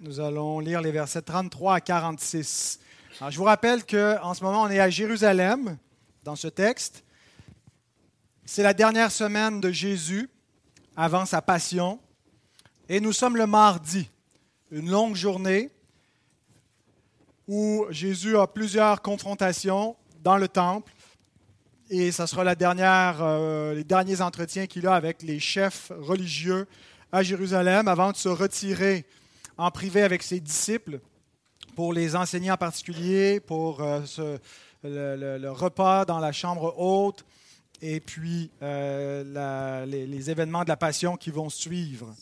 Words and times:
Nous 0.00 0.18
allons 0.18 0.58
lire 0.58 0.80
les 0.80 0.90
versets 0.90 1.22
33 1.22 1.74
à 1.76 1.80
46. 1.80 2.80
Alors, 3.20 3.30
je 3.30 3.38
vous 3.38 3.44
rappelle 3.44 3.86
qu'en 3.86 4.34
ce 4.34 4.42
moment, 4.42 4.62
on 4.62 4.70
est 4.70 4.80
à 4.80 4.90
Jérusalem 4.90 5.78
dans 6.24 6.34
ce 6.34 6.48
texte. 6.48 7.04
C'est 8.44 8.64
la 8.64 8.74
dernière 8.74 9.12
semaine 9.12 9.60
de 9.60 9.70
Jésus 9.70 10.28
avant 10.96 11.26
sa 11.26 11.42
passion. 11.42 12.00
Et 12.88 12.98
nous 12.98 13.12
sommes 13.12 13.36
le 13.36 13.46
mardi, 13.46 14.10
une 14.72 14.90
longue 14.90 15.14
journée 15.14 15.70
où 17.46 17.86
Jésus 17.90 18.36
a 18.36 18.48
plusieurs 18.48 19.00
confrontations 19.00 19.94
dans 20.24 20.38
le 20.38 20.48
temple. 20.48 20.92
Et 21.88 22.10
ce 22.10 22.26
sera 22.26 22.42
la 22.42 22.56
dernière, 22.56 23.18
euh, 23.20 23.74
les 23.74 23.84
derniers 23.84 24.22
entretiens 24.22 24.66
qu'il 24.66 24.88
a 24.88 24.94
avec 24.94 25.22
les 25.22 25.38
chefs 25.38 25.92
religieux 26.00 26.66
à 27.12 27.22
Jérusalem 27.22 27.86
avant 27.86 28.10
de 28.10 28.16
se 28.16 28.28
retirer 28.28 29.06
en 29.58 29.70
privé 29.72 30.02
avec 30.02 30.22
ses 30.22 30.40
disciples 30.40 31.00
pour 31.74 31.92
les 31.92 32.16
enseigner 32.16 32.50
en 32.50 32.56
particulier, 32.56 33.40
pour 33.40 33.82
euh, 33.82 34.00
le, 34.84 35.48
repas 35.48 36.04
dans 36.04 36.20
la 36.20 36.32
chambre 36.32 36.74
haute 36.78 37.24
et 37.82 38.00
puis 38.00 38.50
euh, 38.62 39.84
les, 39.86 40.30
événements 40.30 40.62
de 40.62 40.68
la 40.68 40.76
passion 40.76 41.16
qui 41.16 41.30
vont 41.30 41.50
suivre. 41.50 42.14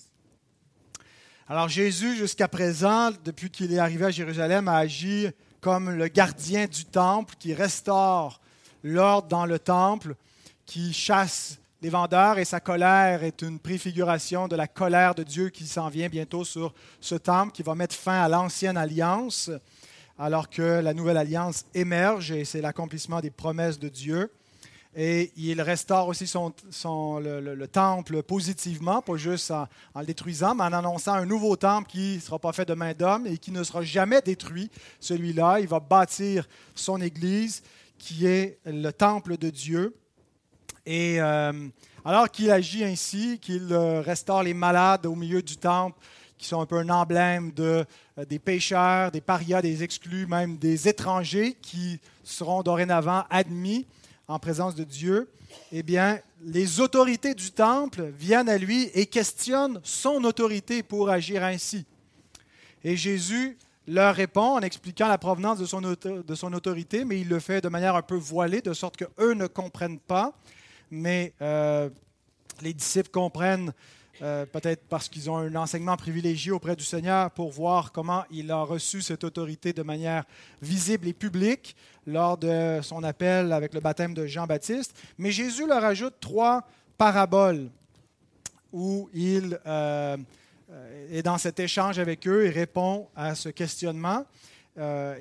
Alors 1.48 1.68
Jésus, 1.68 2.16
jusqu'à 2.16 2.48
présent, 2.48 3.10
depuis 3.24 3.50
qu'il 3.50 3.72
est 3.72 3.78
arrivé 3.78 4.06
à 4.06 4.10
Jérusalem, 4.10 4.66
a 4.68 4.78
agi 4.78 5.28
comme 5.60 5.90
le 5.90 6.08
gardien 6.08 6.66
du 6.66 6.84
temple 6.84 7.34
qui 7.38 7.54
restaure 7.54 8.40
l'ordre 8.82 9.28
dans 9.28 9.46
le 9.46 9.58
temple, 9.58 10.14
qui 10.64 10.92
chasse 10.92 11.58
les 11.82 11.90
vendeurs 11.90 12.38
et 12.38 12.44
sa 12.44 12.60
colère 12.60 13.22
est 13.22 13.42
une 13.42 13.58
préfiguration 13.58 14.48
de 14.48 14.56
la 14.56 14.66
colère 14.66 15.14
de 15.14 15.22
Dieu 15.22 15.50
qui 15.50 15.66
s'en 15.66 15.88
vient 15.88 16.08
bientôt 16.08 16.44
sur 16.44 16.72
ce 17.00 17.14
temple, 17.14 17.52
qui 17.52 17.62
va 17.62 17.74
mettre 17.74 17.94
fin 17.94 18.22
à 18.22 18.28
l'ancienne 18.28 18.78
alliance, 18.78 19.50
alors 20.18 20.48
que 20.48 20.80
la 20.80 20.94
nouvelle 20.94 21.18
alliance 21.18 21.66
émerge 21.74 22.32
et 22.32 22.44
c'est 22.46 22.62
l'accomplissement 22.62 23.20
des 23.20 23.30
promesses 23.30 23.78
de 23.78 23.88
Dieu. 23.88 24.30
Et 24.98 25.30
il 25.36 25.60
restaure 25.60 26.08
aussi 26.08 26.26
son, 26.26 26.54
le, 27.18 27.66
temple 27.66 28.22
positivement, 28.22 29.02
pas 29.02 29.18
juste 29.18 29.50
en, 29.50 29.68
en, 29.94 30.00
le 30.00 30.06
détruisant, 30.06 30.54
mais 30.54 30.62
en 30.64 30.72
annonçant 30.72 31.12
un 31.12 31.26
nouveau 31.26 31.56
temple 31.56 31.90
qui 31.90 32.14
ne 32.14 32.20
sera 32.20 32.38
pas 32.38 32.54
fait 32.54 32.64
de 32.64 32.72
main 32.72 32.94
d'homme 32.94 33.26
et 33.26 33.36
qui 33.36 33.50
ne 33.50 33.62
sera 33.62 33.82
jamais 33.82 34.22
détruit. 34.22 34.70
Celui-là, 34.98 35.60
il 35.60 35.68
va 35.68 35.80
bâtir 35.80 36.48
son 36.74 37.02
Église 37.02 37.62
qui 37.98 38.26
est 38.26 38.58
le 38.64 38.90
temple 38.90 39.36
de 39.36 39.50
Dieu. 39.50 39.94
Et 40.86 41.20
euh, 41.20 41.52
alors 42.04 42.30
qu'il 42.30 42.50
agit 42.52 42.84
ainsi, 42.84 43.40
qu'il 43.40 43.72
euh, 43.72 44.00
restaure 44.00 44.44
les 44.44 44.54
malades 44.54 45.04
au 45.04 45.16
milieu 45.16 45.42
du 45.42 45.56
temple, 45.56 45.98
qui 46.38 46.46
sont 46.46 46.60
un 46.60 46.66
peu 46.66 46.78
un 46.78 46.88
emblème 46.88 47.50
de, 47.50 47.84
euh, 48.18 48.24
des 48.24 48.38
pécheurs, 48.38 49.10
des 49.10 49.20
parias, 49.20 49.60
des 49.60 49.82
exclus, 49.82 50.26
même 50.26 50.56
des 50.56 50.86
étrangers 50.86 51.56
qui 51.60 51.98
seront 52.22 52.62
dorénavant 52.62 53.24
admis 53.30 53.84
en 54.28 54.38
présence 54.38 54.76
de 54.76 54.84
Dieu, 54.84 55.28
eh 55.72 55.82
bien, 55.82 56.20
les 56.44 56.80
autorités 56.80 57.34
du 57.34 57.50
temple 57.50 58.12
viennent 58.16 58.48
à 58.48 58.58
lui 58.58 58.90
et 58.94 59.06
questionnent 59.06 59.80
son 59.82 60.22
autorité 60.22 60.84
pour 60.84 61.10
agir 61.10 61.42
ainsi. 61.42 61.84
Et 62.84 62.96
Jésus 62.96 63.56
leur 63.88 64.14
répond 64.14 64.56
en 64.56 64.60
expliquant 64.60 65.08
la 65.08 65.18
provenance 65.18 65.58
de 65.58 65.64
son, 65.64 65.80
de 65.80 66.34
son 66.34 66.52
autorité, 66.52 67.04
mais 67.04 67.20
il 67.20 67.28
le 67.28 67.40
fait 67.40 67.60
de 67.60 67.68
manière 67.68 67.96
un 67.96 68.02
peu 68.02 68.16
voilée, 68.16 68.60
de 68.60 68.72
sorte 68.72 68.96
qu'eux 68.96 69.34
ne 69.34 69.46
comprennent 69.46 69.98
pas 69.98 70.32
mais 70.90 71.32
euh, 71.42 71.88
les 72.62 72.72
disciples 72.72 73.10
comprennent 73.10 73.72
euh, 74.22 74.46
peut-être 74.46 74.82
parce 74.88 75.08
qu'ils 75.08 75.28
ont 75.30 75.36
un 75.36 75.54
enseignement 75.56 75.96
privilégié 75.96 76.50
auprès 76.50 76.74
du 76.74 76.84
Seigneur 76.84 77.30
pour 77.30 77.50
voir 77.50 77.92
comment 77.92 78.24
il 78.30 78.50
a 78.50 78.62
reçu 78.62 79.02
cette 79.02 79.24
autorité 79.24 79.74
de 79.74 79.82
manière 79.82 80.24
visible 80.62 81.06
et 81.08 81.12
publique 81.12 81.76
lors 82.06 82.38
de 82.38 82.80
son 82.82 83.04
appel 83.04 83.52
avec 83.52 83.74
le 83.74 83.80
baptême 83.80 84.14
de 84.14 84.26
Jean-Baptiste. 84.26 84.96
Mais 85.18 85.30
Jésus 85.30 85.66
leur 85.66 85.84
ajoute 85.84 86.14
trois 86.20 86.66
paraboles 86.96 87.68
où 88.72 89.10
il 89.12 89.58
euh, 89.66 90.16
est 91.10 91.22
dans 91.22 91.38
cet 91.38 91.60
échange 91.60 91.98
avec 91.98 92.26
eux 92.26 92.46
et 92.46 92.50
répond 92.50 93.08
à 93.14 93.34
ce 93.34 93.48
questionnement 93.48 94.24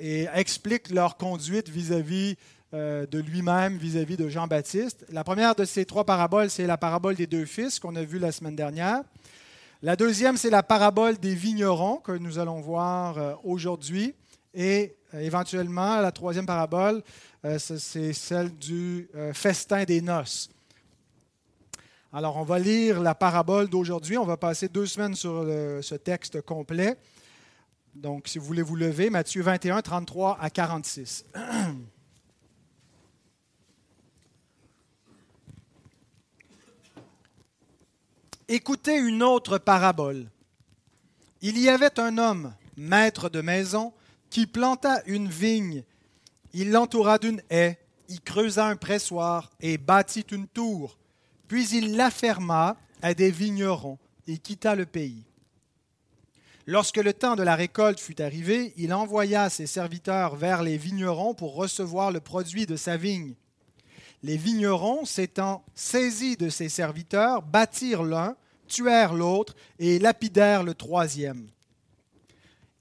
et 0.01 0.27
explique 0.33 0.89
leur 0.89 1.15
conduite 1.15 1.69
vis-à-vis 1.69 2.35
de 2.75 3.19
lui-même 3.19 3.77
vis-à-vis 3.77 4.17
de 4.17 4.27
Jean-Baptiste. 4.27 5.05
La 5.09 5.23
première 5.23 5.55
de 5.55 5.63
ces 5.63 5.85
trois 5.85 6.03
paraboles, 6.03 6.49
c'est 6.49 6.67
la 6.67 6.77
parabole 6.77 7.15
des 7.15 7.27
deux 7.27 7.45
fils 7.45 7.79
qu'on 7.79 7.95
a 7.95 8.03
vue 8.03 8.19
la 8.19 8.31
semaine 8.31 8.55
dernière. 8.55 9.01
La 9.81 9.95
deuxième, 9.95 10.35
c'est 10.35 10.49
la 10.49 10.63
parabole 10.63 11.17
des 11.17 11.35
vignerons 11.35 11.97
que 11.97 12.11
nous 12.11 12.39
allons 12.39 12.59
voir 12.59 13.17
euh, 13.17 13.33
aujourd'hui. 13.43 14.13
Et 14.53 14.95
euh, 15.13 15.19
éventuellement, 15.19 16.01
la 16.01 16.11
troisième 16.11 16.45
parabole, 16.45 17.01
c'est 17.59 18.11
celle 18.13 18.49
du 18.57 19.07
festin 19.33 19.83
des 19.83 20.01
noces. 20.01 20.49
Alors, 22.11 22.37
on 22.37 22.43
va 22.43 22.57
lire 22.57 22.99
la 22.99 23.13
parabole 23.13 23.69
d'aujourd'hui. 23.69 24.17
On 24.17 24.25
va 24.25 24.35
passer 24.35 24.67
deux 24.67 24.87
semaines 24.87 25.13
sur 25.13 25.43
ce 25.81 25.93
texte 25.93 26.41
complet. 26.41 26.97
Donc, 27.95 28.27
si 28.27 28.39
vous 28.39 28.45
voulez 28.45 28.61
vous 28.61 28.75
lever, 28.75 29.09
Matthieu 29.09 29.41
21, 29.41 29.81
33 29.81 30.37
à 30.41 30.49
46. 30.49 31.25
Écoutez 38.47 38.95
une 38.97 39.23
autre 39.23 39.57
parabole. 39.57 40.29
Il 41.41 41.57
y 41.57 41.67
avait 41.67 41.99
un 41.99 42.19
homme, 42.19 42.53
maître 42.77 43.27
de 43.27 43.41
maison, 43.41 43.91
qui 44.29 44.45
planta 44.45 45.01
une 45.07 45.27
vigne. 45.27 45.83
Il 46.53 46.69
l'entoura 46.69 47.17
d'une 47.17 47.41
haie, 47.49 47.79
y 48.07 48.19
creusa 48.19 48.67
un 48.67 48.75
pressoir 48.75 49.49
et 49.61 49.79
bâtit 49.79 50.27
une 50.31 50.47
tour. 50.47 50.99
Puis 51.47 51.69
il 51.69 51.95
la 51.95 52.11
ferma 52.11 52.77
à 53.01 53.15
des 53.15 53.31
vignerons 53.31 53.97
et 54.27 54.37
quitta 54.37 54.75
le 54.75 54.85
pays. 54.85 55.23
Lorsque 56.67 56.97
le 56.97 57.13
temps 57.13 57.35
de 57.35 57.41
la 57.43 57.55
récolte 57.55 57.99
fut 57.99 58.21
arrivé, 58.21 58.73
il 58.77 58.93
envoya 58.93 59.49
ses 59.49 59.65
serviteurs 59.65 60.35
vers 60.35 60.61
les 60.61 60.77
vignerons 60.77 61.33
pour 61.33 61.55
recevoir 61.55 62.11
le 62.11 62.19
produit 62.19 62.67
de 62.67 62.75
sa 62.75 62.95
vigne. 62.95 63.33
Les 64.25 64.37
vignerons, 64.37 65.05
s'étant 65.05 65.63
saisis 65.75 66.35
de 66.35 66.49
ses 66.49 66.67
serviteurs, 66.67 67.43
bâtirent 67.43 68.01
l'un, 68.01 68.35
tuèrent 68.67 69.13
l'autre 69.13 69.53
et 69.77 69.99
lapidèrent 69.99 70.63
le 70.63 70.73
troisième. 70.73 71.47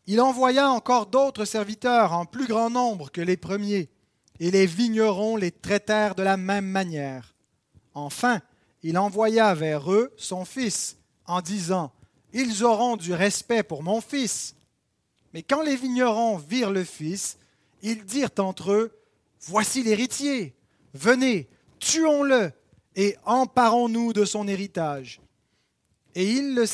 Il 0.06 0.22
envoya 0.22 0.70
encore 0.70 1.04
d'autres 1.04 1.44
serviteurs 1.44 2.14
en 2.14 2.24
plus 2.24 2.46
grand 2.46 2.70
nombre 2.70 3.10
que 3.10 3.20
les 3.20 3.36
premiers, 3.36 3.90
et 4.40 4.50
les 4.50 4.64
vignerons 4.64 5.36
les 5.36 5.50
traitèrent 5.50 6.14
de 6.14 6.22
la 6.22 6.38
même 6.38 6.64
manière. 6.64 7.34
Enfin, 7.92 8.40
il 8.82 8.96
envoya 8.96 9.52
vers 9.52 9.92
eux 9.92 10.14
son 10.16 10.46
fils, 10.46 10.96
en 11.26 11.42
disant, 11.42 11.92
Ils 12.32 12.64
auront 12.64 12.96
du 12.96 13.12
respect 13.12 13.62
pour 13.62 13.82
mon 13.82 14.00
fils. 14.00 14.56
Mais 15.34 15.42
quand 15.42 15.60
les 15.60 15.76
vignerons 15.76 16.38
virent 16.38 16.72
le 16.72 16.84
fils, 16.84 17.36
ils 17.82 18.06
dirent 18.06 18.30
entre 18.38 18.72
eux, 18.72 18.98
Voici 19.42 19.82
l'héritier, 19.82 20.56
Venez, 20.94 21.48
tuons-le 21.80 22.52
et 22.94 23.16
emparons-nous 23.24 24.12
de 24.12 24.24
son 24.24 24.46
héritage. 24.46 25.20
Et 26.14 26.30
ils, 26.30 26.66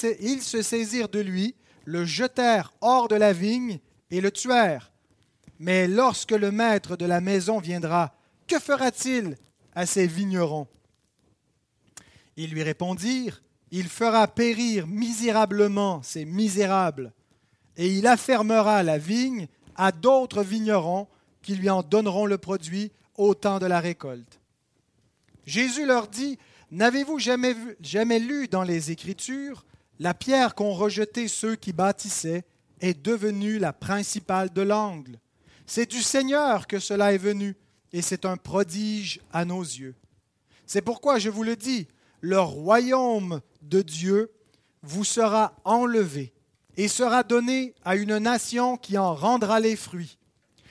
se 0.42 0.62
saisirent 0.62 1.08
de 1.08 1.20
lui, 1.20 1.54
le 1.86 2.04
jetèrent 2.04 2.74
hors 2.82 3.08
de 3.08 3.16
la 3.16 3.32
vigne 3.32 3.80
et 4.10 4.20
le 4.20 4.30
tuèrent. 4.30 4.92
Mais 5.58 5.88
lorsque 5.88 6.32
le 6.32 6.50
maître 6.50 6.96
de 6.96 7.06
la 7.06 7.22
maison 7.22 7.58
viendra, 7.58 8.14
que 8.46 8.58
fera-t-il 8.58 9.36
à 9.74 9.86
ces 9.86 10.06
vignerons? 10.06 10.68
Ils 12.36 12.50
lui 12.50 12.62
répondirent, 12.62 13.42
Il 13.70 13.88
fera 13.88 14.26
périr 14.26 14.86
misérablement 14.86 16.02
ces 16.02 16.24
misérables, 16.24 17.12
et 17.76 17.88
il 17.88 18.06
affermera 18.06 18.82
la 18.82 18.98
vigne 18.98 19.46
à 19.76 19.92
d'autres 19.92 20.42
vignerons 20.42 21.08
qui 21.40 21.54
lui 21.54 21.70
en 21.70 21.82
donneront 21.82 22.26
le 22.26 22.36
produit 22.36 22.92
au 23.20 23.34
temps 23.34 23.58
de 23.58 23.66
la 23.66 23.80
récolte. 23.80 24.40
Jésus 25.44 25.84
leur 25.84 26.08
dit, 26.08 26.38
N'avez-vous 26.70 27.18
jamais, 27.18 27.54
jamais 27.80 28.18
lu 28.18 28.48
dans 28.48 28.62
les 28.62 28.90
Écritures 28.90 29.64
la 29.98 30.14
pierre 30.14 30.54
qu'ont 30.54 30.72
rejetée 30.72 31.28
ceux 31.28 31.56
qui 31.56 31.74
bâtissaient 31.74 32.44
est 32.80 33.02
devenue 33.02 33.58
la 33.58 33.74
principale 33.74 34.50
de 34.50 34.62
l'angle 34.62 35.18
C'est 35.66 35.90
du 35.90 36.00
Seigneur 36.00 36.66
que 36.66 36.78
cela 36.78 37.12
est 37.12 37.18
venu, 37.18 37.56
et 37.92 38.00
c'est 38.00 38.24
un 38.24 38.38
prodige 38.38 39.20
à 39.32 39.44
nos 39.44 39.62
yeux. 39.62 39.94
C'est 40.64 40.80
pourquoi 40.80 41.18
je 41.18 41.28
vous 41.28 41.42
le 41.42 41.56
dis, 41.56 41.88
le 42.22 42.40
royaume 42.40 43.40
de 43.60 43.82
Dieu 43.82 44.30
vous 44.82 45.04
sera 45.04 45.54
enlevé 45.64 46.32
et 46.78 46.88
sera 46.88 47.22
donné 47.22 47.74
à 47.84 47.96
une 47.96 48.16
nation 48.16 48.78
qui 48.78 48.96
en 48.96 49.14
rendra 49.14 49.60
les 49.60 49.76
fruits. 49.76 50.16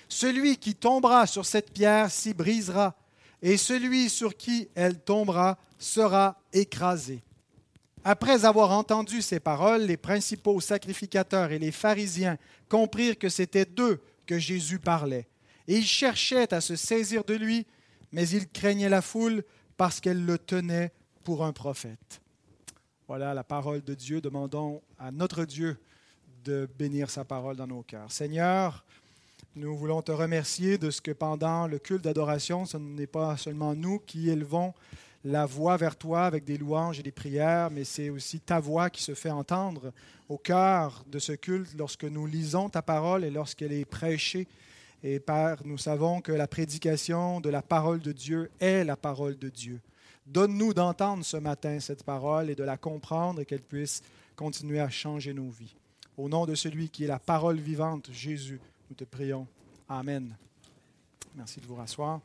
Celui 0.10 0.58
qui 0.58 0.76
tombera 0.76 1.28
sur 1.28 1.46
cette 1.46 1.72
pierre 1.72 2.10
s'y 2.10 2.34
brisera, 2.34 2.96
et 3.42 3.56
celui 3.56 4.10
sur 4.10 4.36
qui 4.36 4.68
elle 4.76 5.00
tombera 5.00 5.58
sera 5.78 6.42
écrasé. 6.52 7.24
Après 8.04 8.44
avoir 8.46 8.72
entendu 8.72 9.22
ces 9.22 9.40
paroles, 9.40 9.84
les 9.84 9.98
principaux 9.98 10.60
sacrificateurs 10.60 11.52
et 11.52 11.60
les 11.60 11.72
pharisiens 11.72 12.38
comprirent 12.68 13.18
que 13.18 13.30
c'était 13.30 13.66
d'eux 13.66 14.02
que 14.26 14.40
Jésus 14.40 14.80
parlait. 14.80 15.28
Et 15.68 15.78
ils 15.78 15.86
cherchaient 15.86 16.54
à 16.54 16.62
se 16.62 16.76
saisir 16.76 17.24
de 17.24 17.36
lui, 17.36 17.68
mais 18.12 18.28
ils 18.30 18.48
craignaient 18.48 18.90
la 18.90 19.02
foule 19.02 19.44
parce 19.78 20.00
qu'elle 20.00 20.26
le 20.26 20.38
tenait 20.38 20.92
pour 21.24 21.46
un 21.46 21.54
prophète. 21.54 22.22
Voilà 23.08 23.34
la 23.34 23.44
parole 23.44 23.84
de 23.84 23.94
Dieu. 23.94 24.22
Demandons 24.22 24.82
à 24.98 25.12
notre 25.12 25.46
Dieu 25.46 25.78
de 26.44 26.68
bénir 26.78 27.10
sa 27.10 27.26
parole 27.26 27.56
dans 27.56 27.68
nos 27.68 27.84
cœurs. 27.84 28.12
Seigneur, 28.12 28.86
nous 29.56 29.76
voulons 29.76 30.02
te 30.02 30.12
remercier 30.12 30.78
de 30.78 30.92
ce 30.92 31.02
que 31.02 31.12
pendant 31.12 31.68
le 31.68 31.80
culte 31.80 32.04
d'adoration, 32.04 32.66
ce 32.66 32.78
n'est 32.78 33.08
pas 33.08 33.36
seulement 33.38 33.76
nous 33.76 34.00
qui 34.00 34.30
élevons 34.30 34.74
la 35.26 35.46
voix 35.46 35.76
vers 35.76 35.98
toi 35.98 36.26
avec 36.26 36.46
des 36.46 36.58
louanges 36.58 37.00
et 37.00 37.04
des 37.04 37.12
prières, 37.12 37.70
mais 37.72 37.84
c'est 37.84 38.10
aussi 38.10 38.40
ta 38.40 38.60
voix 38.60 38.90
qui 38.90 39.04
se 39.04 39.14
fait 39.14 39.32
entendre 39.32 39.92
au 40.30 40.38
cœur 40.38 41.04
de 41.08 41.20
ce 41.20 41.34
culte 41.34 41.74
lorsque 41.78 42.06
nous 42.06 42.26
lisons 42.26 42.70
ta 42.70 42.82
parole 42.82 43.24
et 43.24 43.32
lorsqu'elle 43.32 43.74
est 43.74 43.86
prêchée. 43.86 44.48
Et 45.04 45.20
Père, 45.20 45.62
nous 45.66 45.78
savons 45.78 46.22
que 46.22 46.32
la 46.32 46.48
prédication 46.48 47.42
de 47.42 47.50
la 47.50 47.62
parole 47.62 48.00
de 48.00 48.12
Dieu 48.12 48.52
est 48.60 48.84
la 48.84 48.96
parole 48.96 49.38
de 49.38 49.50
Dieu. 49.50 49.80
Donne-nous 50.28 50.74
d'entendre 50.74 51.26
ce 51.26 51.38
matin 51.38 51.80
cette 51.80 52.04
parole 52.04 52.50
et 52.50 52.56
de 52.56 52.64
la 52.64 52.78
comprendre 52.78 53.42
et 53.42 53.46
qu'elle 53.46 53.62
puisse 53.62 54.04
continuer 54.36 54.80
à 54.80 54.90
changer 54.90 55.34
nos 55.34 55.50
vies. 55.50 55.76
Au 56.18 56.30
nom 56.30 56.46
de 56.46 56.54
celui 56.54 56.90
qui 56.90 57.06
est 57.06 57.08
la 57.08 57.20
parole 57.20 57.58
vivante, 57.58 58.10
Jésus, 58.12 58.60
nous 58.90 58.96
te 58.96 59.04
prions. 59.04 59.48
Amen. 59.88 60.36
Merci 61.36 61.60
de 61.60 61.68
vous 61.68 61.76
rasseoir. 61.76 62.22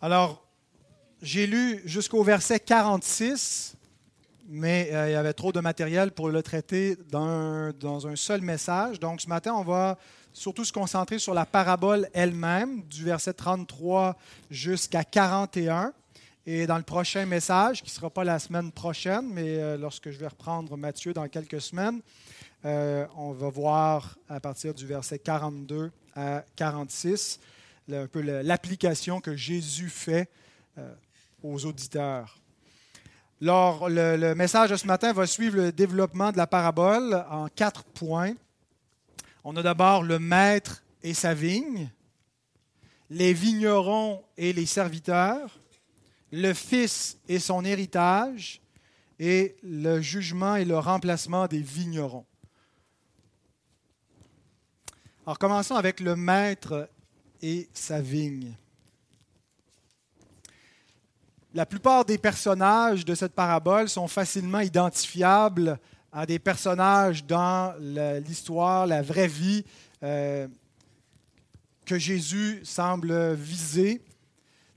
Alors, 0.00 0.46
j'ai 1.22 1.46
lu 1.46 1.80
jusqu'au 1.86 2.22
verset 2.22 2.60
46, 2.60 3.74
mais 4.48 4.90
euh, 4.92 5.08
il 5.08 5.12
y 5.12 5.16
avait 5.16 5.32
trop 5.32 5.50
de 5.50 5.60
matériel 5.60 6.12
pour 6.12 6.28
le 6.28 6.42
traiter 6.42 6.96
dans 7.10 7.72
dans 7.72 8.06
un 8.06 8.14
seul 8.14 8.42
message. 8.42 9.00
Donc, 9.00 9.22
ce 9.22 9.28
matin, 9.28 9.54
on 9.54 9.64
va 9.64 9.98
surtout 10.34 10.64
se 10.64 10.72
concentrer 10.72 11.18
sur 11.18 11.32
la 11.32 11.46
parabole 11.46 12.08
elle-même, 12.12 12.82
du 12.82 13.04
verset 13.04 13.32
33 13.32 14.16
jusqu'à 14.50 15.04
41. 15.04 15.92
Et 16.50 16.66
dans 16.66 16.78
le 16.78 16.82
prochain 16.82 17.26
message, 17.26 17.82
qui 17.82 17.90
ne 17.90 17.94
sera 17.94 18.08
pas 18.08 18.24
la 18.24 18.38
semaine 18.38 18.72
prochaine, 18.72 19.28
mais 19.34 19.58
euh, 19.58 19.76
lorsque 19.76 20.08
je 20.10 20.16
vais 20.16 20.28
reprendre 20.28 20.78
Matthieu 20.78 21.12
dans 21.12 21.28
quelques 21.28 21.60
semaines, 21.60 22.00
euh, 22.64 23.06
on 23.18 23.32
va 23.32 23.50
voir 23.50 24.16
à 24.30 24.40
partir 24.40 24.72
du 24.72 24.86
verset 24.86 25.18
42 25.18 25.92
à 26.16 26.42
46 26.56 27.38
un 27.92 28.06
peu 28.06 28.22
l'application 28.22 29.20
que 29.20 29.36
Jésus 29.36 29.90
fait 29.90 30.30
euh, 30.78 30.90
aux 31.42 31.66
auditeurs. 31.66 32.38
Alors, 33.42 33.90
le, 33.90 34.32
message 34.32 34.70
de 34.70 34.76
ce 34.76 34.86
matin 34.86 35.12
va 35.12 35.26
suivre 35.26 35.58
le 35.58 35.70
développement 35.70 36.32
de 36.32 36.38
la 36.38 36.46
parabole 36.46 37.26
en 37.28 37.48
quatre 37.48 37.84
points. 37.84 38.32
On 39.44 39.54
a 39.58 39.62
d'abord 39.62 40.02
le 40.02 40.18
maître 40.18 40.82
et 41.02 41.12
sa 41.12 41.34
vigne, 41.34 41.90
les 43.10 43.34
vignerons 43.34 44.24
et 44.38 44.54
les 44.54 44.64
serviteurs, 44.64 45.57
le 46.32 46.52
fils 46.52 47.18
et 47.28 47.38
son 47.38 47.64
héritage, 47.64 48.60
et 49.18 49.56
le 49.62 50.00
jugement 50.00 50.56
et 50.56 50.64
le 50.64 50.78
remplacement 50.78 51.46
des 51.46 51.60
vignerons. 51.60 52.24
Alors 55.26 55.38
commençons 55.38 55.74
avec 55.74 56.00
le 56.00 56.16
maître 56.16 56.88
et 57.42 57.68
sa 57.72 58.00
vigne. 58.00 58.54
La 61.54 61.66
plupart 61.66 62.04
des 62.04 62.18
personnages 62.18 63.04
de 63.04 63.14
cette 63.14 63.34
parabole 63.34 63.88
sont 63.88 64.06
facilement 64.06 64.60
identifiables 64.60 65.78
à 66.12 66.24
des 66.24 66.38
personnages 66.38 67.24
dans 67.24 67.74
l'histoire, 68.26 68.86
la 68.86 69.02
vraie 69.02 69.28
vie 69.28 69.64
euh, 70.02 70.46
que 71.84 71.98
Jésus 71.98 72.60
semble 72.64 73.32
viser. 73.34 74.00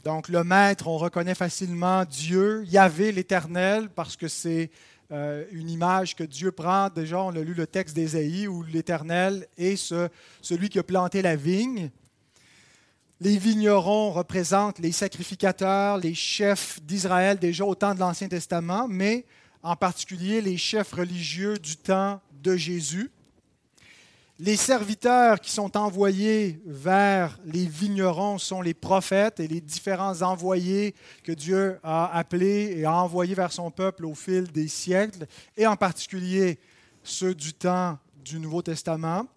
Donc 0.04 0.30
le 0.30 0.44
maître, 0.44 0.88
on 0.88 0.98
reconnaît 0.98 1.36
facilement 1.36 2.06
Dieu, 2.06 2.64
Yahvé 2.66 3.12
l'Éternel, 3.12 3.90
parce 3.90 4.16
que 4.16 4.28
c'est 4.28 4.72
euh, 5.12 5.46
une 5.52 5.70
image 5.70 6.16
que 6.16 6.24
Dieu 6.24 6.52
prend. 6.52 6.90
Déjà, 6.90 7.22
on 7.22 7.30
a 7.30 7.40
lu 7.40 7.54
le 7.54 7.68
texte 7.68 7.96
d'Ésaïe 7.96 8.48
où 8.48 8.64
l'Éternel 8.64 9.48
est 9.58 9.76
ce, 9.76 10.10
celui 10.42 10.70
qui 10.70 10.80
a 10.80 10.84
planté 10.84 11.22
la 11.22 11.36
vigne. 11.36 11.92
Les 13.20 13.38
vignerons 13.38 14.12
représentent 14.12 14.80
les 14.80 14.92
sacrificateurs, 14.92 15.98
les 15.98 16.16
chefs 16.16 16.82
d'Israël 16.82 17.38
déjà 17.38 17.64
au 17.64 17.76
temps 17.76 17.94
de 17.94 18.00
l'Ancien 18.00 18.28
Testament, 18.28 18.88
mais 18.88 19.26
en 19.62 19.76
particulier 19.76 20.42
les 20.42 20.58
chefs 20.58 20.94
religieux 20.94 21.60
du 21.60 21.78
temps 21.78 22.20
de 22.42 22.56
Jésus. 22.56 23.12
Les 24.44 24.58
serviteurs 24.58 25.40
qui 25.40 25.52
sont 25.52 25.78
envoyés 25.78 26.60
vers 26.66 27.38
les 27.46 27.68
vignerons 27.68 28.40
sont 28.40 28.64
les 28.64 28.74
prophètes 28.74 29.40
et 29.40 29.48
les 29.48 29.62
différents 29.62 30.24
envoyés 30.24 30.96
que 31.24 31.32
Dieu 31.32 31.80
a 31.84 32.18
appelés 32.18 32.74
et 32.76 32.86
a 32.86 32.92
envoyés 32.92 33.36
vers 33.36 33.52
son 33.52 33.70
peuple 33.70 34.04
au 34.04 34.16
fil 34.16 34.52
des 34.52 34.68
siècles, 34.68 35.28
et 35.56 35.68
en 35.68 35.76
particulier 35.76 36.58
ceux 37.04 37.36
du 37.36 37.54
temps 37.54 38.00
du 38.26 38.40
Nouveau 38.40 38.64
Testament, 38.64 39.28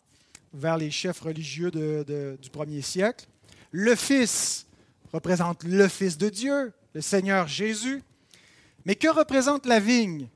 vers 0.55 0.79
les 0.79 0.91
chefs 0.91 1.21
religieux 1.21 1.71
du 1.71 2.49
premier 2.49 2.81
siècle. 2.81 3.27
Le 3.73 3.95
Fils 3.97 4.67
représente 5.13 5.65
le 5.65 5.87
Fils 5.87 6.17
de 6.17 6.31
Dieu, 6.31 6.73
le 6.95 7.03
Seigneur 7.03 7.47
Jésus. 7.47 8.03
Mais 8.87 8.95
que 8.95 9.09
représente 9.09 9.67
la 9.67 9.81
vigne? 9.81 10.29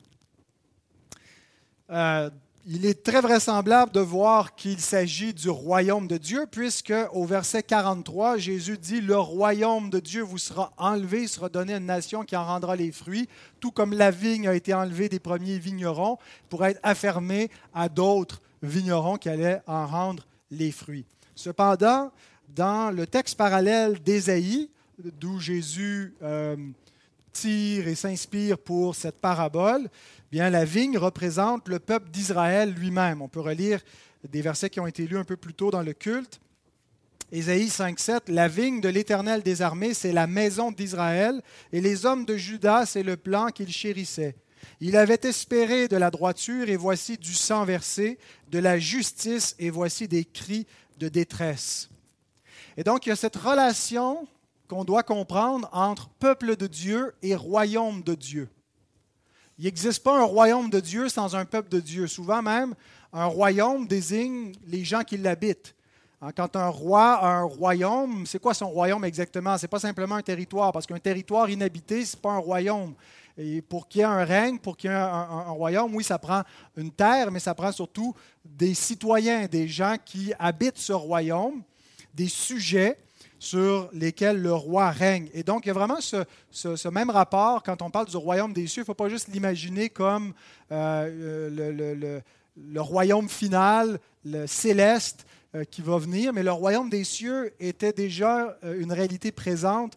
Euh, 1.89 2.29
Il 2.67 2.85
est 2.85 3.03
très 3.03 3.21
vraisemblable 3.21 3.93
de 3.93 4.01
voir 4.01 4.55
qu'il 4.55 4.81
s'agit 4.81 5.33
du 5.33 5.49
royaume 5.49 6.07
de 6.07 6.19
Dieu, 6.19 6.47
puisque 6.51 6.93
au 7.13 7.25
verset 7.25 7.63
43, 7.63 8.37
Jésus 8.37 8.77
dit, 8.77 9.01
Le 9.01 9.19
royaume 9.19 9.89
de 9.89 10.01
Dieu 10.01 10.23
vous 10.23 10.39
sera 10.39 10.73
enlevé, 10.77 11.23
il 11.23 11.29
sera 11.29 11.49
donné 11.49 11.75
à 11.75 11.79
une 11.79 11.87
nation 11.87 12.25
qui 12.25 12.37
en 12.37 12.45
rendra 12.45 12.77
les 12.77 12.93
fruits, 12.93 13.29
tout 13.61 13.71
comme 13.71 13.95
la 13.95 14.11
vigne 14.11 14.49
a 14.49 14.55
été 14.55 14.75
enlevée 14.75 15.09
des 15.09 15.19
premiers 15.19 15.59
vignerons 15.59 16.19
pour 16.51 16.67
être 16.67 16.81
affermée 16.83 17.51
à 17.73 17.89
d'autres 17.89 18.43
vignerons 18.63 19.17
qui 19.17 19.29
allaient 19.29 19.63
en 19.67 19.87
rendre 19.87 20.27
les 20.51 20.73
fruits. 20.73 21.07
Cependant, 21.35 22.11
dans 22.49 22.91
le 22.91 23.07
texte 23.07 23.37
parallèle 23.37 24.03
d'Ésaïe, 24.03 24.71
d'où 24.99 25.39
Jésus 25.39 26.15
euh, 26.23 26.57
tire 27.33 27.87
et 27.87 27.95
s'inspire 27.95 28.59
pour 28.59 28.95
cette 28.95 29.21
parabole, 29.21 29.89
bien 30.31 30.51
la 30.51 30.65
vigne 30.65 30.99
représente 30.99 31.69
le 31.69 31.79
peuple 31.79 32.11
d'Israël 32.11 32.73
lui-même. 32.73 33.23
On 33.23 33.29
peut 33.29 33.41
relire 33.41 33.81
des 34.29 34.43
versets 34.43 34.71
qui 34.71 34.81
ont 34.81 34.87
été 34.87 35.07
lus 35.07 35.19
un 35.19 35.25
peu 35.25 35.37
plus 35.37 35.55
tôt 35.55 35.71
dans 35.71 35.83
le 35.83 35.93
culte. 35.93 36.41
Ésaïe 37.31 37.67
5.7, 37.67 38.33
la 38.33 38.49
vigne 38.49 38.81
de 38.81 38.89
l'Éternel 38.89 39.43
des 39.43 39.61
armées, 39.61 39.93
c'est 39.93 40.13
la 40.13 40.27
maison 40.27 40.73
d'Israël, 40.73 41.43
et 41.73 41.83
les 41.83 42.07
hommes 42.07 42.25
de 42.25 42.39
Juda, 42.39 42.87
c'est 42.87 43.03
le 43.03 43.19
plan 43.19 43.49
qu'il 43.49 43.69
chérissait. 43.69 44.35
Il 44.81 44.97
avait 44.97 45.21
espéré 45.23 45.89
de 45.89 45.97
la 45.99 46.11
droiture, 46.11 46.71
et 46.71 46.77
voici 46.77 47.19
du 47.19 47.35
sang 47.35 47.67
versé, 47.67 48.19
de 48.51 48.59
la 48.59 48.79
justice, 48.79 49.55
et 49.59 49.69
voici 49.69 50.09
des 50.09 50.25
cris 50.25 50.67
de 50.97 51.11
détresse. 51.11 51.91
Et 52.79 52.85
donc, 52.85 53.05
il 53.05 53.11
y 53.11 53.13
a 53.13 53.17
cette 53.17 53.37
relation 53.37 54.27
qu'on 54.67 54.85
doit 54.85 55.03
comprendre 55.03 55.69
entre 55.73 56.09
peuple 56.09 56.57
de 56.57 56.67
Dieu 56.67 57.15
et 57.21 57.35
royaume 57.35 58.03
de 58.03 58.15
Dieu. 58.15 58.49
Il 59.59 59.65
n'existe 59.65 60.03
pas 60.05 60.17
un 60.17 60.25
royaume 60.25 60.71
de 60.71 60.79
Dieu 60.79 61.09
sans 61.09 61.35
un 61.35 61.45
peuple 61.45 61.69
de 61.69 61.81
Dieu. 61.81 62.07
Souvent 62.07 62.43
même, 62.43 62.75
un 63.13 63.25
royaume 63.25 63.87
désigne 63.87 64.53
les 64.67 64.85
gens 64.85 65.03
qui 65.03 65.17
l'habitent. 65.17 65.75
Hein, 66.23 66.31
quand 66.33 66.55
un 66.57 66.69
roi 66.69 67.15
a 67.15 67.29
un 67.29 67.43
royaume, 67.43 68.25
c'est 68.25 68.41
quoi 68.41 68.55
son 68.55 68.69
royaume 68.69 69.05
exactement? 69.05 69.57
Ce 69.57 69.63
n'est 69.63 69.69
pas 69.69 69.81
simplement 69.81 70.17
un 70.17 70.23
territoire, 70.23 70.73
parce 70.73 70.87
qu'un 70.87 70.99
territoire 70.99 71.51
inhabité, 71.51 72.05
ce 72.05 72.15
n'est 72.15 72.23
pas 72.23 72.33
un 72.33 72.39
royaume. 72.39 72.95
Et 73.37 73.63
pour 73.63 73.89
qu'il 73.89 74.01
y 74.01 74.03
ait 74.03 74.07
un 74.07 74.25
règne, 74.25 74.59
pour 74.59 74.77
qu'il 74.77 74.91
y 74.91 74.93
ait 74.93 74.97
un, 74.97 75.07
un, 75.07 75.51
royaume, 75.51 75.95
oui, 75.95 76.05
ça 76.05 76.19
prend 76.19 76.43
une 76.77 76.91
terre, 76.91 77.31
mais 77.31 77.41
ça 77.41 77.55
prend 77.55 77.71
surtout 77.73 78.15
des 78.45 78.75
citoyens, 78.75 79.47
des 79.47 79.69
gens 79.69 79.97
qui 80.05 80.33
habitent 80.39 80.79
ce 80.79 80.93
royaume 80.93 81.63
des 82.15 82.29
sujets 82.29 82.99
sur 83.39 83.89
lesquels 83.93 84.41
le 84.41 84.53
roi 84.53 84.91
règne. 84.91 85.29
Et 85.33 85.43
donc, 85.43 85.65
il 85.65 85.69
y 85.69 85.71
a 85.71 85.75
vraiment 85.75 86.01
ce, 86.01 86.89
même 86.89 87.11
rapport 87.11 87.63
quand 87.63 87.83
on 87.83 87.91
parle 87.91 88.07
du 88.07 88.17
royaume 88.17 88.53
des 88.53 88.67
cieux. 88.67 88.81
Il 88.81 88.85
ne 88.85 88.87
faut 88.87 88.95
pas 88.95 89.09
juste 89.09 89.29
l'imaginer 89.29 89.89
comme 89.89 90.33
euh, 90.73 91.49
le, 91.51 92.23
le, 92.57 92.81
royaume 92.81 93.29
final, 93.29 94.01
le 94.25 94.47
céleste 94.47 95.27
euh, 95.55 95.65
qui 95.65 95.83
va 95.83 95.99
venir, 95.99 96.33
mais 96.33 96.43
le 96.43 96.53
royaume 96.53 96.91
des 96.91 97.05
cieux 97.05 97.53
était 97.61 97.93
déjà 97.93 98.59
euh, 98.65 98.81
une 98.81 98.93
réalité 98.93 99.33
présente 99.33 99.95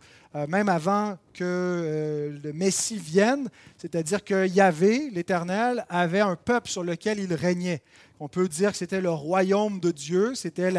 même 0.48 0.70
avant 0.70 1.18
que 1.34 2.40
le 2.42 2.54
Messie 2.54 2.98
vienne, 2.98 3.50
c'est-à-dire 3.78 4.24
que 4.24 4.48
Yahvé, 4.48 5.10
l'Éternel, 5.12 5.86
avait 5.90 6.22
un 6.22 6.38
peuple 6.38 6.70
sur 6.70 6.86
lequel 6.86 7.20
il 7.20 7.34
régnait. 7.34 7.82
On 8.24 8.28
peut 8.28 8.48
dire 8.48 8.70
que 8.72 8.78
c'était 8.78 9.02
le 9.02 9.10
royaume 9.10 9.80
de 9.80 9.90
Dieu. 9.90 10.36
C'était 10.36 10.72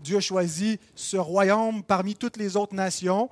Dieu 0.00 0.18
a 0.18 0.20
choisi 0.20 0.78
ce 0.94 1.16
royaume 1.16 1.82
parmi 1.82 2.14
toutes 2.14 2.36
les 2.36 2.58
autres 2.58 2.74
nations 2.74 3.30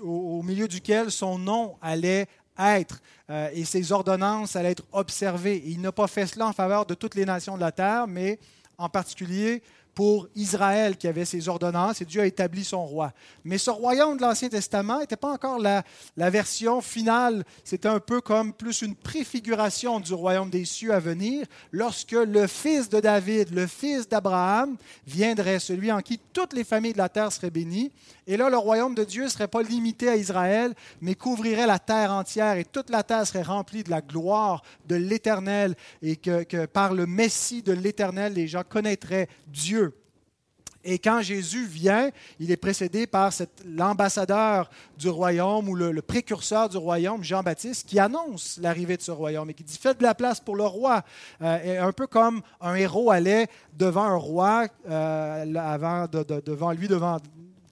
au, 0.00 0.40
milieu 0.44 0.68
duquel 0.68 1.10
son 1.10 1.36
nom 1.36 1.74
allait 1.82 2.28
être 2.56 3.02
euh, 3.28 3.50
et 3.54 3.64
ses 3.64 3.90
ordonnances 3.90 4.54
allaient 4.54 4.70
être 4.70 4.84
observées. 4.92 5.64
il 5.66 5.80
n'a 5.80 5.90
pas 5.90 6.06
fait 6.06 6.28
cela 6.28 6.46
en 6.46 6.52
faveur 6.52 6.86
de 6.86 6.94
toutes 6.94 7.16
les 7.16 7.24
nations 7.24 7.56
de 7.56 7.60
la 7.60 7.72
terre, 7.72 8.06
mais 8.06 8.38
en 8.78 8.88
particulier 8.88 9.64
pour 9.94 10.28
Israël 10.34 10.96
qui 10.96 11.06
avait 11.06 11.24
ses 11.24 11.48
ordonnances 11.48 12.00
et 12.00 12.04
Dieu 12.04 12.22
a 12.22 12.26
établi 12.26 12.64
son 12.64 12.84
roi. 12.84 13.12
Mais 13.44 13.58
ce 13.58 13.70
royaume 13.70 14.16
de 14.16 14.22
l'Ancien 14.22 14.48
Testament 14.48 15.00
n'était 15.00 15.16
pas 15.16 15.32
encore 15.32 15.58
la, 15.58 15.84
version 16.16 16.80
finale. 16.80 17.44
C'était 17.62 17.88
un 17.88 18.00
peu 18.00 18.20
comme 18.20 18.52
plus 18.54 18.82
une 18.82 18.94
préfiguration 18.94 20.00
du 20.00 20.14
royaume 20.14 20.48
des 20.48 20.64
cieux 20.64 20.94
à 20.94 20.98
venir 20.98 21.46
lorsque 21.72 22.12
le 22.12 22.46
fils 22.46 22.88
de 22.88 23.00
David, 23.00 23.50
le 23.52 23.66
fils 23.66 24.08
d'Abraham, 24.08 24.76
viendrait, 25.06 25.58
celui 25.58 25.92
en 25.92 26.00
qui 26.00 26.18
toutes 26.32 26.54
les 26.54 26.64
familles 26.64 26.94
de 26.94 26.98
la 26.98 27.08
terre 27.08 27.32
seraient 27.32 27.50
bénies. 27.50 27.90
Et 28.26 28.36
là, 28.36 28.48
le 28.48 28.56
royaume 28.56 28.94
de 28.94 29.04
Dieu 29.04 29.24
ne 29.24 29.28
serait 29.28 29.48
pas 29.48 29.62
limité 29.62 30.08
à 30.08 30.16
Israël, 30.16 30.74
mais 31.00 31.14
couvrirait 31.14 31.66
la 31.66 31.78
terre 31.78 32.12
entière 32.12 32.56
et 32.56 32.64
toute 32.64 32.88
la 32.88 33.02
terre 33.02 33.26
serait 33.26 33.42
remplie 33.42 33.82
de 33.82 33.90
la 33.90 34.00
gloire 34.00 34.62
de 34.86 34.94
l'Éternel 34.94 35.74
et 36.02 36.16
que, 36.16 36.44
que 36.44 36.66
par 36.66 36.94
le 36.94 37.06
Messie 37.06 37.62
de 37.62 37.72
l'Éternel, 37.72 38.34
les 38.34 38.48
gens 38.48 38.62
connaîtraient 38.66 39.28
Dieu. 39.48 39.81
Et 40.84 40.98
quand 40.98 41.22
Jésus 41.22 41.66
vient, 41.66 42.10
il 42.40 42.50
est 42.50 42.56
précédé 42.56 43.06
par 43.06 43.32
l'ambassadeur 43.64 44.70
du 44.98 45.08
royaume 45.08 45.68
ou 45.68 45.74
le, 45.74 46.02
précurseur 46.02 46.68
du 46.68 46.76
royaume, 46.76 47.22
Jean-Baptiste, 47.22 47.88
qui 47.88 47.98
annonce 47.98 48.58
l'arrivée 48.60 48.96
de 48.96 49.02
ce 49.02 49.12
royaume 49.12 49.50
et 49.50 49.54
qui 49.54 49.62
dit 49.62 49.78
Faites 49.80 49.98
de 49.98 50.02
la 50.02 50.14
place 50.14 50.40
pour 50.40 50.56
le 50.56 50.64
roi. 50.64 51.02
Euh, 51.40 51.82
un 51.82 51.92
peu 51.92 52.06
comme 52.06 52.42
un 52.60 52.74
héros 52.74 53.10
allait 53.10 53.46
devant 53.78 54.04
un 54.04 54.16
roi, 54.16 54.66
euh, 54.88 55.54
avant, 55.54 56.06
devant 56.08 56.72
lui, 56.72 56.88
devant, 56.88 57.18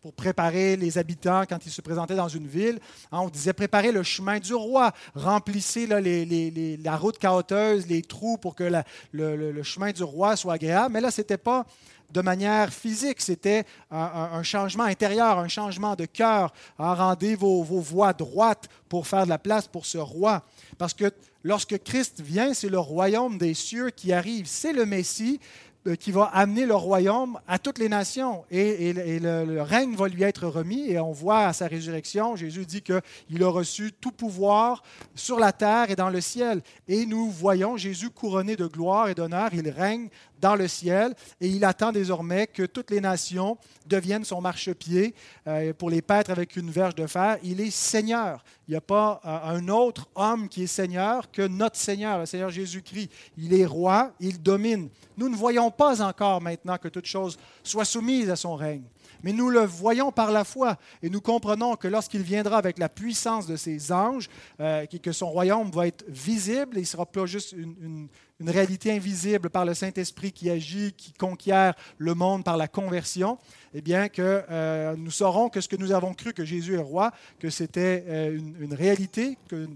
pour 0.01 0.13
préparer 0.15 0.77
les 0.77 0.99
habitants 0.99 1.43
quand 1.49 1.65
ils 1.67 1.73
se 1.73 1.81
présentaient 1.81 2.15
dans 2.15 2.29
une 2.29 2.47
ville. 2.47 2.79
Hein, 3.13 3.21
on 3.23 3.29
disait 3.29 3.53
préparez 3.53 3.93
le 3.93 4.03
chemin 4.03 4.39
du 4.39 4.55
roi, 4.55 4.93
remplissez 5.15 5.87
la 5.87 6.97
route 6.97 7.19
caoteuse, 7.19 7.87
les 7.87 8.03
trous 8.03 8.39
pour 8.39 8.55
que 8.55 8.65
le, 9.13 9.37
le, 9.37 9.63
chemin 9.63 9.93
du 9.93 10.03
roi 10.03 10.37
soit 10.37 10.55
agréable. 10.55 10.95
Mais 10.95 11.01
là, 11.01 11.11
ce 11.11 11.21
n'était 11.21 11.37
pas 11.37 11.67
de 12.13 12.21
manière 12.21 12.73
physique, 12.73 13.21
c'était 13.21 13.65
un, 13.91 14.43
changement 14.43 14.85
intérieur, 14.85 15.39
un 15.39 15.49
changement 15.49 15.95
de 15.97 16.07
cœur. 16.07 16.53
à 16.79 16.95
rendez 16.95 17.35
vos, 17.35 17.63
vos 17.63 17.81
voies 17.81 18.13
droites 18.13 18.69
pour 18.89 19.07
faire 19.07 19.25
de 19.25 19.31
la 19.31 19.39
place 19.39 19.69
pour 19.69 19.87
ce 19.87 19.99
roi. 19.99 20.43
Parce 20.79 20.95
que 20.95 21.13
lorsque 21.45 21.83
Christ 21.83 22.21
vient, 22.21 22.55
c'est 22.55 22.69
le 22.69 22.79
royaume 22.79 23.39
des 23.39 23.55
cieux 23.55 23.91
qui 23.91 24.13
arrive. 24.13 24.47
C'est 24.47 24.73
le 24.73 24.87
Messie, 24.87 25.41
euh, 25.87 25.97
qui 25.97 26.13
va 26.13 26.25
amener 26.25 26.67
le 26.67 26.75
royaume 26.75 27.41
à 27.49 27.59
toutes 27.59 27.79
les 27.79 27.89
nations 27.89 28.45
et, 28.51 28.93
le, 28.93 29.63
règne 29.63 29.95
va 29.95 30.09
lui 30.09 30.25
être 30.25 30.47
remis. 30.47 30.91
Et 30.91 31.01
on 31.01 31.13
voit 31.13 31.47
à 31.47 31.55
sa 31.55 31.69
résurrection, 31.69 32.37
Jésus 32.37 32.67
dit 32.67 32.83
qu'il 32.83 33.43
a 33.43 33.49
reçu 33.49 33.91
tout 33.99 34.13
pouvoir 34.13 34.83
sur 35.15 35.39
la 35.39 35.53
terre 35.53 35.91
et 35.91 35.97
dans 35.97 36.11
le 36.11 36.21
ciel. 36.21 36.61
Et 36.87 37.07
nous 37.07 37.31
voyons 37.31 37.79
Jésus 37.79 38.11
couronné 38.11 38.57
de 38.57 38.67
gloire 38.67 39.09
et 39.09 39.15
d'honneur. 39.15 39.55
Il 39.55 39.71
règne 39.71 40.11
dans 40.41 40.55
le 40.55 40.69
ciel 40.69 41.15
et 41.41 41.49
il 41.49 41.65
attend 41.65 41.93
désormais 41.93 42.47
que 42.47 42.65
toutes 42.65 42.91
les 42.91 43.01
nations 43.01 43.59
deviennent 43.87 44.25
son 44.25 44.41
marchepied 44.41 45.15
euh, 45.47 45.73
pour 45.73 45.91
les 45.91 46.03
paître 46.03 46.31
avec 46.31 46.57
une 46.57 46.71
verge 46.71 46.95
de 46.95 47.07
fer. 47.07 47.39
Il 47.43 47.61
est 47.61 47.71
Seigneur. 47.71 48.45
Il 48.69 48.73
n'y 48.73 48.77
a 48.77 48.81
pas 48.81 49.21
euh, 49.25 49.57
un 49.57 49.69
autre 49.69 50.09
homme 50.15 50.49
qui 50.49 50.65
est 50.65 50.69
Seigneur 50.69 51.31
que 51.31 51.43
notre 51.43 51.77
Seigneur, 51.77 52.19
le 52.19 52.27
Seigneur 52.27 52.51
Jésus-Christ. 52.51 53.11
Il 53.37 53.55
est 53.55 53.67
roi, 53.67 54.13
il 54.21 54.41
domine. 54.41 54.89
Nous 55.17 55.29
ne 55.29 55.37
voyons 55.37 55.71
pas 55.71 56.03
encore 56.03 56.41
maintenant 56.41 56.79
que 56.79 56.89
toute 56.89 57.07
chose 57.07 57.39
soit 57.63 57.85
soumise 57.85 58.31
à 58.31 58.37
son 58.37 58.55
règne. 58.55 58.85
Mais 59.23 59.33
nous 59.33 59.51
le 59.51 59.61
voyons 59.61 60.13
par 60.13 60.31
la 60.31 60.45
foi 60.45 60.77
et 61.03 61.11
nous 61.11 61.21
comprenons 61.21 61.77
que 61.77 61.89
lorsqu'il 61.89 62.23
viendra 62.23 62.59
avec 62.59 62.79
la 62.79 62.89
puissance 62.89 63.47
de 63.47 63.57
ses 63.57 63.93
anges, 63.93 64.29
euh, 64.61 64.87
que 64.87 65.13
son 65.13 65.31
royaume 65.31 65.71
va 65.71 65.87
être 65.87 66.05
visible, 66.09 66.77
et 66.77 66.81
il 66.81 66.83
ne 66.83 66.87
sera 66.87 67.07
pas 67.07 67.27
juste 67.27 67.53
une, 67.53 68.09
réalité 68.47 68.91
invisible 68.91 69.51
par 69.51 69.67
le 69.67 69.75
Saint-Esprit 69.75 70.33
qui 70.33 70.49
agit, 70.49 70.95
qui 70.95 71.13
conquiert 71.13 71.75
le 71.99 72.15
monde 72.15 72.43
par 72.43 72.57
la 72.57 72.69
conversion, 72.69 73.37
eh 73.75 73.83
bien 73.83 74.09
que 74.09 74.43
euh, 74.51 74.95
nous 74.97 75.11
saurons 75.11 75.51
que 75.51 75.61
ce 75.61 75.69
que 75.69 75.77
nous 75.77 75.93
avons 75.93 76.15
cru 76.15 76.33
que 76.33 76.43
Jésus 76.43 76.75
est 76.75 76.79
roi, 76.79 77.13
que 77.39 77.51
c'était 77.51 78.03
euh, 78.09 78.39
une, 78.61 78.73
réalité, 78.73 79.37
que, 79.47 79.69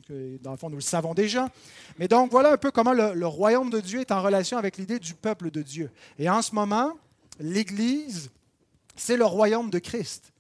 dans 0.43 0.53
le 0.53 0.57
fond 0.57 0.71
nous 0.71 0.77
le 0.77 0.81
savons 0.81 1.13
déjà. 1.13 1.51
Mais 1.99 2.09
donc 2.09 2.31
voilà 2.31 2.53
un 2.53 2.57
peu 2.57 2.71
comment 2.71 2.95
le 2.95 3.27
royaume 3.27 3.69
de 3.69 3.81
Dieu 3.81 4.01
est 4.01 4.11
en 4.11 4.23
relation 4.23 4.57
avec 4.57 4.79
l'idée 4.79 4.99
du 4.99 5.13
peuple 5.13 5.51
de 5.51 5.61
Dieu. 5.61 5.91
Et 6.19 6.31
en 6.31 6.41
ce 6.41 6.55
moment, 6.55 6.95
l'Église, 7.39 8.31
c'est 8.97 9.17
le 9.17 9.25
royaume 9.25 9.71
de 9.71 9.79
Christ 9.79 10.35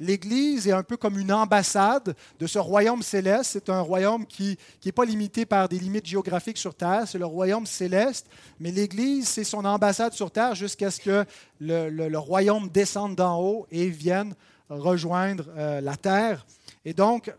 l'Église 0.00 0.66
est 0.66 0.72
un 0.72 0.82
peu 0.82 0.96
comme 0.96 1.18
une 1.18 1.32
ambassade 1.32 2.16
de 2.38 2.46
ce 2.46 2.58
royaume 2.58 3.02
céleste. 3.02 3.50
C'est 3.52 3.68
un 3.68 3.82
royaume 3.82 4.26
qui 4.26 4.58
n'est 4.84 4.92
pas 4.92 5.04
limité 5.04 5.44
par 5.44 5.68
des 5.68 5.78
limites 5.78 6.06
géographiques 6.06 6.58
sur 6.58 6.74
Terre, 6.74 7.04
c'est 7.06 7.18
le 7.18 7.26
royaume 7.26 7.66
céleste, 7.66 8.26
mais 8.58 8.72
l'Église, 8.72 9.28
c'est 9.28 9.44
son 9.44 9.64
ambassade 9.64 10.14
sur 10.14 10.30
Terre 10.30 10.54
jusqu'à 10.54 10.90
ce 10.90 11.00
que 11.00 11.24
le, 11.60 12.16
royaume 12.16 12.68
descende 12.70 13.14
d'en 13.14 13.40
haut 13.40 13.66
et 13.70 13.88
vienne 13.88 14.34
rejoindre 14.70 15.46
euh, 15.56 15.80
la 15.80 15.96
Terre. 15.96 16.46
Et 16.84 16.94
donc, 16.94 17.32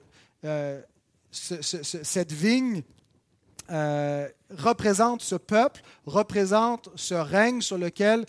euh, 0.46 0.80
cette 1.32 2.32
vigne 2.32 2.84
euh, 3.72 4.28
représente 4.56 5.22
ce 5.22 5.36
peuple, 5.36 5.82
représente 6.06 6.90
ce 6.96 7.16
règne 7.16 7.62
sur 7.62 7.78
lequel 7.78 8.25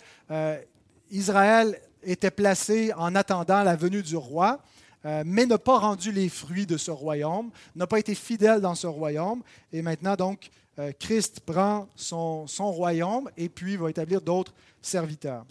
Israël 1.11 1.79
était 2.05 2.31
placé 2.31 2.93
en 2.93 3.15
attendant 3.15 3.63
la 3.63 3.75
venue 3.75 4.03
du 4.03 4.15
roi, 4.15 4.59
euh, 5.05 5.23
mais 5.25 5.45
n'a 5.45 5.57
pas 5.57 5.79
rendu 5.79 6.11
les 6.11 6.29
fruits 6.29 6.65
de 6.65 6.77
ce 6.77 6.91
royaume, 6.91 7.51
n'a 7.75 7.87
pas 7.87 7.99
été 7.99 8.15
fidèle 8.15 8.61
dans 8.61 8.75
ce 8.75 8.87
royaume. 8.87 9.41
Et 9.71 9.81
maintenant, 9.81 10.15
donc, 10.15 10.49
euh, 10.79 10.91
Christ 10.97 11.41
prend 11.41 11.87
son, 11.95 12.47
son, 12.47 12.71
royaume 12.71 13.29
et 13.37 13.49
puis 13.49 13.75
va 13.75 13.89
établir 13.89 14.21
d'autres 14.21 14.53
serviteurs. 14.81 15.45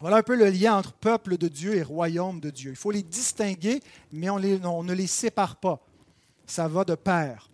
Voilà 0.00 0.18
un 0.18 0.22
peu 0.22 0.36
le 0.36 0.48
lien 0.48 0.76
entre 0.76 0.92
peuple 0.92 1.36
de 1.36 1.48
Dieu 1.48 1.74
et 1.74 1.82
royaume 1.82 2.38
de 2.38 2.50
Dieu. 2.50 2.70
Il 2.70 2.76
faut 2.76 2.92
les 2.92 3.02
distinguer, 3.02 3.80
mais 4.12 4.30
on, 4.30 4.36
on 4.36 4.84
ne 4.84 4.92
les 4.94 5.08
sépare 5.08 5.56
pas. 5.56 5.80
Ça 6.46 6.68
va 6.68 6.84
de 6.84 6.94
pair. 6.94 7.50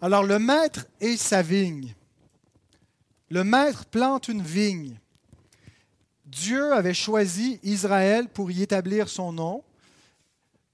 Alors, 0.00 0.24
le 0.24 0.38
maître 0.38 0.86
et 1.00 1.16
sa 1.16 1.42
vigne. 1.42 1.94
Le 3.28 3.44
maître 3.44 3.84
plante 3.86 4.28
une 4.28 4.42
vigne. 4.42 4.98
Dieu 6.34 6.72
avait 6.72 6.94
choisi 6.94 7.60
Israël 7.62 8.28
pour 8.28 8.50
y 8.50 8.62
établir 8.62 9.08
son 9.08 9.32
nom. 9.32 9.62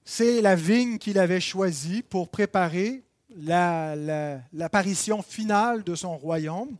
C'est 0.03 0.41
la 0.41 0.55
vigne 0.55 0.97
qu'il 0.97 1.19
avait 1.19 1.39
choisie 1.39 2.01
pour 2.01 2.29
préparer 2.29 3.03
l'apparition 3.37 5.21
finale 5.21 5.83
de 5.83 5.93
son 5.93 6.17
royaume. 6.17 6.75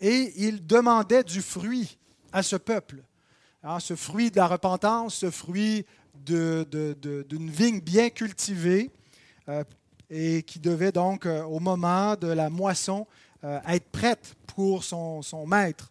Et 0.00 0.32
il 0.36 0.66
demandait 0.66 1.22
du 1.22 1.40
fruit 1.40 1.98
à 2.32 2.42
ce 2.42 2.56
peuple. 2.56 2.96
Hein, 3.62 3.78
ce 3.78 3.94
fruit 3.94 4.30
de 4.30 4.36
la 4.36 4.48
repentance, 4.48 5.14
ce 5.14 5.30
fruit 5.30 5.86
d'une 6.14 7.50
vigne 7.50 7.80
bien 7.80 8.10
cultivée 8.10 8.90
euh, 9.48 9.62
et 10.10 10.42
qui 10.42 10.58
devait 10.58 10.92
donc, 10.92 11.26
euh, 11.26 11.44
au 11.44 11.60
moment 11.60 12.16
de 12.16 12.28
la 12.28 12.50
moisson, 12.50 13.06
euh, 13.44 13.60
être 13.68 13.88
prête 13.90 14.34
pour 14.46 14.82
son 14.82 15.46
maître. 15.46 15.90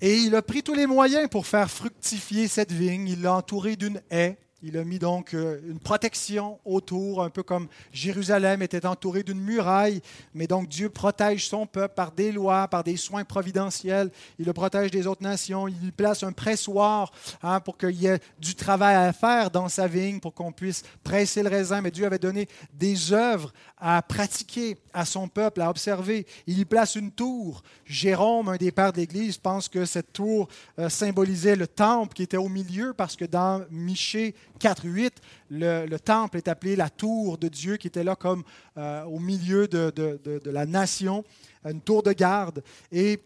Et 0.00 0.16
il 0.16 0.34
a 0.36 0.42
pris 0.42 0.62
tous 0.62 0.74
les 0.74 0.86
moyens 0.86 1.28
pour 1.28 1.46
faire 1.46 1.70
fructifier 1.70 2.46
cette 2.46 2.72
vigne. 2.72 3.08
Il 3.08 3.22
l'a 3.22 3.34
entourée 3.34 3.76
d'une 3.76 4.00
haie. 4.10 4.38
Il 4.60 4.76
a 4.76 4.82
mis 4.82 4.98
donc 4.98 5.34
euh, 5.34 5.60
une 5.68 5.78
protection 5.78 6.58
autour, 6.64 7.22
un 7.22 7.30
peu 7.30 7.44
comme 7.44 7.68
Jérusalem 7.92 8.60
était 8.60 8.86
entourée 8.86 9.22
d'une 9.22 9.38
muraille. 9.38 10.02
Mais 10.34 10.48
donc 10.48 10.68
Dieu 10.68 10.88
protège 10.88 11.48
son 11.48 11.64
peuple 11.64 11.94
par 11.94 12.10
des 12.10 12.32
lois, 12.32 12.66
par 12.66 12.82
des 12.82 12.96
soins 12.96 13.22
providentiels. 13.22 14.10
Il 14.36 14.46
le 14.46 14.52
protège 14.52 14.90
des 14.90 15.06
autres 15.06 15.22
nations. 15.22 15.68
Il 15.68 15.92
place 15.92 16.24
un 16.24 16.32
pressoir 16.32 17.12
hein, 17.40 17.60
pour 17.60 17.78
qu'il 17.78 18.02
y 18.02 18.06
ait 18.06 18.18
du 18.40 18.56
travail 18.56 18.96
à 18.96 19.12
faire 19.12 19.52
dans 19.52 19.68
sa 19.68 19.86
vigne, 19.86 20.18
pour 20.18 20.34
qu'on 20.34 20.50
puisse 20.50 20.82
presser 21.04 21.44
le 21.44 21.50
raisin. 21.50 21.80
Mais 21.80 21.92
Dieu 21.92 22.06
avait 22.06 22.18
donné 22.18 22.48
des 22.74 23.12
œuvres 23.12 23.52
à 23.76 24.02
pratiquer 24.02 24.76
à 24.92 25.04
son 25.04 25.28
peuple, 25.28 25.60
à 25.60 25.70
observer. 25.70 26.26
Il 26.48 26.58
y 26.58 26.64
place 26.64 26.96
une 26.96 27.12
tour. 27.12 27.62
Jérôme, 27.84 28.48
un 28.48 28.56
des 28.56 28.72
pères 28.72 28.92
de 28.92 28.96
l'Église, 28.96 29.38
pense 29.38 29.68
que 29.68 29.84
cette 29.84 30.12
tour 30.12 30.48
euh, 30.80 30.88
symbolisait 30.88 31.54
le 31.54 31.68
temple 31.68 32.14
qui 32.14 32.24
était 32.24 32.36
au 32.36 32.48
milieu, 32.48 32.92
parce 32.92 33.14
que 33.14 33.24
dans 33.24 33.64
Michée 33.70 34.34
4.8, 34.58 35.10
le, 35.50 35.86
le 35.86 36.00
temple 36.00 36.36
est 36.36 36.48
appelé 36.48 36.76
la 36.76 36.90
tour 36.90 37.38
de 37.38 37.48
Dieu, 37.48 37.76
qui 37.76 37.86
était 37.86 38.04
là 38.04 38.16
comme 38.16 38.42
euh, 38.76 39.04
au 39.04 39.18
milieu 39.18 39.68
de, 39.68 39.92
la 40.44 40.66
nation, 40.66 41.24
une 41.64 41.80
tour 41.80 42.02
de 42.02 42.12
garde. 42.12 42.62
Et 42.92 43.20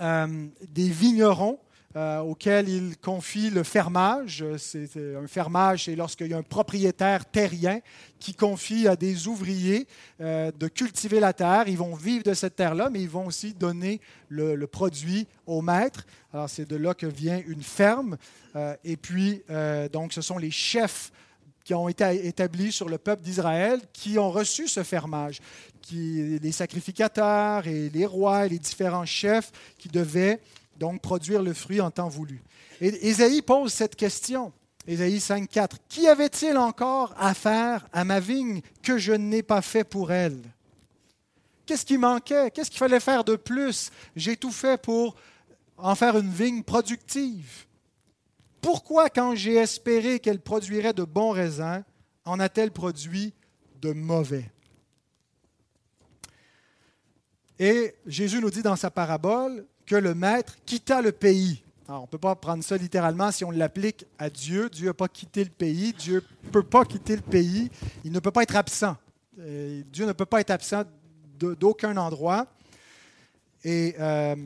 euh, 0.00 0.46
des 0.68 0.88
vignerons 0.88 1.58
euh, 1.96 2.18
auquel 2.18 2.68
il 2.68 2.96
confie 2.98 3.50
le 3.50 3.62
fermage. 3.62 4.44
C'est, 4.58 4.88
un 4.96 5.28
fermage, 5.28 5.84
c'est 5.84 5.94
lorsqu'il 5.94 6.26
y 6.26 6.34
a 6.34 6.38
un 6.38 6.42
propriétaire 6.42 7.24
terrien 7.24 7.78
qui 8.18 8.34
confie 8.34 8.88
à 8.88 8.96
des 8.96 9.28
ouvriers 9.28 9.86
euh, 10.20 10.50
de 10.58 10.66
cultiver 10.66 11.20
la 11.20 11.32
terre. 11.32 11.68
Ils 11.68 11.78
vont 11.78 11.94
vivre 11.94 12.24
de 12.24 12.34
cette 12.34 12.56
terre-là, 12.56 12.90
mais 12.90 13.00
ils 13.00 13.08
vont 13.08 13.26
aussi 13.26 13.54
donner 13.54 14.00
le, 14.28 14.66
produit 14.66 15.28
au 15.46 15.62
maître. 15.62 16.04
Alors 16.32 16.50
c'est 16.50 16.68
de 16.68 16.74
là 16.74 16.94
que 16.94 17.06
vient 17.06 17.40
une 17.46 17.62
ferme. 17.62 18.16
Euh, 18.56 18.74
et 18.82 18.96
puis, 18.96 19.44
donc, 19.92 20.12
ce 20.12 20.20
sont 20.20 20.38
les 20.38 20.50
chefs 20.50 21.12
qui 21.64 21.74
ont 21.74 21.88
été 21.88 22.26
établis 22.26 22.72
sur 22.72 22.88
le 22.88 22.98
peuple 22.98 23.22
d'Israël 23.22 23.80
qui 23.92 24.18
ont 24.18 24.30
reçu 24.30 24.66
ce 24.66 24.82
fermage, 24.82 25.40
qui, 25.80 26.38
les 26.40 26.52
sacrificateurs 26.52 27.66
et 27.66 27.88
les 27.88 28.04
rois 28.04 28.46
et 28.46 28.48
les 28.48 28.58
différents 28.58 29.06
chefs 29.06 29.52
qui 29.78 29.88
devaient 29.88 30.40
donc 30.78 31.00
produire 31.00 31.42
le 31.42 31.54
fruit 31.54 31.80
en 31.80 31.90
temps 31.90 32.08
voulu. 32.08 32.42
Et 32.80 33.08
Ésaïe 33.08 33.42
pose 33.42 33.72
cette 33.72 33.96
question, 33.96 34.52
Ésaïe 34.86 35.18
5.4, 35.18 35.76
Qui 35.88 36.08
avait-il 36.08 36.56
encore 36.56 37.14
à 37.16 37.34
faire 37.34 37.86
à 37.92 38.04
ma 38.04 38.20
vigne 38.20 38.60
que 38.82 38.98
je 38.98 39.12
n'ai 39.12 39.42
pas 39.42 39.62
fait 39.62 39.84
pour 39.84 40.12
elle? 40.12 40.40
Qu'est-ce 41.66 41.86
qui 41.86 41.96
manquait? 41.96 42.50
Qu'est-ce 42.50 42.70
qu'il 42.70 42.78
fallait 42.78 43.00
faire 43.00 43.24
de 43.24 43.36
plus? 43.36 43.90
J'ai 44.16 44.36
tout 44.36 44.52
fait 44.52 44.80
pour 44.80 45.16
en 45.78 45.94
faire 45.94 46.18
une 46.18 46.30
vigne 46.30 46.62
productive. 46.62 47.64
Pourquoi, 48.60 49.08
quand 49.10 49.34
j'ai 49.34 49.54
espéré 49.54 50.20
qu'elle 50.20 50.40
produirait 50.40 50.92
de 50.92 51.04
bons 51.04 51.30
raisins, 51.30 51.82
en 52.24 52.40
a-t-elle 52.40 52.70
produit 52.70 53.32
de 53.80 53.92
mauvais? 53.92 54.50
Et 57.58 57.94
Jésus 58.06 58.40
nous 58.40 58.50
dit 58.50 58.62
dans 58.62 58.76
sa 58.76 58.90
parabole, 58.90 59.66
que 59.86 59.96
le 59.96 60.14
maître 60.14 60.56
quitta 60.64 61.02
le 61.02 61.12
pays. 61.12 61.62
on 61.88 62.02
ne 62.02 62.06
peut 62.06 62.18
pas 62.18 62.34
prendre 62.34 62.64
ça 62.64 62.76
littéralement 62.76 63.30
si 63.30 63.44
on 63.44 63.50
l'applique 63.50 64.06
à 64.18 64.30
Dieu. 64.30 64.70
Dieu 64.70 64.86
n'a 64.86 64.94
pas 64.94 65.08
quitté 65.08 65.44
le 65.44 65.50
pays. 65.50 65.92
Dieu 65.92 66.22
ne 66.44 66.50
peut 66.50 66.62
pas 66.62 66.84
quitter 66.84 67.16
le 67.16 67.22
pays. 67.22 67.70
Il 68.04 68.12
ne 68.12 68.20
peut 68.20 68.30
pas 68.30 68.42
être 68.42 68.56
absent. 68.56 68.96
Euh, 69.40 69.82
Dieu 69.92 70.06
ne 70.06 70.12
peut 70.12 70.26
pas 70.26 70.40
être 70.40 70.50
absent 70.50 70.84
d'aucun 71.38 71.96
endroit. 71.96 72.46
Et 73.64 73.94
euh, 73.98 74.36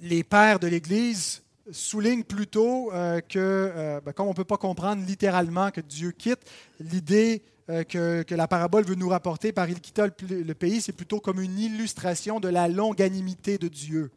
les 0.00 0.24
pères 0.24 0.58
de 0.58 0.66
l'Église 0.66 1.42
soulignent 1.70 2.24
plutôt 2.24 2.92
euh, 2.92 3.20
que, 3.20 4.00
ben, 4.04 4.12
comme 4.12 4.26
on 4.26 4.30
ne 4.30 4.36
peut 4.36 4.44
pas 4.44 4.56
comprendre 4.56 5.04
littéralement 5.04 5.70
que 5.70 5.80
Dieu 5.80 6.12
quitte, 6.12 6.40
l'idée 6.80 7.42
que, 7.66 8.34
la 8.34 8.48
parabole 8.48 8.84
veut 8.84 8.94
nous 8.94 9.08
rapporter 9.08 9.52
par 9.52 9.68
il 9.68 9.80
quitta 9.80 10.06
le 10.06 10.54
pays, 10.54 10.80
c'est 10.80 10.92
plutôt 10.92 11.20
comme 11.20 11.40
une 11.40 11.58
illustration 11.58 12.40
de 12.40 12.48
la 12.48 12.68
longanimité 12.68 13.58
de 13.58 13.68
Dieu. 13.68 14.10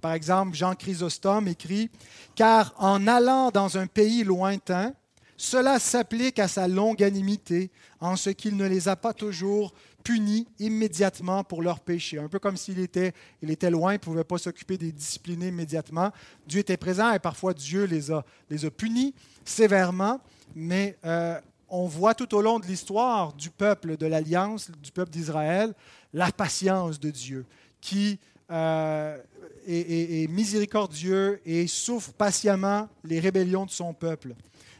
Par 0.00 0.12
exemple, 0.12 0.56
Jean 0.56 0.74
Chrysostome 0.74 1.48
écrit 1.48 1.90
Car 2.34 2.74
en 2.78 3.06
allant 3.06 3.50
dans 3.50 3.78
un 3.78 3.86
pays 3.86 4.24
lointain, 4.24 4.92
cela 5.36 5.78
s'applique 5.78 6.38
à 6.38 6.48
sa 6.48 6.68
longanimité, 6.68 7.70
en 8.00 8.16
ce 8.16 8.30
qu'il 8.30 8.56
ne 8.56 8.66
les 8.66 8.88
a 8.88 8.96
pas 8.96 9.12
toujours 9.12 9.74
punis 10.04 10.46
immédiatement 10.58 11.44
pour 11.44 11.62
leurs 11.62 11.80
péchés. 11.80 12.18
Un 12.18 12.28
peu 12.28 12.38
comme 12.38 12.56
s'il 12.56 12.78
était, 12.78 13.12
il 13.42 13.50
était 13.50 13.70
loin, 13.70 13.92
il 13.92 13.96
ne 13.96 13.98
pouvait 13.98 14.24
pas 14.24 14.38
s'occuper 14.38 14.76
des 14.76 14.92
disciplinés 14.92 15.48
immédiatement. 15.48 16.12
Dieu 16.46 16.60
était 16.60 16.76
présent 16.76 17.10
et 17.12 17.18
parfois 17.18 17.54
Dieu 17.54 17.84
les 17.84 18.12
a, 18.12 18.24
les 18.50 18.64
a 18.64 18.70
punis 18.70 19.14
sévèrement, 19.44 20.20
mais 20.54 20.98
euh, 21.04 21.40
on 21.68 21.86
voit 21.86 22.14
tout 22.14 22.34
au 22.34 22.40
long 22.40 22.58
de 22.58 22.66
l'histoire 22.66 23.32
du 23.32 23.50
peuple 23.50 23.96
de 23.96 24.06
l'Alliance, 24.06 24.70
du 24.82 24.92
peuple 24.92 25.10
d'Israël, 25.10 25.74
la 26.12 26.30
patience 26.30 27.00
de 27.00 27.10
Dieu 27.10 27.46
qui 27.80 28.18
euh, 28.50 29.18
est, 29.66 30.30
miséricordieux 30.30 31.40
et 31.44 31.66
souffre 31.66 32.12
patiemment 32.12 32.88
les 33.04 33.20
rébellions 33.20 33.66
de 33.66 33.70
son 33.70 33.92
peuple. 33.92 34.34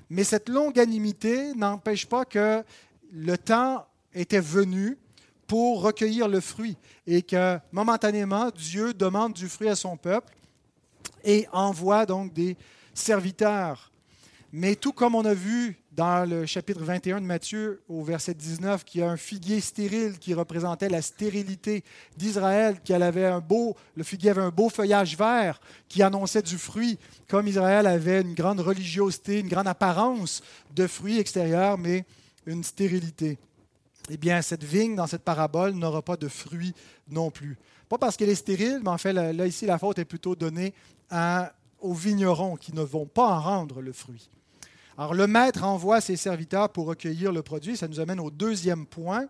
Mais 0.08 0.24
cette 0.24 0.48
longanimité 0.48 1.54
n'empêche 1.54 2.06
pas 2.06 2.24
que 2.24 2.62
le 3.12 3.36
temps 3.36 3.86
était 4.14 4.40
venu 4.40 4.96
pour 5.46 5.82
recueillir 5.82 6.28
le 6.28 6.40
fruit 6.40 6.76
et 7.06 7.22
que 7.22 7.58
momentanément, 7.72 8.50
Dieu 8.50 8.94
demande 8.94 9.34
du 9.34 9.48
fruit 9.48 9.68
à 9.68 9.76
son 9.76 9.96
peuple 9.96 10.34
et 11.22 11.46
envoie 11.52 12.06
donc 12.06 12.32
des 12.32 12.56
serviteurs. 12.94 13.92
Mais 14.52 14.76
tout 14.76 14.92
comme 14.92 15.14
on 15.14 15.24
a 15.24 15.34
vu 15.34 15.76
dans 15.96 16.28
le 16.28 16.44
chapitre 16.44 16.82
21 16.82 17.20
de 17.20 17.26
Matthieu, 17.26 17.82
au 17.88 18.02
verset 18.02 18.34
19, 18.34 18.84
qu'il 18.84 19.00
y 19.00 19.04
a 19.04 19.10
un 19.10 19.16
figuier 19.16 19.60
stérile 19.60 20.18
qui 20.18 20.34
représentait 20.34 20.88
la 20.88 21.02
stérilité 21.02 21.84
d'Israël, 22.16 22.80
qu'elle 22.84 23.02
avait 23.02 23.26
un 23.26 23.40
beau, 23.40 23.76
le 23.94 24.02
figuier 24.02 24.30
avait 24.30 24.42
un 24.42 24.50
beau 24.50 24.68
feuillage 24.68 25.16
vert 25.16 25.60
qui 25.88 26.02
annonçait 26.02 26.42
du 26.42 26.58
fruit, 26.58 26.98
comme 27.28 27.46
Israël 27.46 27.86
avait 27.86 28.22
une 28.22 28.34
grande 28.34 28.60
religiosité, 28.60 29.38
une 29.38 29.48
grande 29.48 29.68
apparence 29.68 30.42
de 30.74 30.86
fruits 30.86 31.18
extérieurs, 31.18 31.78
mais 31.78 32.04
une 32.46 32.64
stérilité. 32.64 33.38
Eh 34.10 34.16
bien, 34.16 34.42
cette 34.42 34.64
vigne, 34.64 34.96
dans 34.96 35.06
cette 35.06 35.22
parabole, 35.22 35.72
n'aura 35.72 36.02
pas 36.02 36.16
de 36.16 36.28
fruits 36.28 36.74
non 37.08 37.30
plus. 37.30 37.56
Pas 37.88 37.98
parce 37.98 38.16
qu'elle 38.16 38.30
est 38.30 38.34
stérile, 38.34 38.80
mais 38.82 38.90
en 38.90 38.98
fait, 38.98 39.12
là, 39.12 39.46
ici, 39.46 39.64
la 39.64 39.78
faute 39.78 39.98
est 39.98 40.04
plutôt 40.04 40.34
donnée 40.34 40.74
aux 41.80 41.94
vignerons 41.94 42.56
qui 42.56 42.74
ne 42.74 42.82
vont 42.82 43.06
pas 43.06 43.28
en 43.28 43.40
rendre 43.40 43.80
le 43.80 43.92
fruit. 43.92 44.28
Alors 44.96 45.14
le 45.14 45.26
maître 45.26 45.64
envoie 45.64 46.00
ses 46.00 46.16
serviteurs 46.16 46.70
pour 46.70 46.86
recueillir 46.86 47.32
le 47.32 47.42
produit. 47.42 47.76
Ça 47.76 47.88
nous 47.88 48.00
amène 48.00 48.20
au 48.20 48.30
deuxième 48.30 48.86
point, 48.86 49.26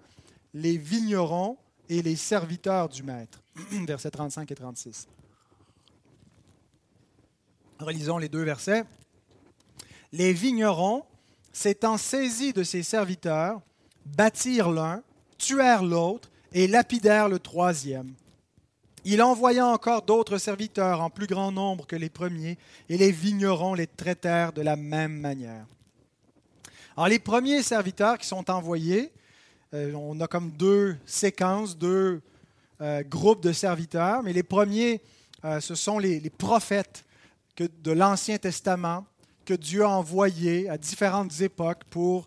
les 0.52 0.76
vignerons 0.76 1.56
et 1.88 2.02
les 2.02 2.16
serviteurs 2.16 2.88
du 2.88 3.02
maître. 3.02 3.42
Versets 3.86 4.10
35 4.10 4.50
et 4.50 4.54
36. 4.54 5.08
Relisons 7.80 8.18
les 8.18 8.28
deux 8.28 8.42
versets. 8.42 8.84
Les 10.12 10.32
vignerons, 10.32 11.04
s'étant 11.52 11.96
saisis 11.96 12.52
de 12.52 12.62
ses 12.62 12.82
serviteurs, 12.82 13.60
bâtirent 14.06 14.70
l'un, 14.70 15.02
tuèrent 15.38 15.82
l'autre 15.82 16.30
et 16.52 16.68
lapidèrent 16.68 17.28
le 17.28 17.38
troisième. 17.38 18.14
Il 19.04 19.22
envoya 19.22 19.66
encore 19.66 20.02
d'autres 20.02 20.38
serviteurs 20.38 21.02
en 21.02 21.10
plus 21.10 21.26
grand 21.26 21.52
nombre 21.52 21.86
que 21.86 21.96
les 21.96 22.08
premiers, 22.08 22.56
et 22.88 22.96
les 22.96 23.12
vignerons 23.12 23.74
les 23.74 23.86
traitèrent 23.86 24.52
de 24.52 24.62
la 24.62 24.76
même 24.76 25.20
manière. 25.20 25.66
Alors 26.96 27.08
les 27.08 27.18
premiers 27.18 27.62
serviteurs 27.62 28.18
qui 28.18 28.26
sont 28.26 28.50
envoyés, 28.50 29.12
euh, 29.74 29.92
on 29.94 30.20
a 30.20 30.26
comme 30.26 30.52
deux 30.52 30.96
séquences, 31.04 31.76
deux 31.76 32.22
euh, 32.80 33.02
groupes 33.02 33.42
de 33.42 33.52
serviteurs, 33.52 34.22
mais 34.22 34.32
les 34.32 34.42
premiers, 34.42 35.02
euh, 35.44 35.60
ce 35.60 35.74
sont 35.74 35.98
les, 35.98 36.18
les 36.20 36.30
prophètes 36.30 37.04
de 37.58 37.92
l'Ancien 37.92 38.38
Testament 38.38 39.04
que 39.44 39.54
Dieu 39.54 39.84
a 39.84 39.88
envoyés 39.88 40.68
à 40.70 40.78
différentes 40.78 41.40
époques 41.40 41.84
pour 41.90 42.26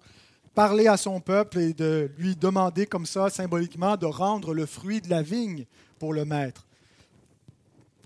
parler 0.53 0.87
à 0.87 0.97
son 0.97 1.21
peuple 1.21 1.57
et 1.59 1.73
de 1.73 2.11
lui 2.17 2.35
demander 2.35 2.85
comme 2.85 3.05
ça 3.05 3.29
symboliquement 3.29 3.97
de 3.97 4.05
rendre 4.05 4.53
le 4.53 4.65
fruit 4.65 5.01
de 5.01 5.09
la 5.09 5.21
vigne 5.21 5.65
pour 5.97 6.13
le 6.13 6.25
maître. 6.25 6.66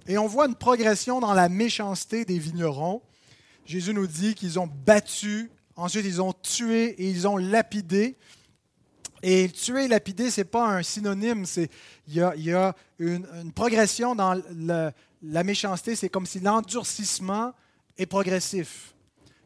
Et 0.08 0.18
on 0.18 0.28
voit 0.28 0.48
une 0.48 0.56
progression 0.56 1.20
dans 1.20 1.34
la 1.34 1.50
méchanceté 1.50 2.26
des 2.26 2.40
vignerons. 2.40 3.02
Jésus 3.66 3.94
nous 3.94 4.08
dit 4.08 4.34
qu'ils 4.34 4.60
ont 4.60 4.68
battu, 4.68 5.52
ensuite 5.76 6.06
ils 6.06 6.22
ont 6.22 6.34
tué 6.34 6.90
et 7.02 7.10
ils 7.10 7.28
ont 7.28 7.38
lapidé. 7.38 8.18
Et 9.24 9.50
tuer 9.50 9.86
et 9.86 9.88
lapider, 9.88 10.32
ce 10.32 10.42
n'est 10.42 10.46
pas 10.46 10.68
un 10.68 10.82
synonyme, 10.82 11.46
il 12.08 12.16
y 12.16 12.52
a, 12.54 12.76
une, 12.98 13.52
progression 13.54 14.16
dans 14.16 14.42
la 15.22 15.44
méchanceté, 15.44 15.96
c'est 15.96 16.10
comme 16.10 16.26
si 16.26 16.40
l'endurcissement 16.40 17.54
est 17.98 18.08
progressif. 18.08 18.96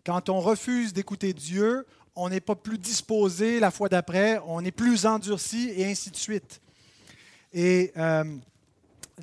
Quand 0.06 0.30
on 0.30 0.40
refuse 0.40 0.94
d'écouter 0.94 1.34
Dieu, 1.34 1.86
on 2.16 2.30
n'est 2.30 2.40
pas 2.40 2.56
plus 2.56 2.78
disposé 2.78 3.60
la 3.60 3.72
fois 3.72 3.90
d'après, 3.90 4.40
on 4.46 4.64
est 4.64 4.72
plus 4.72 5.06
endurci 5.06 5.72
et 5.76 5.86
ainsi 5.86 6.10
de 6.10 6.16
suite. 6.16 6.62
Et 7.54 7.92
euh, 7.98 8.24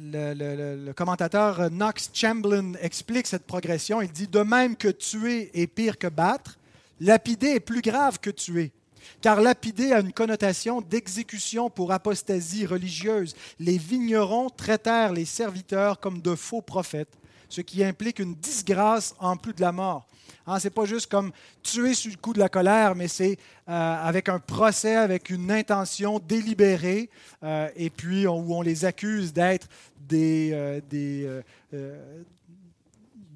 le, 0.01 0.93
commentateur 0.93 1.71
Knox 1.71 2.11
Chamberlain 2.13 2.73
explique 2.81 3.27
cette 3.27 3.47
progression. 3.47 4.01
Il 4.01 4.11
dit 4.11 4.27
De 4.27 4.41
même 4.41 4.77
que 4.77 4.89
tuer 4.89 5.51
est 5.55 5.67
pire 5.67 5.99
que 5.99 6.07
battre, 6.07 6.59
lapider 7.01 7.49
est 7.49 7.61
plus 7.61 7.83
grave 7.83 8.19
que 8.19 8.31
tuer. 8.31 8.73
Car 9.21 9.41
lapider 9.41 9.93
a 9.93 10.01
une 10.01 10.13
connotation 10.13 10.81
d'exécution 10.81 11.71
pour 11.71 11.93
apostasie 11.93 12.67
religieuse. 12.67 13.35
Les 13.59 13.79
vignerons 13.79 14.49
traitèrent 14.51 15.13
les 15.13 15.25
serviteurs 15.25 16.01
comme 16.01 16.21
de 16.21 16.35
faux 16.35 16.63
prophètes, 16.63 17.19
ce 17.49 17.61
qui 17.61 17.85
implique 17.85 18.19
une 18.19 18.35
disgrâce 18.35 19.15
en 19.19 19.37
plus 19.37 19.53
de 19.53 19.61
la 19.61 19.73
mort. 19.73 20.07
Hein, 20.47 20.59
ce 20.59 20.67
n'est 20.67 20.71
pas 20.71 20.85
juste 20.85 21.11
comme 21.11 21.33
tuer 21.63 21.95
sur 21.95 22.11
le 22.11 22.17
coup 22.17 22.33
de 22.33 22.39
la 22.39 22.49
colère, 22.49 22.95
mais 22.95 23.09
c'est 23.09 23.39
euh, 23.69 23.73
avec 23.73 24.29
un 24.29 24.39
procès, 24.39 24.97
avec 24.97 25.31
une 25.31 25.51
intention 25.51 26.19
délibérée, 26.19 27.11
euh, 27.43 27.69
et 27.77 27.91
puis 27.91 28.27
où 28.27 28.55
on 28.55 28.63
les 28.63 28.85
accuse 28.85 29.33
d'être 29.33 29.69
euh, 30.13 30.81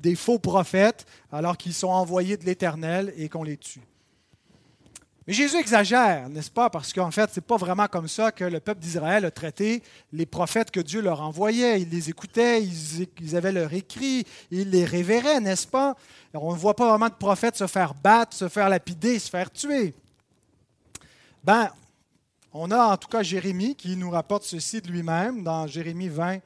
des, 0.03 0.15
faux 0.15 0.39
prophètes, 0.39 1.07
alors 1.33 1.57
qu'ils 1.57 1.75
sont 1.75 1.89
envoyés 1.89 2.37
de 2.37 2.45
l'Éternel 2.45 3.13
et 3.17 3.29
qu'on 3.29 3.43
les 3.43 3.57
tue. 3.57 3.81
Mais 5.27 5.33
Jésus 5.33 5.57
exagère, 5.57 6.29
n'est-ce 6.29 6.51
pas? 6.51 6.71
Parce 6.71 6.93
qu'en 6.93 7.11
fait, 7.11 7.31
ce 7.33 7.41
n'est 7.41 7.45
pas 7.45 7.57
vraiment 7.57 7.89
comme 7.89 8.07
ça 8.07 8.31
que 8.31 8.45
le 8.45 8.61
peuple 8.61 8.81
d'Israël 8.81 9.25
a 9.25 9.31
traité 9.33 9.83
les 10.13 10.25
prophètes 10.25 10.71
que 10.71 10.79
Dieu 10.79 11.01
leur 11.01 11.21
envoyait. 11.21 11.81
Ils 11.81 11.89
les 11.89 12.11
écoutaient, 12.11 12.63
ils, 12.63 13.37
avaient 13.37 13.51
leur 13.51 13.73
écrit, 13.73 14.25
ils 14.53 14.71
les 14.71 14.85
révéraient, 14.85 15.41
n'est-ce 15.41 15.67
pas? 15.67 15.97
on 16.33 16.53
ne 16.53 16.59
voit 16.59 16.77
pas 16.77 16.89
vraiment 16.89 17.09
de 17.09 17.15
prophètes 17.15 17.57
se 17.57 17.67
faire 17.67 17.95
battre, 17.95 18.37
se 18.37 18.49
faire 18.49 18.69
lapider, 18.69 19.19
se 19.19 19.31
faire 19.31 19.51
tuer. 19.51 19.95
Ben, 21.43 21.71
on 22.53 22.71
a 22.71 22.93
en 22.93 22.97
tout 22.97 23.09
cas 23.09 23.23
Jérémie 23.23 23.75
qui 23.75 23.97
nous 23.97 24.11
rapporte 24.11 24.45
ceci 24.45 24.81
de 24.81 24.89
lui-même 24.91 25.43
dans 25.43 25.67
Jérémie 25.67 26.09
20, 26.09 26.39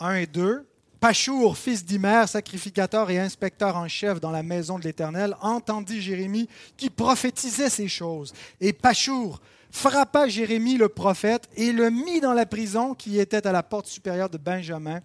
1 0.00 0.14
et 0.14 0.26
2. 0.26 0.66
Pachour, 1.00 1.58
fils 1.58 1.84
d'Imer, 1.84 2.24
sacrificateur 2.26 3.10
et 3.10 3.18
inspecteur 3.18 3.76
en 3.76 3.86
chef 3.86 4.20
dans 4.20 4.30
la 4.30 4.42
maison 4.42 4.78
de 4.78 4.84
l'Éternel, 4.84 5.36
entendit 5.40 6.00
Jérémie 6.00 6.48
qui 6.76 6.88
prophétisait 6.88 7.68
ces 7.68 7.88
choses. 7.88 8.32
Et 8.60 8.72
Pachour 8.72 9.40
frappa 9.70 10.26
Jérémie 10.26 10.78
le 10.78 10.88
prophète 10.88 11.48
et 11.54 11.72
le 11.72 11.90
mit 11.90 12.20
dans 12.20 12.32
la 12.32 12.46
prison 12.46 12.94
qui 12.94 13.18
était 13.18 13.46
à 13.46 13.52
la 13.52 13.62
porte 13.62 13.86
supérieure 13.86 14.30
de 14.30 14.38
Benjamin, 14.38 15.00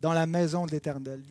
dans 0.00 0.12
la 0.12 0.26
maison 0.26 0.66
de 0.66 0.70
l'Éternel. 0.70 1.22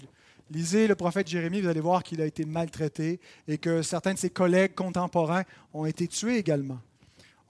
Lisez 0.49 0.87
le 0.87 0.95
prophète 0.95 1.27
Jérémie, 1.27 1.61
vous 1.61 1.69
allez 1.69 1.79
voir 1.79 2.03
qu'il 2.03 2.21
a 2.21 2.25
été 2.25 2.43
maltraité 2.43 3.19
et 3.47 3.57
que 3.57 3.81
certains 3.81 4.13
de 4.13 4.19
ses 4.19 4.29
collègues 4.29 4.75
contemporains 4.75 5.43
ont 5.73 5.85
été 5.85 6.07
tués 6.07 6.37
également. 6.37 6.79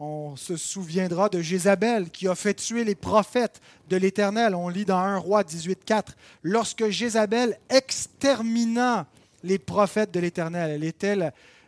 On 0.04 0.36
se 0.36 0.58
souviendra 0.58 1.30
de 1.30 1.44
Jézabel 1.44 2.10
qui 2.10 2.28
a 2.28 2.34
fait 2.34 2.56
tuer 2.56 2.84
les 2.84 2.96
prophètes 2.96 3.62
de 3.88 3.98
l'Éternel. 3.98 4.56
On 4.56 4.68
lit 4.68 4.84
dans 4.84 4.98
1 4.98 5.18
roi 5.20 5.44
18.4. 5.44 6.16
Lorsque 6.42 6.90
Jézabel 6.90 7.60
extermina 7.70 9.06
les 9.44 9.60
prophètes 9.60 10.12
de 10.12 10.20
l'Éternel, 10.20 10.72
elle 10.72 10.84
était 10.86 11.16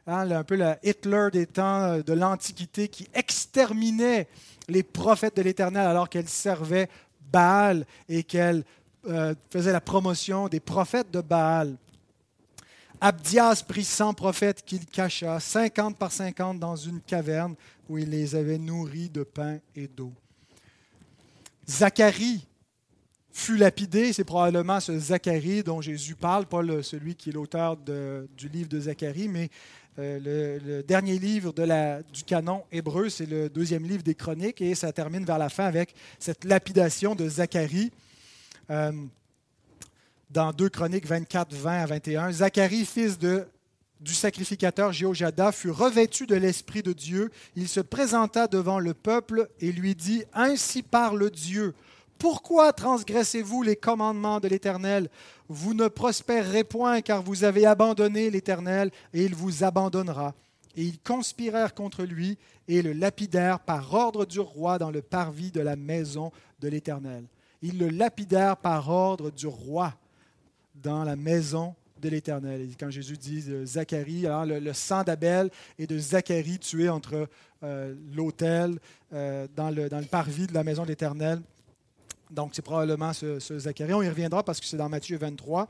hein, 0.07 0.31
un 0.31 0.43
peu 0.43 0.55
la 0.55 0.79
Hitler 0.81 1.27
des 1.31 1.45
temps 1.45 1.83
euh, 1.83 2.01
de 2.01 2.13
l'Antiquité 2.13 2.87
qui 2.87 3.07
exterminait 3.13 4.27
les 4.67 4.81
prophètes 4.81 5.37
de 5.37 5.43
l'Éternel 5.43 5.85
alors 5.85 6.09
qu'elle 6.09 6.27
servait 6.27 6.89
Baal 7.31 7.85
et 8.09 8.23
qu'elle 8.23 8.63
euh, 9.07 9.35
faisait 9.51 9.73
la 9.73 9.81
promotion 9.81 10.47
des 10.47 10.59
prophètes 10.59 11.11
de 11.11 11.21
Baal. 11.21 11.77
Abdias 12.99 13.63
prit 13.67 13.83
100 13.83 14.13
prophètes 14.13 14.63
qu'il 14.65 14.85
cacha, 14.85 15.39
50 15.39 15.97
par 15.97 16.11
50 16.11 16.57
dans 16.57 16.77
une 16.77 17.01
caverne 17.01 17.53
où 17.89 17.97
il 17.97 18.09
les 18.09 18.35
avait 18.35 18.57
nourris 18.57 19.09
de 19.09 19.23
pain 19.23 19.59
et 19.75 19.87
d'eau. 19.87 20.13
Zacharie 21.67 22.45
fut 23.31 23.57
lapidé, 23.57 24.13
c'est 24.13 24.23
probablement 24.23 24.79
ce 24.79 24.97
Zacharie 24.97 25.63
dont 25.63 25.81
Jésus 25.81 26.15
parle, 26.15 26.45
pas 26.45 26.61
celui 26.83 27.15
qui 27.15 27.29
est 27.29 27.33
l'auteur 27.33 27.77
du 27.77 28.47
livre 28.49 28.69
de 28.69 28.79
Zacharie, 28.79 29.27
mais 29.27 29.49
euh, 29.99 30.59
le, 30.59 30.83
dernier 30.83 31.19
livre 31.19 31.53
du 32.13 32.23
canon 32.23 32.63
hébreu, 32.71 33.09
c'est 33.09 33.25
le 33.25 33.49
deuxième 33.49 33.85
livre 33.85 34.03
des 34.03 34.15
chroniques, 34.15 34.61
et 34.61 34.75
ça 34.75 34.91
termine 34.91 35.25
vers 35.25 35.37
la 35.37 35.49
fin 35.49 35.65
avec 35.65 35.93
cette 36.19 36.45
lapidation 36.45 37.15
de 37.15 37.27
Zacharie. 37.27 37.91
Euh, 38.69 38.91
dans 40.29 40.51
2 40.51 40.69
Chroniques 40.69 41.05
24, 41.05 41.53
20 41.53 41.83
à 41.83 41.85
21. 41.85 42.31
Zacharie, 42.31 42.85
fils 42.85 43.19
de, 43.19 43.45
du 44.03 44.13
sacrificateur 44.13 44.91
Jéhojada, 44.91 45.51
fut 45.51 45.71
revêtu 45.71 46.27
de 46.27 46.35
l'Esprit 46.35 46.83
de 46.83 46.93
Dieu. 46.93 47.31
Il 47.55 47.67
se 47.67 47.79
présenta 47.79 48.47
devant 48.47 48.79
le 48.79 48.93
peuple 48.93 49.49
et 49.59 49.71
lui 49.71 49.95
dit, 49.95 50.23
Ainsi 50.33 50.83
parle 50.83 51.31
Dieu. 51.31 51.73
Pourquoi 52.19 52.73
transgressez-vous 52.73 53.63
les 53.63 53.75
commandements 53.75 54.39
de 54.39 54.47
l'Éternel? 54.47 55.09
Vous 55.49 55.73
ne 55.73 55.87
prospérerez 55.87 56.63
point 56.63 57.01
car 57.01 57.21
vous 57.21 57.43
avez 57.43 57.65
abandonné 57.65 58.29
l'Éternel 58.29 58.91
et 59.13 59.23
il 59.23 59.35
vous 59.35 59.63
abandonnera. 59.63 60.33
Et 60.75 60.83
ils 60.83 60.99
conspirèrent 60.99 61.73
contre 61.73 62.03
lui 62.03 62.37
et 62.67 62.81
le 62.81 62.93
lapidèrent 62.93 63.59
par 63.59 63.93
ordre 63.93 64.25
du 64.25 64.39
roi 64.39 64.79
dans 64.79 64.91
le 64.91 65.01
parvis 65.01 65.51
de 65.51 65.61
la 65.61 65.75
maison 65.75 66.31
de 66.59 66.67
l'Éternel. 66.67 67.25
Ils 67.61 67.77
le 67.77 67.89
lapidèrent 67.89 68.57
par 68.57 68.89
ordre 68.89 69.31
du 69.31 69.47
roi 69.47 69.93
dans 70.75 71.03
la 71.03 71.15
maison 71.15 71.75
de 72.03 72.09
l'Éternel. 72.09 72.69
Quand 72.79 72.89
Jésus 72.89 73.17
dit 73.17 73.45
Zacharie, 73.65 74.27
alors 74.27 74.45
le, 74.45 74.73
sang 74.73 75.03
d'Abel 75.03 75.49
et 75.79 75.87
de 75.87 75.97
Zacharie 75.97 76.59
tué 76.59 76.89
entre 76.89 77.27
euh, 77.63 77.95
l'autel 78.13 78.77
euh, 79.13 79.47
dans, 79.55 79.69
le, 79.69 79.89
dans 79.89 79.99
le 79.99 80.05
parvis 80.05 80.47
de 80.47 80.53
la 80.53 80.63
maison 80.63 80.83
de 80.83 80.89
l'Éternel. 80.89 81.41
Donc, 82.29 82.51
c'est 82.53 82.61
probablement 82.61 83.13
ce, 83.13 83.39
Zacharie. 83.39 83.93
On 83.93 84.01
y 84.01 84.09
reviendra 84.09 84.43
parce 84.43 84.59
que 84.59 84.65
c'est 84.65 84.77
dans 84.77 84.89
Matthieu 84.89 85.17
23. 85.17 85.69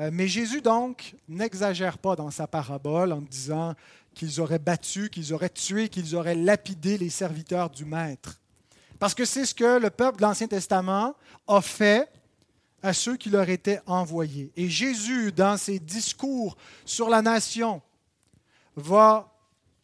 Euh, 0.00 0.10
mais 0.12 0.28
Jésus, 0.28 0.60
donc, 0.60 1.14
n'exagère 1.28 1.98
pas 1.98 2.14
dans 2.14 2.30
sa 2.30 2.46
parabole 2.46 3.12
en 3.12 3.20
disant 3.20 3.74
qu'ils 4.14 4.40
auraient 4.40 4.58
battu, 4.58 5.10
qu'ils 5.10 5.34
auraient 5.34 5.48
tué, 5.48 5.88
qu'ils 5.88 6.14
auraient 6.14 6.36
lapidé 6.36 6.98
les 6.98 7.10
serviteurs 7.10 7.68
du 7.70 7.84
Maître. 7.84 8.40
Parce 9.00 9.14
que 9.14 9.24
c'est 9.24 9.44
ce 9.44 9.54
que 9.54 9.78
le 9.78 9.90
peuple 9.90 10.18
de 10.18 10.22
l'Ancien 10.22 10.46
Testament 10.46 11.14
a 11.48 11.60
fait 11.60 12.08
à 12.84 12.92
ceux 12.92 13.16
qui 13.16 13.30
leur 13.30 13.48
étaient 13.48 13.80
envoyés. 13.86 14.52
Et 14.56 14.68
Jésus, 14.68 15.32
dans 15.32 15.56
ses 15.56 15.78
discours 15.78 16.54
sur 16.84 17.08
la 17.08 17.22
nation, 17.22 17.80
va 18.76 19.32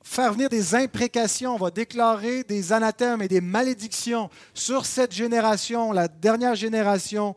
faire 0.02 0.34
venir 0.34 0.50
des 0.50 0.74
imprécations, 0.74 1.56
va 1.56 1.70
déclarer 1.70 2.44
des 2.44 2.74
anathèmes 2.74 3.22
et 3.22 3.28
des 3.28 3.40
malédictions 3.40 4.28
sur 4.52 4.84
cette 4.84 5.12
génération, 5.12 5.92
la 5.92 6.08
dernière 6.08 6.54
génération 6.54 7.34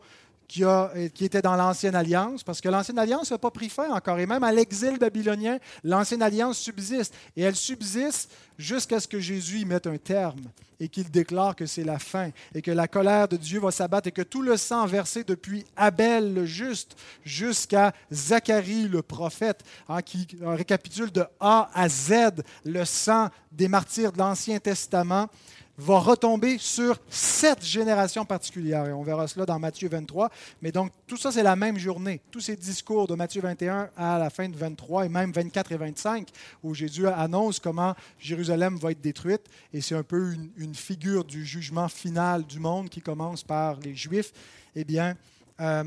qui, 0.48 0.64
a, 0.64 0.90
qui 1.14 1.24
était 1.24 1.42
dans 1.42 1.56
l'Ancienne 1.56 1.94
Alliance, 1.94 2.42
parce 2.42 2.60
que 2.60 2.68
l'Ancienne 2.68 2.98
Alliance 2.98 3.30
n'a 3.30 3.38
pas 3.38 3.50
pris 3.50 3.68
fin 3.68 3.90
encore, 3.90 4.18
et 4.18 4.26
même 4.26 4.44
à 4.44 4.52
l'exil 4.52 4.98
babylonien, 4.98 5.58
l'Ancienne 5.82 6.22
Alliance 6.22 6.58
subsiste, 6.58 7.14
et 7.36 7.42
elle 7.42 7.56
subsiste 7.56 8.30
jusqu'à 8.58 9.00
ce 9.00 9.08
que 9.08 9.20
Jésus 9.20 9.60
y 9.60 9.64
mette 9.64 9.86
un 9.86 9.96
terme 9.96 10.40
et 10.80 10.88
qu'il 10.88 11.10
déclare 11.10 11.56
que 11.56 11.66
c'est 11.66 11.84
la 11.84 11.98
fin 11.98 12.30
et 12.54 12.62
que 12.62 12.70
la 12.70 12.88
colère 12.88 13.28
de 13.28 13.36
Dieu 13.36 13.60
va 13.60 13.70
s'abattre 13.70 14.08
et 14.08 14.12
que 14.12 14.22
tout 14.22 14.42
le 14.42 14.56
sang 14.56 14.86
versé 14.86 15.24
depuis 15.24 15.64
Abel 15.76 16.34
le 16.34 16.44
juste 16.44 16.96
jusqu'à 17.24 17.92
Zacharie 18.12 18.88
le 18.88 19.02
prophète, 19.02 19.62
hein, 19.88 20.02
qui 20.02 20.26
récapitule 20.42 21.10
de 21.10 21.24
A 21.40 21.70
à 21.74 21.88
Z 21.88 22.42
le 22.64 22.84
sang 22.84 23.28
des 23.52 23.68
martyrs 23.68 24.12
de 24.12 24.18
l'Ancien 24.18 24.58
Testament, 24.58 25.28
va 25.76 25.98
retomber 25.98 26.58
sur 26.58 26.98
cette 27.08 27.64
génération 27.64 28.24
particulière. 28.24 28.86
Et 28.86 28.92
on 28.92 29.02
verra 29.02 29.26
cela 29.26 29.44
dans 29.44 29.58
Matthieu 29.58 29.88
23. 29.88 30.30
Mais 30.62 30.70
donc, 30.70 30.92
tout 31.06 31.16
ça, 31.16 31.32
c'est 31.32 31.42
la 31.42 31.56
même 31.56 31.78
journée. 31.78 32.20
Tous 32.30 32.40
ces 32.40 32.56
discours 32.56 33.06
de 33.06 33.14
Matthieu 33.14 33.42
21 33.42 33.90
à 33.96 34.18
la 34.18 34.30
fin 34.30 34.48
de 34.48 34.56
23 34.56 35.06
et 35.06 35.08
même 35.08 35.32
24 35.32 35.72
et 35.72 35.76
25, 35.76 36.28
où 36.62 36.74
Jésus 36.74 37.08
annonce 37.08 37.58
comment 37.58 37.94
Jérusalem 38.18 38.76
va 38.76 38.92
être 38.92 39.00
détruite. 39.00 39.42
Et 39.72 39.80
c'est 39.80 39.96
un 39.96 40.02
peu 40.02 40.34
une, 40.56 40.74
figure 40.74 41.24
du 41.24 41.44
jugement 41.44 41.88
final 41.88 42.44
du 42.44 42.58
monde 42.58 42.88
qui 42.88 43.00
commence 43.00 43.42
par 43.42 43.78
les 43.80 43.94
Juifs. 43.94 44.32
Eh 44.74 44.84
bien, 44.84 45.16
euh, 45.60 45.84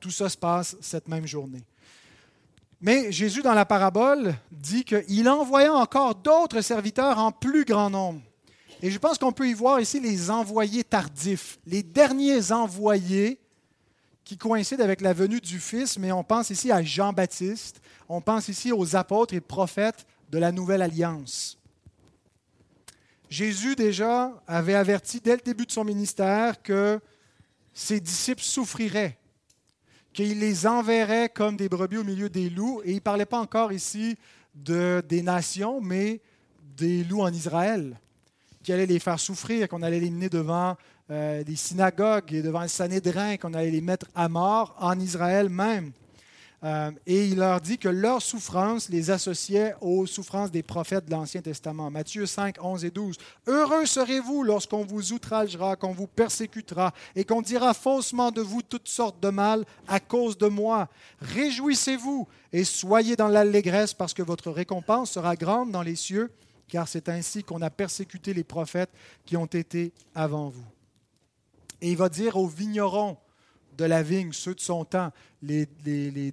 tout 0.00 0.10
ça 0.10 0.28
se 0.28 0.36
passe 0.36 0.76
cette 0.80 1.06
même 1.08 1.26
journée. 1.26 1.62
Mais 2.80 3.10
Jésus, 3.10 3.42
dans 3.42 3.54
la 3.54 3.66
parabole, 3.66 4.34
dit 4.52 4.84
qu'il 4.84 5.28
envoya 5.28 5.74
encore 5.74 6.14
d'autres 6.14 6.60
serviteurs 6.60 7.18
en 7.18 7.32
plus 7.32 7.64
grand 7.64 7.90
nombre. 7.90 8.20
Et 8.80 8.90
je 8.90 8.98
pense 8.98 9.18
qu'on 9.18 9.32
peut 9.32 9.48
y 9.48 9.54
voir 9.54 9.80
ici 9.80 9.98
les 9.98 10.30
envoyés 10.30 10.84
tardifs, 10.84 11.58
les 11.66 11.82
derniers 11.82 12.52
envoyés 12.52 13.40
qui 14.22 14.36
coïncident 14.36 14.84
avec 14.84 15.00
la 15.00 15.12
venue 15.12 15.40
du 15.40 15.58
Fils, 15.58 15.98
mais 15.98 16.12
on 16.12 16.22
pense 16.22 16.50
ici 16.50 16.70
à 16.70 16.82
Jean-Baptiste, 16.82 17.80
on 18.08 18.20
pense 18.20 18.48
ici 18.48 18.70
aux 18.72 18.94
apôtres 18.94 19.34
et 19.34 19.40
prophètes 19.40 20.06
de 20.30 20.38
la 20.38 20.52
Nouvelle 20.52 20.82
Alliance. 20.82 21.58
Jésus 23.30 23.74
déjà 23.74 24.32
avait 24.46 24.74
averti 24.74 25.20
dès 25.20 25.36
le 25.36 25.42
début 25.42 25.66
de 25.66 25.72
son 25.72 25.84
ministère 25.84 26.62
que 26.62 27.00
ses 27.74 28.00
disciples 28.00 28.42
souffriraient, 28.42 29.18
qu'il 30.12 30.38
les 30.38 30.66
enverrait 30.66 31.30
comme 31.30 31.56
des 31.56 31.68
brebis 31.68 31.98
au 31.98 32.04
milieu 32.04 32.28
des 32.28 32.48
loups, 32.48 32.80
et 32.84 32.90
il 32.90 32.96
ne 32.96 33.00
parlait 33.00 33.26
pas 33.26 33.40
encore 33.40 33.72
ici 33.72 34.16
de, 34.54 35.02
des 35.08 35.22
nations, 35.22 35.80
mais 35.80 36.20
des 36.76 37.02
loups 37.02 37.22
en 37.22 37.32
Israël 37.32 37.98
qui 38.68 38.74
allait 38.74 38.84
les 38.84 38.98
faire 38.98 39.18
souffrir, 39.18 39.66
qu'on 39.66 39.80
allait 39.80 39.98
les 39.98 40.10
mener 40.10 40.28
devant 40.28 40.76
euh, 41.10 41.42
les 41.42 41.56
synagogues 41.56 42.34
et 42.34 42.42
devant 42.42 42.60
le 42.60 42.68
Sanhédrin, 42.68 43.38
qu'on 43.38 43.54
allait 43.54 43.70
les 43.70 43.80
mettre 43.80 44.04
à 44.14 44.28
mort 44.28 44.76
en 44.78 45.00
Israël 45.00 45.48
même. 45.48 45.92
Euh, 46.64 46.90
et 47.06 47.28
il 47.28 47.38
leur 47.38 47.62
dit 47.62 47.78
que 47.78 47.88
leurs 47.88 48.20
souffrances 48.20 48.90
les 48.90 49.10
associait 49.10 49.74
aux 49.80 50.04
souffrances 50.04 50.50
des 50.50 50.62
prophètes 50.62 51.06
de 51.06 51.12
l'Ancien 51.12 51.40
Testament. 51.40 51.90
Matthieu 51.90 52.26
5, 52.26 52.56
11 52.62 52.84
et 52.84 52.90
12. 52.90 53.16
Heureux 53.46 53.86
serez-vous 53.86 54.42
lorsqu'on 54.42 54.84
vous 54.84 55.14
outragera, 55.14 55.76
qu'on 55.76 55.92
vous 55.92 56.06
persécutera 56.06 56.92
et 57.16 57.24
qu'on 57.24 57.40
dira 57.40 57.72
faussement 57.72 58.30
de 58.30 58.42
vous 58.42 58.60
toutes 58.60 58.88
sortes 58.88 59.18
de 59.22 59.30
mal 59.30 59.64
à 59.86 59.98
cause 59.98 60.36
de 60.36 60.48
moi. 60.48 60.88
Réjouissez-vous 61.22 62.28
et 62.52 62.64
soyez 62.64 63.16
dans 63.16 63.28
l'allégresse 63.28 63.94
parce 63.94 64.12
que 64.12 64.22
votre 64.22 64.50
récompense 64.50 65.12
sera 65.12 65.36
grande 65.36 65.70
dans 65.70 65.80
les 65.80 65.96
cieux 65.96 66.30
car 66.68 66.86
c'est 66.86 67.08
ainsi 67.08 67.42
qu'on 67.42 67.62
a 67.62 67.70
persécuté 67.70 68.34
les 68.34 68.44
prophètes 68.44 68.90
qui 69.24 69.36
ont 69.36 69.46
été 69.46 69.92
avant 70.14 70.48
vous. 70.48 70.66
Et 71.80 71.90
il 71.90 71.96
va 71.96 72.08
dire 72.08 72.36
aux 72.36 72.46
vignerons 72.46 73.16
de 73.76 73.84
la 73.84 74.02
vigne, 74.02 74.32
ceux 74.32 74.54
de 74.54 74.60
son 74.60 74.84
temps, 74.84 75.12
les, 75.42 75.66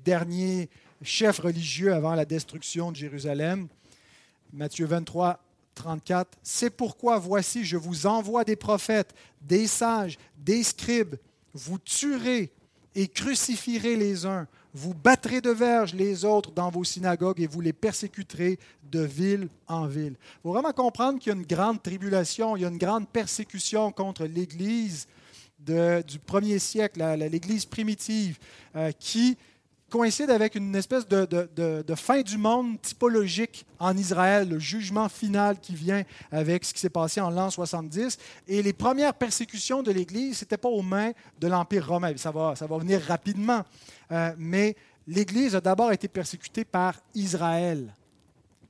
derniers 0.04 0.70
chefs 1.04 1.40
religieux 1.40 1.94
avant 1.94 2.16
la 2.16 2.26
destruction 2.26 2.92
de 2.92 2.98
Jérusalem, 2.98 3.68
Matthieu 4.52 4.86
23, 4.86 5.40
34, 5.76 6.38
C'est 6.42 6.70
pourquoi 6.70 7.20
voici, 7.20 7.64
je 7.66 7.78
vous 7.78 8.08
envoie 8.08 8.44
des 8.44 8.56
prophètes, 8.56 9.14
des 9.42 9.68
sages, 9.68 10.18
des 10.38 10.64
scribes. 10.64 11.16
Vous 11.54 11.78
tuerez 11.78 12.52
et 12.96 13.08
crucifierez 13.08 13.96
les 13.96 14.26
uns, 14.26 14.48
vous 14.76 14.94
battrez 14.94 15.40
de 15.40 15.52
verge 15.52 15.94
les 15.94 16.26
autres 16.26 16.52
dans 16.52 16.70
vos 16.70 16.84
synagogues 16.84 17.40
et 17.40 17.48
vous 17.48 17.62
les 17.62 17.72
persécuterez 17.72 18.60
de 18.84 19.00
ville 19.00 19.48
en 19.68 19.88
ville. 19.88 20.16
Il 20.20 20.42
faut 20.44 20.52
vraiment 20.52 20.74
comprendre 20.74 21.18
qu'il 21.18 21.32
y 21.32 21.36
a 21.36 21.38
une 21.38 21.46
grande 21.46 21.82
tribulation, 21.82 22.58
il 22.58 22.64
y 22.64 22.66
a 22.66 22.68
une 22.68 22.78
grande 22.78 23.08
persécution 23.08 23.94
contre 23.94 24.26
l'Église 24.26 25.08
du 25.58 26.20
premier 26.20 26.60
siècle, 26.60 27.02
l'Église 27.18 27.66
primitive, 27.66 28.38
euh, 28.76 28.92
qui 29.00 29.38
coïncide 29.90 30.30
avec 30.30 30.56
une 30.56 30.76
espèce 30.76 31.08
de, 31.08 31.96
fin 31.96 32.22
du 32.22 32.38
monde 32.38 32.82
typologique 32.82 33.66
en 33.80 33.96
Israël, 33.96 34.50
le 34.50 34.60
jugement 34.60 35.10
final 35.10 35.60
qui 35.60 35.76
vient 35.76 36.04
avec 36.32 36.66
ce 36.66 36.74
qui 36.74 36.80
s'est 36.80 36.90
passé 36.90 37.22
en 37.22 37.30
l'an 37.30 37.50
70. 37.50 38.18
Et 38.48 38.62
les 38.62 38.74
premières 38.74 39.14
persécutions 39.14 39.84
de 39.84 39.92
l'Église, 39.92 40.38
ce 40.38 40.46
n'était 40.46 40.58
pas 40.58 40.70
aux 40.70 40.82
mains 40.82 41.12
de 41.40 41.48
l'Empire 41.48 41.88
romain. 41.88 42.14
Ça 42.18 42.32
va, 42.32 42.56
ça 42.56 42.68
va 42.68 42.78
venir 42.78 43.02
rapidement. 43.02 43.64
Euh, 44.12 44.34
mais 44.38 44.76
l'Église 45.08 45.56
a 45.56 45.62
d'abord 45.62 45.92
été 45.92 46.08
persécutée 46.08 46.66
par 46.66 46.96
Israël, 47.14 47.94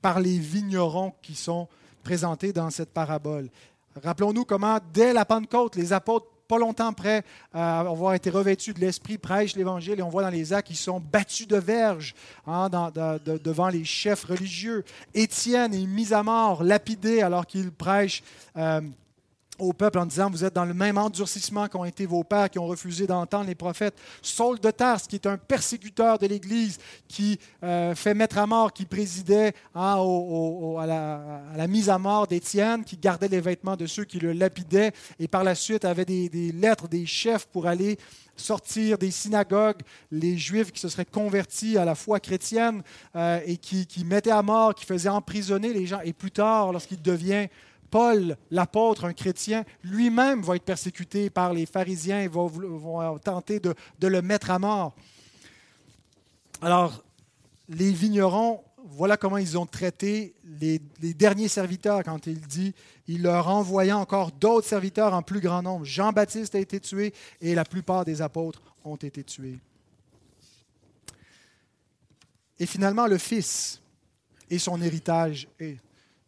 par 0.02 0.20
les 0.20 0.38
vignerons 0.38 1.12
qui 1.22 1.34
sont 1.34 1.66
présentés 2.02 2.52
dans 2.52 2.70
cette 2.70 2.92
parabole. 2.92 3.48
Rappelons-nous 4.02 4.44
comment, 4.44 4.78
dès 4.92 5.12
la 5.12 5.24
Pentecôte, 5.24 5.76
les 5.76 5.92
apôtres 5.92 6.28
pas 6.48 6.58
longtemps 6.58 6.88
après 6.88 7.24
avoir 7.52 8.14
été 8.14 8.30
revêtus 8.30 8.74
de 8.74 8.80
l'Esprit, 8.80 9.18
prêchent 9.18 9.56
l'Évangile 9.56 9.98
et 9.98 10.02
on 10.02 10.08
voit 10.08 10.22
dans 10.22 10.30
les 10.30 10.52
actes 10.52 10.68
qu'ils 10.68 10.76
sont 10.76 11.00
battus 11.00 11.48
de 11.48 11.56
verge 11.56 12.14
hein, 12.46 12.68
devant 12.70 13.68
les 13.68 13.84
chefs 13.84 14.24
religieux. 14.24 14.84
Étienne 15.14 15.74
est 15.74 15.86
mis 15.86 16.12
à 16.12 16.22
mort, 16.22 16.62
lapidé 16.62 17.22
alors 17.22 17.46
qu'il 17.46 17.70
prêche. 17.70 18.22
Au 19.58 19.72
peuple 19.72 19.98
en 19.98 20.06
disant, 20.06 20.30
vous 20.30 20.44
êtes 20.44 20.54
dans 20.54 20.64
le 20.66 20.74
même 20.74 20.98
endurcissement 20.98 21.68
qu'ont 21.68 21.84
été 21.84 22.04
vos 22.04 22.24
pères 22.24 22.50
qui 22.50 22.58
ont 22.58 22.66
refusé 22.66 23.06
d'entendre 23.06 23.46
les 23.46 23.54
prophètes. 23.54 23.94
Saul 24.20 24.60
de 24.60 24.70
Tarse, 24.70 25.06
qui 25.06 25.16
est 25.16 25.26
un 25.26 25.38
persécuteur 25.38 26.18
de 26.18 26.26
l'Église, 26.26 26.78
qui 27.08 27.38
euh, 27.62 27.94
fait 27.94 28.12
mettre 28.12 28.36
à 28.38 28.46
mort, 28.46 28.72
qui 28.72 28.84
présidait 28.84 29.54
hein, 29.74 29.96
à, 30.78 30.86
la, 31.56 31.66
mise 31.66 31.88
à 31.88 31.98
mort 31.98 32.26
d'Étienne, 32.26 32.84
qui 32.84 32.98
gardait 32.98 33.28
les 33.28 33.40
vêtements 33.40 33.76
de 33.76 33.86
ceux 33.86 34.04
qui 34.04 34.18
le 34.18 34.32
lapidaient, 34.32 34.92
et 35.18 35.26
par 35.26 35.42
la 35.42 35.54
suite 35.54 35.86
avait 35.86 36.04
des, 36.04 36.52
lettres 36.52 36.88
des 36.88 37.06
chefs 37.06 37.46
pour 37.46 37.66
aller 37.66 37.98
sortir 38.36 38.98
des 38.98 39.10
synagogues 39.10 39.80
les 40.10 40.36
Juifs 40.36 40.70
qui 40.70 40.78
se 40.78 40.90
seraient 40.90 41.06
convertis 41.06 41.78
à 41.78 41.86
la 41.86 41.94
foi 41.94 42.20
chrétienne 42.20 42.82
euh, 43.14 43.40
et 43.46 43.56
qui 43.56 43.86
mettaient 44.04 44.30
à 44.30 44.42
mort, 44.42 44.74
qui 44.74 44.84
faisaient 44.84 45.08
emprisonner 45.08 45.72
les 45.72 45.86
gens. 45.86 46.00
Et 46.04 46.12
plus 46.12 46.30
tard, 46.30 46.72
lorsqu'il 46.72 47.00
devient 47.00 47.48
Paul, 47.86 48.36
l'apôtre, 48.50 49.04
un 49.04 49.12
chrétien, 49.12 49.64
lui-même 49.82 50.42
va 50.42 50.56
être 50.56 50.64
persécuté 50.64 51.30
par 51.30 51.52
les 51.52 51.66
pharisiens 51.66 52.20
et 52.20 52.28
vont, 52.28 52.46
vont 52.46 53.18
tenter 53.18 53.60
de, 53.60 53.74
le 54.06 54.22
mettre 54.22 54.50
à 54.50 54.58
mort. 54.58 54.94
Alors, 56.62 57.02
les 57.68 57.92
vignerons, 57.92 58.62
voilà 58.84 59.16
comment 59.16 59.38
ils 59.38 59.58
ont 59.58 59.66
traité 59.66 60.34
les, 60.60 60.78
derniers 61.00 61.48
serviteurs 61.48 62.02
quand 62.04 62.26
il 62.26 62.40
dit, 62.40 62.74
il 63.08 63.22
leur 63.22 63.48
envoya 63.48 63.98
encore 63.98 64.32
d'autres 64.32 64.66
serviteurs 64.66 65.12
en 65.14 65.22
plus 65.22 65.40
grand 65.40 65.62
nombre. 65.62 65.84
Jean-Baptiste 65.84 66.54
a 66.54 66.58
été 66.58 66.80
tué 66.80 67.12
et 67.40 67.54
la 67.54 67.64
plupart 67.64 68.04
des 68.04 68.22
apôtres 68.22 68.62
ont 68.84 68.96
été 68.96 69.24
tués. 69.24 69.58
Et 72.58 72.66
finalement, 72.66 73.06
le 73.06 73.18
Fils 73.18 73.82
et 74.48 74.58
son 74.58 74.80
héritage 74.80 75.48
est 75.58 75.76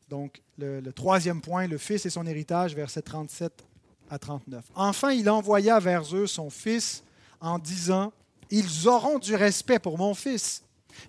donc, 0.08 0.42
le, 0.58 0.92
troisième 0.92 1.40
point, 1.40 1.66
le 1.66 1.78
Fils 1.78 2.04
et 2.06 2.10
son 2.10 2.26
héritage, 2.26 2.74
versets 2.74 3.02
37 3.02 3.64
à 4.10 4.18
39. 4.18 4.64
Enfin, 4.74 5.12
il 5.12 5.30
envoya 5.30 5.78
vers 5.78 6.14
eux 6.14 6.26
son 6.26 6.50
Fils 6.50 7.04
en 7.40 7.58
disant, 7.58 8.12
Ils 8.50 8.88
auront 8.88 9.18
du 9.18 9.34
respect 9.34 9.78
pour 9.78 9.98
mon 9.98 10.14
Fils. 10.14 10.62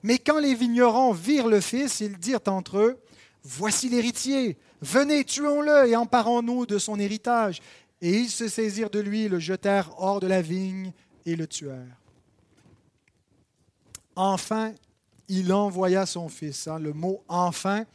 Mais 0.04 0.20
quand 0.20 0.40
les 0.40 0.54
vignerons 0.54 1.14
virent 1.14 1.48
le 1.48 1.62
Fils, 1.62 2.00
ils 2.00 2.18
dirent 2.18 2.40
entre 2.48 2.78
eux, 2.78 3.00
Voici 3.44 3.90
l'héritier, 3.90 4.58
venez, 4.82 5.24
tuons-le 5.24 5.88
et 5.88 5.96
emparons-nous 5.96 6.66
de 6.66 6.78
son 6.78 7.00
héritage. 7.00 7.62
Et 8.02 8.12
ils 8.12 8.30
se 8.30 8.48
saisirent 8.48 8.90
de 8.90 9.00
lui, 9.00 9.28
le 9.28 9.40
jetèrent 9.40 9.92
hors 9.98 10.20
de 10.20 10.28
la 10.28 10.42
vigne 10.42 10.92
et 11.26 11.36
le 11.36 11.48
tuèrent. 11.48 11.98
Enfin, 14.16 14.74
il 15.30 15.54
envoya 15.54 16.06
son 16.06 16.28
fils. 16.28 16.68
Hein, 16.68 16.80
le 16.80 16.94
mot 16.94 17.24
enfin 17.28 17.86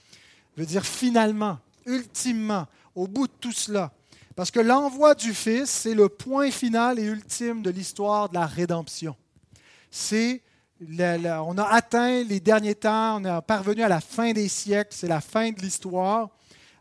veut 0.57 0.67
dire 0.67 0.85
finalement, 0.85 1.59
ultimement, 1.87 2.67
au 2.95 3.07
bout 3.07 3.27
de 3.27 3.33
tout 3.41 3.53
cela. 3.53 3.93
Parce 4.37 4.51
que 4.51 4.61
l'envoi 4.61 5.15
du 5.15 5.33
Fils, 5.33 5.71
c'est 5.71 5.95
le 5.95 6.09
point 6.09 6.51
final 6.51 6.99
et 6.99 7.05
ultime 7.05 7.63
de 7.63 7.71
l'histoire 7.71 8.29
de 8.29 8.35
la 8.35 8.47
rédemption. 8.47 9.17
C'est 9.91 10.43
on 10.81 11.59
a 11.59 11.65
atteint 11.65 12.25
les 12.25 12.41
derniers 12.41 12.75
temps, 12.75 13.21
on 13.21 13.25
est 13.25 13.43
parvenu 13.43 13.83
à 13.83 13.89
la 13.89 14.01
fin 14.01 14.33
des 14.33 14.49
siècles, 14.49 14.91
c'est 14.91 15.09
la 15.09 15.21
fin 15.21 15.51
de 15.51 15.61
l'histoire. 15.61 16.31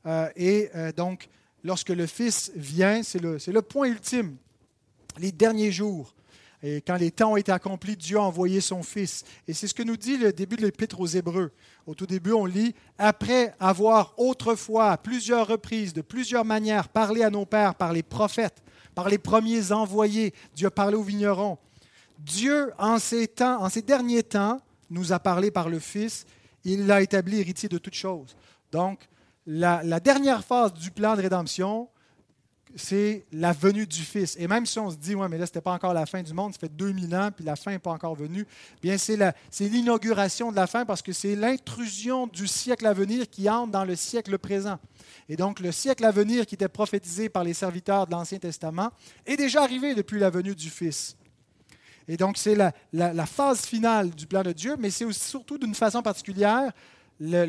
Euh, 0.06 0.30
et 0.36 0.70
euh, 0.76 0.92
donc, 0.92 1.30
lorsque 1.64 1.90
le 1.90 2.06
Fils 2.06 2.52
vient, 2.56 3.04
c'est 3.04 3.20
le, 3.20 3.38
le 3.46 3.62
point 3.62 3.88
ultime, 3.88 4.36
les 5.18 5.32
derniers 5.32 5.72
jours. 5.72 6.14
Et 6.66 6.82
quand 6.82 6.96
les 6.96 7.12
temps 7.12 7.34
ont 7.34 7.38
été 7.38 7.52
accomplis, 7.52 7.98
Dieu 7.98 8.18
a 8.18 8.22
envoyé 8.22 8.62
son 8.62 8.84
Fils. 8.84 9.26
Et 9.50 9.54
c'est 9.54 9.68
ce 9.68 9.74
que 9.74 9.84
nous 9.84 9.98
dit 9.98 10.18
le 10.18 10.32
début 10.32 10.56
de 10.56 10.62
l'Épître 10.62 10.98
aux 11.02 11.06
Hébreux. 11.06 11.52
Au 11.86 11.94
tout 11.94 12.06
début, 12.06 12.32
on 12.32 12.46
lit 12.46 12.74
Après 12.98 13.54
avoir 13.60 14.14
autrefois, 14.18 14.92
à 14.92 14.98
plusieurs 14.98 15.46
reprises, 15.46 15.92
de 15.94 16.02
plusieurs 16.02 16.46
manières, 16.46 16.88
parlé 16.88 17.22
à 17.22 17.30
nos 17.30 17.46
pères 17.46 17.76
par 17.76 17.92
les 17.92 18.02
prophètes, 18.02 18.64
par 18.96 19.10
les 19.10 19.18
premiers 19.18 19.74
envoyés, 19.74 20.34
Dieu 20.56 20.68
a 20.68 20.72
parlé 20.72 20.96
aux 20.96 21.04
vignerons. 21.04 21.58
Dieu, 22.18 22.72
en 22.78 22.98
ces 22.98 23.28
temps, 23.28 23.62
en 23.62 23.68
ces 23.68 23.82
derniers 23.82 24.24
temps, 24.24 24.62
nous 24.90 25.12
a 25.12 25.20
parlé 25.20 25.52
par 25.52 25.68
le 25.68 25.80
Fils. 25.80 26.26
Il 26.64 26.88
l'a 26.88 27.02
établi 27.02 27.42
héritier 27.42 27.68
de 27.68 27.78
toutes 27.78 27.94
choses. 27.94 28.38
Donc, 28.72 29.10
la, 29.46 29.84
la 29.84 30.00
dernière 30.00 30.46
phase 30.46 30.74
du 30.74 30.92
plan 30.92 31.18
de 31.18 31.24
rédemption, 31.24 31.90
c'est 32.76 33.26
la 33.32 33.54
venue 33.54 33.86
du 33.86 34.02
Fils. 34.02 34.36
Et 34.40 34.48
même 34.48 34.66
si 34.66 34.80
on 34.80 34.90
se 34.90 34.96
dit, 34.96 35.16
ouais, 35.16 35.28
mais 35.30 35.38
là, 35.38 35.46
ce 35.46 35.52
n'était 35.52 35.62
pas 35.62 35.74
encore 35.74 35.94
la 35.94 36.06
fin 36.06 36.22
du 36.22 36.34
monde, 36.34 36.54
ça 36.54 36.60
fait 36.60 36.76
2000 36.76 37.16
ans, 37.16 37.30
puis 37.36 37.46
la 37.46 37.56
fin 37.56 37.72
n'est 37.72 37.80
pas 37.80 37.92
encore 37.92 38.16
venue, 38.16 38.46
bien, 38.82 38.98
c'est 38.98 39.18
l'inauguration 39.62 40.52
de 40.52 40.56
la 40.56 40.68
fin 40.68 40.86
parce 40.86 41.02
que 41.02 41.14
c'est 41.14 41.36
l'intrusion 41.36 42.28
du 42.28 42.48
siècle 42.48 42.86
à 42.86 42.94
venir 42.94 43.30
qui 43.30 43.50
entre 43.50 43.72
dans 43.72 43.86
le 43.86 43.96
siècle 43.96 44.38
présent. 44.38 44.80
Et 45.30 45.36
donc, 45.36 45.60
le 45.60 45.72
siècle 45.72 46.04
à 46.06 46.12
venir 46.12 46.46
qui 46.46 46.56
était 46.56 46.68
prophétisé 46.68 47.30
par 47.30 47.44
les 47.44 47.54
serviteurs 47.54 48.08
de 48.08 48.12
l'Ancien 48.12 48.40
Testament 48.40 48.92
est 49.26 49.38
déjà 49.38 49.62
arrivé 49.62 49.96
depuis 49.96 50.20
la 50.20 50.30
venue 50.30 50.56
du 50.56 50.70
Fils. 50.70 51.16
Et 52.08 52.18
donc, 52.18 52.38
c'est 52.38 52.56
la, 52.56 53.26
phase 53.26 53.62
finale 53.62 54.10
du 54.10 54.28
plan 54.28 54.44
de 54.44 54.52
Dieu, 54.52 54.76
mais 54.78 54.90
c'est 54.90 55.10
surtout 55.14 55.58
d'une 55.58 55.76
façon 55.76 56.02
particulière 56.02 56.72
le, 57.20 57.46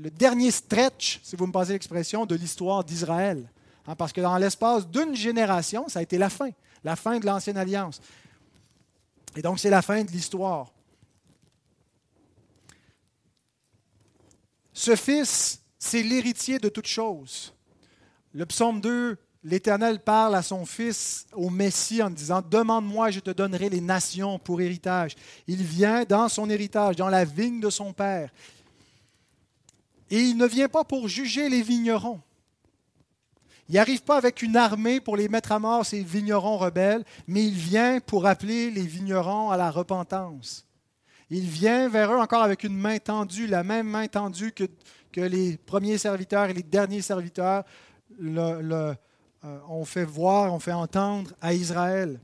le 0.00 0.10
dernier 0.10 0.50
stretch, 0.50 1.20
si 1.22 1.36
vous 1.36 1.46
me 1.46 1.52
passez 1.52 1.72
l'expression, 1.72 2.24
de 2.26 2.34
l'histoire 2.34 2.82
d'Israël. 2.82 3.48
Hein, 3.86 3.94
parce 3.96 4.12
que 4.12 4.20
dans 4.20 4.36
l'espace 4.36 4.88
d'une 4.88 5.14
génération, 5.14 5.88
ça 5.88 6.00
a 6.00 6.02
été 6.02 6.18
la 6.18 6.30
fin, 6.30 6.50
la 6.84 6.96
fin 6.96 7.18
de 7.18 7.26
l'Ancienne 7.26 7.56
Alliance. 7.56 8.00
Et 9.36 9.42
donc, 9.42 9.58
c'est 9.58 9.70
la 9.70 9.82
fin 9.82 10.02
de 10.02 10.10
l'histoire. 10.10 10.72
Ce 14.72 14.96
Fils, 14.96 15.62
c'est 15.78 16.02
l'héritier 16.02 16.58
de 16.58 16.68
toutes 16.68 16.86
choses. 16.86 17.54
Le 18.32 18.46
psaume 18.46 18.80
2, 18.80 19.16
l'Éternel 19.44 20.00
parle 20.00 20.34
à 20.34 20.42
son 20.42 20.64
Fils, 20.66 21.26
au 21.32 21.50
Messie, 21.50 22.02
en 22.02 22.10
disant, 22.10 22.42
Demande-moi, 22.42 23.10
je 23.10 23.20
te 23.20 23.30
donnerai 23.30 23.68
les 23.68 23.80
nations 23.80 24.38
pour 24.38 24.60
héritage. 24.60 25.16
Il 25.46 25.62
vient 25.62 26.04
dans 26.04 26.28
son 26.28 26.48
héritage, 26.48 26.96
dans 26.96 27.08
la 27.08 27.24
vigne 27.24 27.60
de 27.60 27.70
son 27.70 27.92
Père. 27.92 28.30
Et 30.10 30.20
il 30.20 30.36
ne 30.36 30.46
vient 30.46 30.68
pas 30.68 30.84
pour 30.84 31.08
juger 31.08 31.48
les 31.48 31.62
vignerons. 31.62 32.20
Il 33.70 33.74
n'arrive 33.74 34.02
pas 34.02 34.16
avec 34.16 34.42
une 34.42 34.56
armée 34.56 35.00
pour 35.00 35.16
les 35.16 35.28
mettre 35.28 35.52
à 35.52 35.60
mort, 35.60 35.86
ces 35.86 36.02
vignerons 36.02 36.58
rebelles, 36.58 37.04
mais 37.28 37.44
il 37.44 37.54
vient 37.54 38.00
pour 38.00 38.26
appeler 38.26 38.68
les 38.68 38.82
vignerons 38.82 39.50
à 39.50 39.56
la 39.56 39.70
repentance. 39.70 40.66
Il 41.30 41.44
vient 41.44 41.88
vers 41.88 42.12
eux 42.12 42.18
encore 42.18 42.42
avec 42.42 42.64
une 42.64 42.76
main 42.76 42.98
tendue, 42.98 43.46
la 43.46 43.62
même 43.62 43.86
main 43.86 44.08
tendue 44.08 44.50
que, 44.50 44.66
les 45.20 45.56
premiers 45.56 45.98
serviteurs 45.98 46.46
et 46.46 46.52
les 46.52 46.64
derniers 46.64 47.00
serviteurs 47.00 47.62
euh, 48.20 48.94
ont 49.68 49.84
fait 49.84 50.04
voir, 50.04 50.52
ont 50.52 50.58
fait 50.58 50.72
entendre 50.72 51.30
à 51.40 51.54
Israël. 51.54 52.18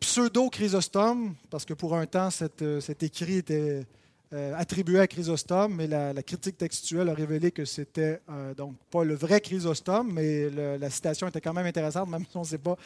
Pseudo-Chrysostome, 0.00 1.34
parce 1.48 1.64
que 1.64 1.72
pour 1.72 1.96
un 1.96 2.04
temps, 2.04 2.28
euh, 2.60 2.80
cet 2.82 3.02
écrit 3.02 3.36
était 3.36 3.86
euh, 4.34 4.54
attribué 4.56 5.00
à 5.00 5.06
Chrysostome, 5.06 5.74
mais 5.76 5.86
la, 5.86 6.22
critique 6.22 6.58
textuelle 6.58 7.08
a 7.08 7.14
révélé 7.14 7.50
que 7.50 7.64
c'était 7.64 8.20
euh, 8.28 8.52
donc 8.52 8.74
pas 8.90 9.02
le 9.02 9.14
vrai 9.14 9.40
Chrysostome, 9.40 10.12
mais 10.12 10.50
la 10.50 10.90
citation 10.90 11.26
était 11.28 11.40
quand 11.40 11.54
même 11.54 11.64
intéressante, 11.64 12.10
même 12.10 12.24
si 12.30 12.36
on 12.36 12.42
ne 12.42 12.46
sait 12.46 12.58
pas 12.58 12.76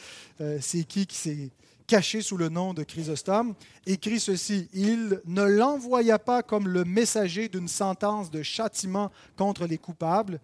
euh, 0.41 0.59
c'est 0.61 0.85
qui 0.85 1.05
qui 1.05 1.51
caché 1.89 2.23
sous 2.23 2.37
le 2.37 2.49
nom 2.49 2.75
de 2.75 2.85
Chrysostome, 2.85 3.55
écrit 3.87 4.21
ceci, 4.21 4.69
Il 4.73 5.21
ne 5.27 5.43
l'envoya 5.43 6.21
pas 6.21 6.45
comme 6.45 6.69
le 6.69 6.85
messager 6.85 7.49
d'une 7.49 7.67
sentence 7.67 8.31
de 8.31 8.45
châtiment 8.45 9.11
contre 9.37 9.67
les 9.67 9.79
coupables, 9.79 10.39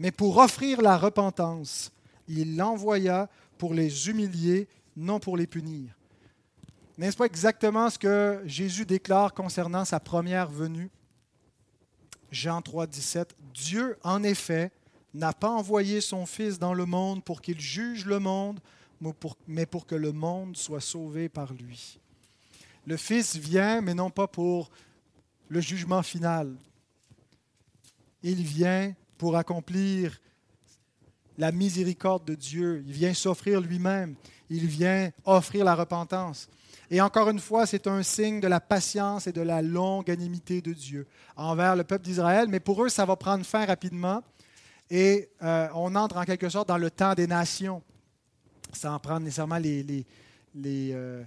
mais 0.00 0.10
pour 0.10 0.36
offrir 0.38 0.82
la 0.82 0.98
repentance. 0.98 1.92
Il 2.26 2.56
l'envoya 2.56 3.28
pour 3.56 3.72
les 3.72 4.08
humilier, 4.08 4.66
non 4.96 5.20
pour 5.20 5.36
les 5.36 5.46
punir. 5.46 5.94
N'est-ce 6.96 7.16
pas 7.16 7.26
exactement 7.26 7.90
ce 7.90 7.98
que 7.98 8.42
Jésus 8.44 8.86
déclare 8.86 9.34
concernant 9.34 9.84
sa 9.84 9.98
première 9.98 10.48
venue? 10.48 10.90
Jean 12.30 12.62
3, 12.62 12.86
17. 12.86 13.34
Dieu, 13.52 13.96
en 14.04 14.22
effet, 14.22 14.70
n'a 15.12 15.32
pas 15.32 15.50
envoyé 15.50 16.00
son 16.00 16.24
Fils 16.26 16.58
dans 16.58 16.74
le 16.74 16.86
monde 16.86 17.24
pour 17.24 17.40
qu'il 17.40 17.60
juge 17.60 18.06
le 18.06 18.20
monde, 18.20 18.60
mais 19.46 19.66
pour 19.66 19.86
que 19.86 19.94
le 19.94 20.12
monde 20.12 20.56
soit 20.56 20.80
sauvé 20.80 21.28
par 21.28 21.52
lui. 21.52 21.98
Le 22.86 22.96
Fils 22.96 23.36
vient, 23.36 23.80
mais 23.80 23.94
non 23.94 24.10
pas 24.10 24.28
pour 24.28 24.70
le 25.48 25.60
jugement 25.60 26.02
final. 26.02 26.54
Il 28.22 28.42
vient 28.42 28.94
pour 29.18 29.36
accomplir 29.36 30.20
la 31.38 31.50
miséricorde 31.50 32.24
de 32.24 32.34
Dieu. 32.34 32.82
Il 32.86 32.92
vient 32.92 33.14
s'offrir 33.14 33.60
lui-même. 33.60 34.14
Il 34.48 34.66
vient 34.66 35.10
offrir 35.24 35.64
la 35.64 35.74
repentance. 35.74 36.48
Et 36.90 37.00
encore 37.00 37.30
une 37.30 37.40
fois, 37.40 37.66
c'est 37.66 37.86
un 37.86 38.02
signe 38.02 38.40
de 38.40 38.48
la 38.48 38.60
patience 38.60 39.26
et 39.26 39.32
de 39.32 39.40
la 39.40 39.62
longanimité 39.62 40.60
de 40.60 40.72
Dieu 40.72 41.06
envers 41.36 41.76
le 41.76 41.84
peuple 41.84 42.04
d'Israël. 42.04 42.48
Mais 42.48 42.60
pour 42.60 42.84
eux, 42.84 42.88
ça 42.88 43.04
va 43.04 43.16
prendre 43.16 43.44
fin 43.44 43.64
rapidement. 43.64 44.22
Et 44.90 45.30
euh, 45.42 45.68
on 45.74 45.94
entre 45.94 46.18
en 46.18 46.24
quelque 46.24 46.48
sorte 46.48 46.68
dans 46.68 46.78
le 46.78 46.90
temps 46.90 47.14
des 47.14 47.26
nations 47.26 47.82
sans 48.72 48.98
prendre 48.98 49.20
nécessairement 49.20 49.58
les, 49.58 50.04
euh, 50.66 51.22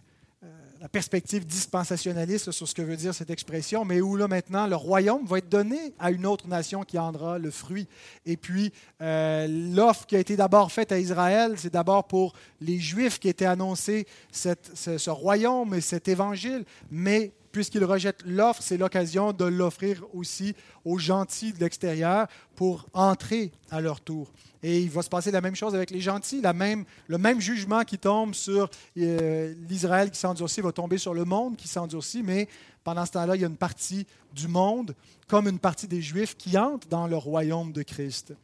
la 0.82 0.90
perspective 0.90 1.46
dispensationaliste 1.46 2.52
sur 2.52 2.68
ce 2.68 2.74
que 2.74 2.82
veut 2.82 2.98
dire 2.98 3.13
cette 3.13 3.30
expression, 3.30 3.86
mais 3.86 4.02
où 4.02 4.16
là 4.16 4.28
maintenant 4.28 4.68
le 4.68 4.76
royaume 4.76 5.26
va 5.26 5.40
être 5.40 5.50
donné 5.50 5.94
à 6.00 6.12
une 6.12 6.26
autre 6.26 6.48
nation 6.48 6.84
qui 6.84 7.00
en 7.00 7.13
aura 7.13 7.40
le 7.40 7.52
fruit. 7.52 7.88
Et 8.26 8.38
puis 8.38 8.72
euh, 9.02 9.48
l'offre 9.48 10.06
qui 10.06 10.16
a 10.16 10.20
été 10.20 10.36
d'abord 10.36 10.72
faite 10.72 10.92
à 10.92 11.00
Israël, 11.00 11.54
c'est 11.58 11.74
d'abord 11.74 12.08
pour 12.08 12.34
les 12.62 12.80
Juifs 12.80 13.20
qui 13.20 13.30
étaient 13.30 13.46
annoncés 13.46 14.08
cette, 14.32 14.72
ce, 14.74 14.98
ce, 14.98 15.10
royaume 15.10 15.74
et 15.74 15.82
cet 15.82 16.08
évangile, 16.08 16.66
mais 16.92 17.32
puisqu'ils 17.58 17.86
rejettent 17.86 18.22
l'offre, 18.24 18.62
c'est 18.62 18.78
l'occasion 18.78 19.34
de 19.34 19.43
l'offrir 19.43 20.04
aussi 20.13 20.54
aux 20.86 21.00
gentils 21.00 21.54
de 21.54 21.60
l'extérieur 21.60 22.28
pour 22.56 22.86
entrer 22.93 23.52
à 23.72 23.82
leur 23.82 24.00
tour. 24.00 24.32
Et 24.62 24.80
il 24.82 24.91
va 24.91 25.02
se 25.02 25.10
passer 25.10 25.32
la 25.32 25.41
même 25.41 25.56
chose 25.56 25.74
avec 25.74 25.89
les 25.89 26.00
gentils. 26.00 26.39
La 26.39 26.54
même, 26.54 26.86
le 27.08 27.17
même 27.17 27.41
jugement 27.41 27.84
qui 27.84 27.98
tombe 27.98 28.36
sur 28.36 28.70
euh, 29.00 29.56
l'Israël 29.67 30.12
qui 30.12 30.20
s'endurcit 30.20 30.62
va 30.62 30.72
tomber 30.72 31.00
sur 31.00 31.15
le 31.15 31.26
monde 31.26 31.56
qui 31.56 31.67
s'endurcit, 31.67 32.22
mais 32.22 32.48
pendant 32.84 33.08
ce 33.08 33.13
temps-là, 33.13 33.36
il 33.36 33.41
y 33.41 33.43
a 33.43 33.48
une 33.48 33.58
partie 33.58 34.06
du 34.36 34.48
monde, 34.48 34.93
comme 35.28 35.48
une 35.48 35.58
partie 35.58 35.88
des 35.88 36.04
Juifs, 36.04 36.38
qui 36.38 36.60
entre 36.60 36.88
dans 36.88 37.08
le 37.08 37.17
royaume 37.17 37.72
de 37.72 37.82
Christ. 37.82 38.36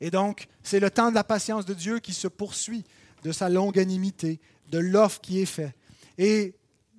Et 0.00 0.10
donc, 0.10 0.48
c'est 0.62 0.80
le 0.80 0.90
temps 0.90 1.10
de 1.10 1.14
la 1.16 1.24
patience 1.24 1.66
de 1.66 1.74
Dieu 1.74 1.98
qui 1.98 2.14
se 2.14 2.28
poursuit, 2.28 2.84
de 3.24 3.30
sa 3.30 3.50
longanimité, 3.50 4.40
de 4.70 4.78
l'offre 4.78 5.20
qui 5.20 5.42
est 5.42 5.44
faite. 5.44 5.74
Et 6.16 6.54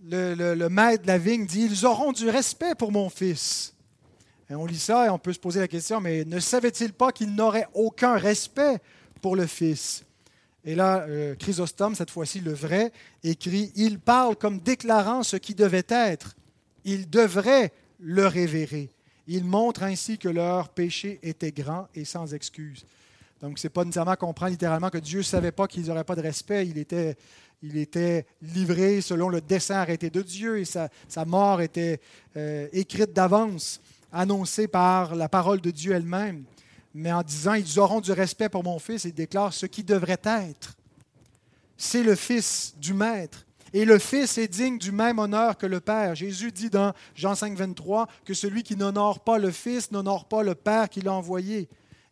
le, 0.07 0.67
maître 0.69 1.03
de 1.03 1.07
la 1.07 1.17
vigne 1.17 1.45
dit, 1.45 1.65
ils 1.65 1.85
auront 1.85 2.11
du 2.11 2.29
respect 2.29 2.75
pour 2.75 2.91
mon 2.91 3.09
fils. 3.09 3.75
On 4.49 4.65
lit 4.65 4.79
ça 4.79 5.07
et 5.07 5.09
on 5.09 5.17
peut 5.17 5.33
se 5.33 5.39
poser 5.39 5.59
la 5.59 5.67
question, 5.67 5.99
mais 5.99 6.23
ne 6.23 6.39
savait-il 6.39 6.93
pas 6.93 7.11
qu'il 7.11 7.33
n'aurait 7.33 7.67
aucun 7.73 8.15
respect 8.15 8.77
pour 9.21 9.35
le 9.35 9.47
Fils? 9.47 10.05
Et 10.63 10.75
là, 10.75 11.05
euh, 11.07 11.35
Chrysostome, 11.35 11.95
cette 11.95 12.11
fois-ci 12.11 12.41
le 12.41 12.53
vrai, 12.53 12.91
écrit, 13.23 13.71
Il 13.75 13.99
parle 13.99 14.35
comme 14.35 14.59
déclarant 14.59 15.23
ce 15.23 15.37
qui 15.37 15.55
devait 15.55 15.85
être. 15.89 16.35
Il 16.83 17.09
devrait 17.09 17.71
le 17.99 18.27
révérer. 18.27 18.91
Il 19.27 19.45
montre 19.45 19.83
ainsi 19.83 20.19
que 20.19 20.29
leur 20.29 20.69
péché 20.69 21.19
était 21.23 21.51
grand 21.51 21.87
et 21.95 22.05
sans 22.05 22.33
excuse. 22.33 22.85
Donc, 23.41 23.59
ce 23.59 23.67
n'est 23.67 23.71
pas 23.71 23.83
nécessairement 23.83 24.15
qu'on 24.15 24.27
comprend 24.27 24.47
littéralement 24.47 24.89
que 24.89 24.97
Dieu 24.97 25.19
ne 25.19 25.23
savait 25.23 25.51
pas 25.51 25.67
qu'ils 25.67 25.87
n'auraient 25.87 26.03
pas 26.03 26.15
de 26.15 26.21
respect. 26.21 26.67
Il 26.67 26.77
était, 26.77 27.17
il 27.61 27.77
était 27.77 28.25
livré 28.41 29.01
selon 29.01 29.29
le 29.29 29.41
dessein 29.41 29.75
arrêté 29.75 30.09
de 30.09 30.21
Dieu 30.21 30.59
et 30.59 30.65
sa, 30.65 30.89
mort 31.25 31.61
était 31.61 31.99
euh, 32.37 32.67
écrite 32.71 33.13
d'avance 33.13 33.81
annoncé 34.11 34.67
par 34.67 35.15
la 35.15 35.27
parole 35.27 35.59
de 35.59 35.71
Dieu 35.71 35.93
elle-même, 35.93 36.43
mais 36.93 37.11
en 37.11 37.23
disant, 37.23 37.53
ils 37.53 37.79
auront 37.79 37.99
du 37.99 38.13
respect 38.13 38.47
pour 38.47 38.63
mon 38.63 38.79
fils, 38.79 39.03
il 39.03 39.13
déclare 39.13 39.53
ce 39.53 39.65
qui 39.65 39.83
devrait 39.83 40.21
être. 40.23 40.75
C'est 41.77 42.03
le 42.03 42.15
fils 42.15 42.75
du 42.77 42.93
maître. 42.93 43.45
Et 43.73 43.83
le 43.83 43.99
fils 43.99 44.37
est 44.37 44.47
digne 44.47 44.77
du 44.77 44.93
même 44.93 45.19
honneur 45.19 45.57
que 45.57 45.65
le 45.65 45.81
père. 45.81 46.15
Jésus 46.15 46.53
dit 46.53 46.69
dans 46.69 46.93
Jean 47.13 47.35
5, 47.35 47.57
23 47.57 48.07
que 48.23 48.33
celui 48.33 48.63
qui 48.63 48.77
n'honore 48.77 49.19
pas 49.19 49.37
le 49.37 49.51
fils 49.51 49.91
n'honore 49.91 50.29
pas 50.29 50.43
le 50.43 50.55
père 50.55 50.87
qui 50.87 51.01
l'a 51.01 51.11
envoyé. 51.11 51.67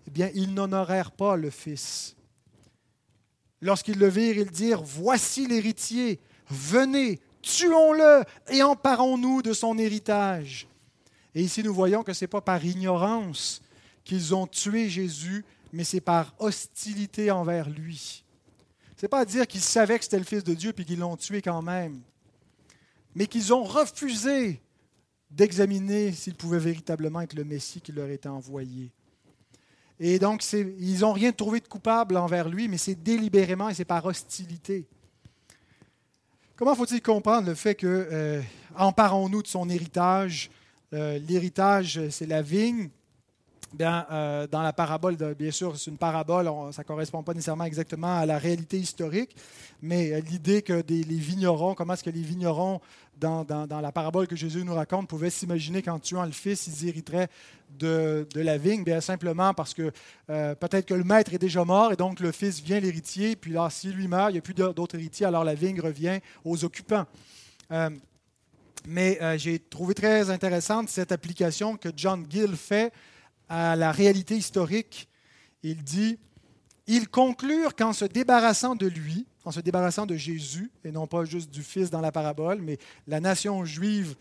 Eh 0.07 0.11
bien, 0.11 0.29
ils 0.33 0.53
n'honorèrent 0.53 1.11
pas 1.11 1.35
le 1.35 1.49
fils. 1.49 2.15
Lorsqu'ils 3.61 3.97
le 3.97 4.09
virent, 4.09 4.37
ils 4.37 4.51
dirent, 4.51 4.83
voici 4.83 5.47
l'héritier, 5.47 6.19
venez, 6.49 7.19
tuons-le 7.41 8.23
et 8.49 8.61
emparons-nous 8.61 9.41
de 9.41 9.53
son 9.53 9.77
héritage. 9.77 10.67
Et 11.35 11.41
ici, 11.41 11.63
nous 11.63 11.73
voyons 11.73 12.03
que 12.03 12.13
ce 12.13 12.25
n'est 12.25 12.29
pas 12.29 12.41
par 12.41 12.63
ignorance 12.63 13.61
qu'ils 14.03 14.35
ont 14.35 14.47
tué 14.47 14.89
Jésus, 14.89 15.45
mais 15.71 15.83
c'est 15.83 16.01
par 16.01 16.33
hostilité 16.39 17.31
envers 17.31 17.69
lui. 17.69 18.23
Ce 18.97 19.05
n'est 19.05 19.09
pas 19.09 19.25
dire 19.25 19.47
qu'ils 19.47 19.61
savaient 19.61 19.97
que 19.97 20.03
c'était 20.03 20.19
le 20.19 20.25
Fils 20.25 20.43
de 20.43 20.53
Dieu 20.53 20.73
puis 20.73 20.85
qu'ils 20.85 20.99
l'ont 20.99 21.17
tué 21.17 21.41
quand 21.41 21.61
même, 21.61 22.01
mais 23.15 23.27
qu'ils 23.27 23.53
ont 23.53 23.63
refusé 23.63 24.61
d'examiner 25.31 26.11
s'il 26.11 26.35
pouvait 26.35 26.59
véritablement 26.59 27.21
être 27.21 27.33
le 27.33 27.43
Messie 27.43 27.81
qui 27.81 27.91
leur 27.91 28.09
était 28.09 28.29
envoyé. 28.29 28.91
Et 30.05 30.19
donc, 30.19 30.43
ils 30.51 30.99
n'ont 30.99 31.13
rien 31.13 31.31
trouvé 31.31 31.61
de 31.61 31.67
coupable 31.69 32.17
envers 32.17 32.49
lui, 32.49 32.67
mais 32.67 32.77
c'est 32.77 33.01
délibérément 33.01 33.69
et 33.69 33.73
c'est 33.73 33.85
par 33.85 34.05
hostilité. 34.05 34.85
Comment 36.57 36.75
faut-il 36.75 37.01
comprendre 37.01 37.47
le 37.47 37.55
fait 37.55 37.73
que, 37.73 37.87
euh, 37.87 38.41
emparons-nous 38.75 39.41
de 39.43 39.47
son 39.47 39.69
héritage? 39.69 40.51
Euh, 40.91 41.17
l'héritage, 41.19 42.09
c'est 42.09 42.25
la 42.25 42.41
vigne. 42.41 42.89
Bien, 43.73 44.05
euh, 44.11 44.45
dans 44.47 44.61
la 44.61 44.71
parabole, 44.71 45.15
bien 45.33 45.51
sûr, 45.51 45.77
c'est 45.77 45.89
une 45.89 45.97
parabole, 45.97 46.49
ça 46.71 46.83
ne 46.83 46.87
correspond 46.87 47.23
pas 47.23 47.33
nécessairement 47.33 47.63
exactement 47.63 48.19
à 48.19 48.25
la 48.25 48.37
réalité 48.37 48.77
historique, 48.77 49.35
mais 49.81 50.13
euh, 50.13 50.19
l'idée 50.19 50.61
que 50.61 50.83
les 50.87 51.03
vignerons, 51.03 51.73
comment 51.73 51.93
est-ce 51.93 52.03
que 52.03 52.09
les 52.11 52.21
vignerons, 52.21 52.81
dans, 53.19 53.45
la 53.69 53.91
parabole 53.91 54.27
que 54.27 54.35
Jésus 54.35 54.63
nous 54.63 54.75
raconte, 54.75 55.07
pouvaient 55.07 55.29
s'imaginer 55.29 55.81
qu'en 55.81 55.97
tuant 55.97 56.25
le 56.25 56.31
fils, 56.31 56.67
ils 56.67 56.89
hériteraient 56.89 57.29
de, 57.79 58.27
la 58.35 58.57
vigne, 58.57 58.83
bien 58.83 59.01
simplement 59.01 59.53
parce 59.53 59.73
que 59.73 59.91
peut-être 60.27 60.85
que 60.85 60.93
le 60.93 61.03
maître 61.03 61.33
est 61.33 61.39
déjà 61.39 61.63
mort 61.63 61.93
et 61.93 61.95
donc 61.95 62.19
le 62.19 62.31
fils 62.31 62.59
vient 62.61 62.79
l'héritier, 62.79 63.35
puis 63.35 63.53
là, 63.53 63.69
s'il 63.69 63.93
lui 63.93 64.07
meurt, 64.07 64.29
il 64.31 64.33
n'y 64.33 64.39
a 64.39 64.41
plus 64.41 64.53
d'autres 64.53 64.95
héritiers, 64.95 65.25
alors 65.25 65.43
la 65.43 65.53
vigne 65.53 65.79
revient 65.79 66.19
aux 66.43 66.65
occupants. 66.65 67.05
Mais 68.85 69.17
euh, 69.21 69.37
j'ai 69.37 69.59
trouvé 69.59 69.93
très 69.93 70.29
intéressante 70.29 70.89
cette 70.89 71.11
application 71.11 71.77
que 71.77 71.89
John 71.95 72.25
Gill 72.29 72.55
fait 72.55 72.91
à 73.49 73.75
la 73.75 73.91
réalité 73.91 74.35
historique. 74.35 75.07
Il 75.63 75.83
dit 75.83 76.19
Ils 76.87 77.07
conclurent 77.07 77.75
qu'en 77.75 77.93
se 77.93 78.05
débarrassant 78.05 78.75
de 78.75 78.87
lui, 78.87 79.25
en 79.45 79.51
se 79.51 79.59
débarrassant 79.59 80.05
de 80.05 80.15
Jésus, 80.15 80.71
et 80.83 80.91
non 80.91 81.07
pas 81.07 81.25
juste 81.25 81.49
du 81.49 81.63
Fils 81.63 81.89
dans 81.89 82.01
la 82.01 82.11
parabole, 82.11 82.61
mais 82.61 82.77
la 83.07 83.19
nation 83.19 83.65
juive 83.65 84.15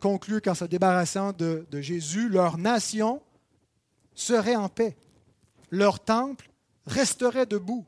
conclut 0.00 0.40
qu'en 0.40 0.54
se 0.54 0.64
débarrassant 0.64 1.32
de, 1.32 1.66
de 1.70 1.80
Jésus, 1.80 2.28
leur 2.28 2.58
nation 2.58 3.22
serait 4.14 4.56
en 4.56 4.68
paix. 4.68 4.96
Leur 5.70 6.00
temple 6.00 6.50
resterait 6.86 7.46
debout. 7.46 7.84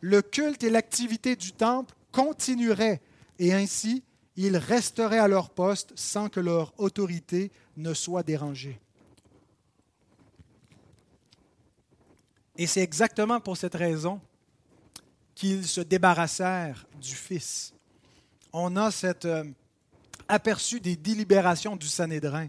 Le 0.00 0.22
culte 0.22 0.64
et 0.64 0.70
l'activité 0.70 1.36
du 1.36 1.52
temple 1.52 1.94
continueraient. 2.12 3.00
Et 3.38 3.52
ainsi, 3.52 4.02
ils 4.36 4.56
resteraient 4.56 5.18
à 5.18 5.28
leur 5.28 5.50
poste 5.50 5.92
sans 5.96 6.28
que 6.28 6.40
leur 6.40 6.72
autorité 6.78 7.52
ne 7.76 7.94
soit 7.94 8.22
dérangée. 8.22 8.80
Et 12.60 12.66
c'est 12.66 12.82
exactement 12.82 13.40
pour 13.40 13.56
cette 13.56 13.74
raison 13.74 14.20
qu'ils 15.34 15.66
se 15.66 15.80
débarrassèrent 15.80 16.86
du 17.00 17.14
Fils. 17.14 17.72
On 18.52 18.76
a 18.76 18.90
cet 18.90 19.24
euh, 19.24 19.44
aperçu 20.28 20.78
des 20.78 20.94
délibérations 20.94 21.74
du 21.74 21.86
Sanhédrin 21.86 22.48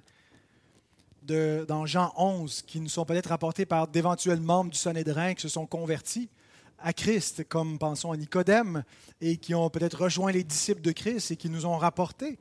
de, 1.24 1.64
dans 1.66 1.86
Jean 1.86 2.12
11, 2.18 2.64
qui 2.64 2.82
nous 2.82 2.90
sont 2.90 3.06
peut-être 3.06 3.30
rapportés 3.30 3.66
par 3.66 3.88
d'éventuels 3.88 4.42
membres 4.42 4.72
du 4.72 4.78
Sanhédrin 4.78 5.34
qui 5.34 5.44
se 5.44 5.48
sont 5.48 5.66
convertis 5.66 6.28
à 6.80 6.92
Christ, 6.92 7.48
comme 7.48 7.80
pensons 7.80 8.12
à 8.12 8.18
Nicodème, 8.18 8.84
et 9.22 9.38
qui 9.38 9.56
ont 9.56 9.70
peut-être 9.70 10.04
rejoint 10.04 10.34
les 10.34 10.44
disciples 10.44 10.82
de 10.82 10.92
Christ 10.92 11.32
et 11.32 11.38
qui 11.38 11.50
nous 11.50 11.66
ont 11.66 11.78
rapporté 11.78 12.38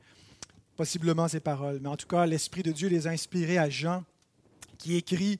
possiblement 0.75 1.29
ces 1.29 1.39
paroles. 1.39 1.79
Mais 1.81 1.87
en 1.87 1.95
tout 1.95 2.07
cas, 2.07 2.25
l'Esprit 2.25 2.63
de 2.63 2.73
Dieu 2.73 2.89
les 2.89 3.07
a 3.07 3.11
inspirés 3.11 3.57
à 3.57 3.69
Jean, 3.69 4.03
qui 4.77 4.97
écrit 4.97 5.39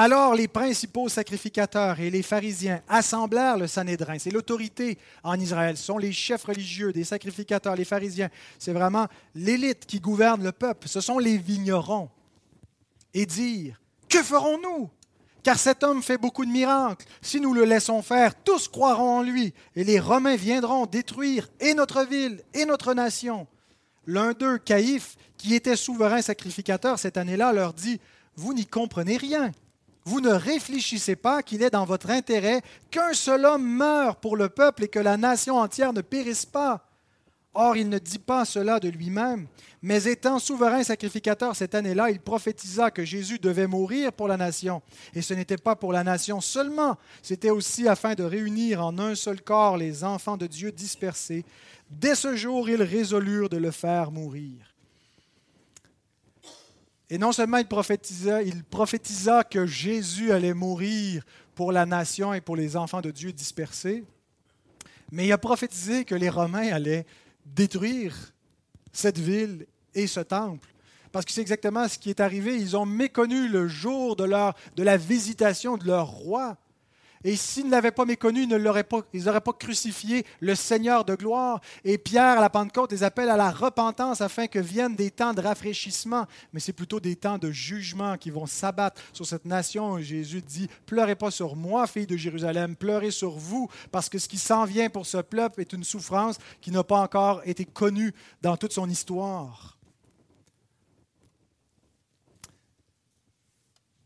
Alors 0.00 0.36
les 0.36 0.46
principaux 0.46 1.08
sacrificateurs 1.08 1.98
et 1.98 2.08
les 2.08 2.22
pharisiens 2.22 2.80
assemblèrent 2.86 3.58
le 3.58 3.66
Sanhédrin. 3.66 4.20
C'est 4.20 4.30
l'autorité 4.30 4.96
en 5.24 5.34
Israël. 5.40 5.76
Ce 5.76 5.86
sont 5.86 5.98
les 5.98 6.12
chefs 6.12 6.44
religieux, 6.44 6.92
des 6.92 7.02
sacrificateurs, 7.02 7.74
les 7.74 7.84
pharisiens. 7.84 8.28
C'est 8.60 8.72
vraiment 8.72 9.08
l'élite 9.34 9.86
qui 9.86 9.98
gouverne 9.98 10.44
le 10.44 10.52
peuple. 10.52 10.86
Ce 10.86 11.00
sont 11.00 11.18
les 11.18 11.36
vignerons. 11.36 12.10
Et 13.12 13.26
dire, 13.26 13.80
que 14.08 14.22
ferons-nous? 14.22 14.88
Car 15.42 15.58
cet 15.58 15.82
homme 15.82 16.00
fait 16.00 16.16
beaucoup 16.16 16.46
de 16.46 16.52
miracles. 16.52 17.04
Si 17.20 17.40
nous 17.40 17.52
le 17.52 17.64
laissons 17.64 18.00
faire, 18.00 18.40
tous 18.44 18.68
croiront 18.68 19.18
en 19.18 19.22
lui. 19.24 19.52
Et 19.74 19.82
les 19.82 19.98
Romains 19.98 20.36
viendront 20.36 20.86
détruire 20.86 21.48
et 21.58 21.74
notre 21.74 22.04
ville 22.04 22.40
et 22.54 22.66
notre 22.66 22.94
nation. 22.94 23.48
L'un 24.06 24.30
d'eux, 24.30 24.58
Caïphe, 24.58 25.16
qui 25.36 25.56
était 25.56 25.74
souverain 25.74 26.22
sacrificateur 26.22 27.00
cette 27.00 27.16
année-là, 27.16 27.52
leur 27.52 27.72
dit, 27.72 28.00
Vous 28.36 28.54
n'y 28.54 28.64
comprenez 28.64 29.16
rien 29.16 29.50
vous 30.08 30.22
ne 30.22 30.32
réfléchissez 30.32 31.16
pas 31.16 31.42
qu'il 31.42 31.62
est 31.62 31.70
dans 31.70 31.84
votre 31.84 32.08
intérêt 32.08 32.62
qu'un 32.90 33.12
seul 33.12 33.44
homme 33.44 33.68
meure 33.68 34.16
pour 34.16 34.38
le 34.38 34.48
peuple 34.48 34.84
et 34.84 34.88
que 34.88 34.98
la 34.98 35.18
nation 35.18 35.58
entière 35.58 35.92
ne 35.92 36.00
périsse 36.00 36.46
pas. 36.46 36.88
Or, 37.52 37.76
il 37.76 37.90
ne 37.90 37.98
dit 37.98 38.18
pas 38.18 38.46
cela 38.46 38.80
de 38.80 38.88
lui-même, 38.88 39.48
mais 39.82 40.04
étant 40.04 40.38
souverain 40.38 40.82
sacrificateur 40.82 41.54
cette 41.54 41.74
année-là, 41.74 42.10
il 42.10 42.20
prophétisa 42.20 42.90
que 42.90 43.04
Jésus 43.04 43.38
devait 43.38 43.66
mourir 43.66 44.12
pour 44.12 44.28
la 44.28 44.38
nation. 44.38 44.80
Et 45.14 45.20
ce 45.20 45.34
n'était 45.34 45.58
pas 45.58 45.76
pour 45.76 45.92
la 45.92 46.04
nation 46.04 46.40
seulement, 46.40 46.96
c'était 47.22 47.50
aussi 47.50 47.86
afin 47.86 48.14
de 48.14 48.22
réunir 48.22 48.82
en 48.82 48.98
un 48.98 49.14
seul 49.14 49.42
corps 49.42 49.76
les 49.76 50.04
enfants 50.04 50.38
de 50.38 50.46
Dieu 50.46 50.72
dispersés. 50.72 51.44
Dès 51.90 52.14
ce 52.14 52.34
jour, 52.34 52.70
ils 52.70 52.82
résolurent 52.82 53.50
de 53.50 53.58
le 53.58 53.72
faire 53.72 54.10
mourir. 54.10 54.67
Et 57.10 57.18
non 57.18 57.32
seulement 57.32 57.58
il 57.58 57.66
prophétisa, 57.66 59.44
que 59.44 59.66
Jésus 59.66 60.30
allait 60.30 60.54
mourir 60.54 61.24
pour 61.54 61.72
la 61.72 61.86
nation 61.86 62.34
et 62.34 62.40
pour 62.40 62.56
les 62.56 62.76
enfants 62.76 63.00
de 63.00 63.10
Dieu 63.10 63.32
dispersés, 63.32 64.04
mais 65.10 65.26
il 65.26 65.32
a 65.32 65.38
prophétisé 65.38 66.04
que 66.04 66.14
les 66.14 66.28
Romains 66.28 66.68
allaient 66.68 67.06
détruire 67.46 68.14
cette 68.92 69.18
ville 69.18 69.66
et 69.94 70.06
ce 70.06 70.20
temple. 70.20 70.68
Parce 71.10 71.24
que 71.24 71.32
c'est 71.32 71.40
exactement 71.40 71.88
ce 71.88 71.98
qui 71.98 72.10
est 72.10 72.20
arrivé. 72.20 72.56
Ils 72.56 72.76
ont 72.76 72.84
méconnu 72.84 73.48
le 73.48 73.66
jour 73.66 74.16
de 74.16 74.24
la 74.24 74.96
visitation 74.98 75.78
de 75.78 75.86
leur 75.86 76.08
roi. 76.08 76.58
Et 77.24 77.36
s'ils 77.36 77.66
ne 77.66 77.70
l'avaient 77.70 77.90
pas 77.90 78.04
méconnu, 78.04 78.42
ils 78.42 78.48
n'auraient 78.48 78.84
pas, 78.84 79.52
crucifié 79.58 80.24
le 80.40 80.54
Seigneur 80.54 81.04
de 81.04 81.14
gloire. 81.14 81.60
Et 81.84 81.98
Pierre, 81.98 82.38
à 82.38 82.40
la 82.40 82.50
Pentecôte, 82.50 82.92
les 82.92 83.02
appelle 83.02 83.30
à 83.30 83.36
la 83.36 83.50
repentance 83.50 84.20
afin 84.20 84.46
que 84.46 84.58
viennent 84.58 84.94
des 84.94 85.10
temps 85.10 85.34
de 85.34 85.40
rafraîchissement. 85.40 86.26
Mais 86.52 86.60
c'est 86.60 86.72
plutôt 86.72 87.00
des 87.00 87.16
temps 87.16 87.38
de 87.38 87.50
jugement 87.50 88.16
qui 88.16 88.30
vont 88.30 88.46
s'abattre 88.46 89.00
sur 89.12 89.26
cette 89.26 89.44
nation. 89.44 89.98
Jésus 90.00 90.42
dit, 90.42 90.68
pleurez 90.86 91.16
pas 91.16 91.30
sur 91.30 91.56
moi, 91.56 91.86
fille 91.86 92.06
de 92.06 92.16
Jérusalem, 92.16 92.76
pleurez 92.76 93.10
sur 93.10 93.30
vous, 93.30 93.68
parce 93.90 94.08
que 94.08 94.18
ce 94.18 94.28
qui 94.28 94.38
s'en 94.38 94.64
vient 94.64 94.90
pour 94.90 95.06
ce 95.06 95.18
peuple 95.18 95.60
est 95.60 95.72
une 95.72 95.84
souffrance 95.84 96.38
qui 96.60 96.70
n'a 96.70 96.84
pas 96.84 97.00
encore 97.00 97.42
été 97.44 97.64
connue 97.64 98.14
dans 98.42 98.56
toute 98.56 98.72
son 98.72 98.88
histoire. 98.88 99.77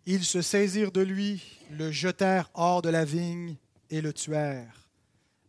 Ils 0.05 0.25
se 0.25 0.43
saisirent 0.43 0.91
de 0.91 1.01
lui, 1.01 1.43
le 1.71 1.93
jetèrent 1.93 2.51
hors 2.55 2.83
de 2.83 2.89
la 2.89 3.05
vigne 3.05 3.55
et 3.89 4.01
le 4.01 4.13
tuèrent. 4.13 4.89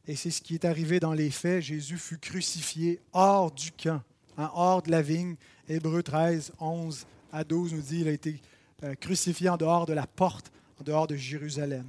Et 0.07 0.15
c'est 0.15 0.31
ce 0.31 0.41
qui 0.41 0.53
est 0.53 0.65
arrivé 0.65 0.99
dans 0.99 1.13
les 1.13 1.31
faits. 1.31 1.63
Jésus 1.63 1.97
fut 1.97 2.19
crucifié 2.19 2.99
hors 3.13 3.51
du 3.51 3.71
camp, 3.71 4.01
hein, 4.37 4.51
hors 4.53 4.81
de 4.83 4.91
la 4.91 5.01
vigne. 5.01 5.35
Hébreu 5.67 6.03
13, 6.03 6.51
11 6.59 7.05
à 7.31 7.43
12 7.43 7.73
nous 7.73 7.81
dit 7.81 7.97
qu'il 7.99 8.07
a 8.07 8.11
été 8.11 8.41
euh, 8.83 8.95
crucifié 8.95 9.49
en 9.49 9.57
dehors 9.57 9.85
de 9.85 9.93
la 9.93 10.05
porte, 10.05 10.51
en 10.79 10.83
dehors 10.83 11.07
de 11.07 11.15
Jérusalem. 11.15 11.85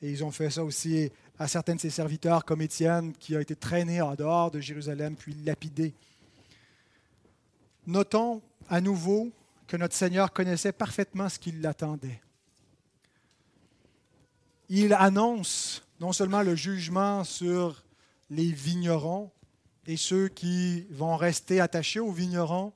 Et 0.00 0.10
ils 0.10 0.24
ont 0.24 0.30
fait 0.30 0.50
ça 0.50 0.64
aussi 0.64 1.10
à 1.38 1.48
certains 1.48 1.74
de 1.74 1.80
ses 1.80 1.90
serviteurs, 1.90 2.44
comme 2.44 2.62
Étienne, 2.62 3.12
qui 3.18 3.36
a 3.36 3.40
été 3.40 3.56
traîné 3.56 4.00
en 4.00 4.14
dehors 4.14 4.50
de 4.50 4.60
Jérusalem, 4.60 5.16
puis 5.16 5.34
lapidé. 5.44 5.92
Notons 7.86 8.40
à 8.68 8.80
nouveau 8.80 9.32
que 9.72 9.78
notre 9.78 9.96
Seigneur 9.96 10.34
connaissait 10.34 10.72
parfaitement 10.72 11.30
ce 11.30 11.38
qui 11.38 11.50
l'attendait. 11.50 12.20
Il 14.68 14.92
annonce 14.92 15.82
non 15.98 16.12
seulement 16.12 16.42
le 16.42 16.54
jugement 16.54 17.24
sur 17.24 17.82
les 18.28 18.52
vignerons 18.52 19.30
et 19.86 19.96
ceux 19.96 20.28
qui 20.28 20.86
vont 20.90 21.16
rester 21.16 21.58
attachés 21.58 22.00
aux 22.00 22.12
vignerons 22.12 22.74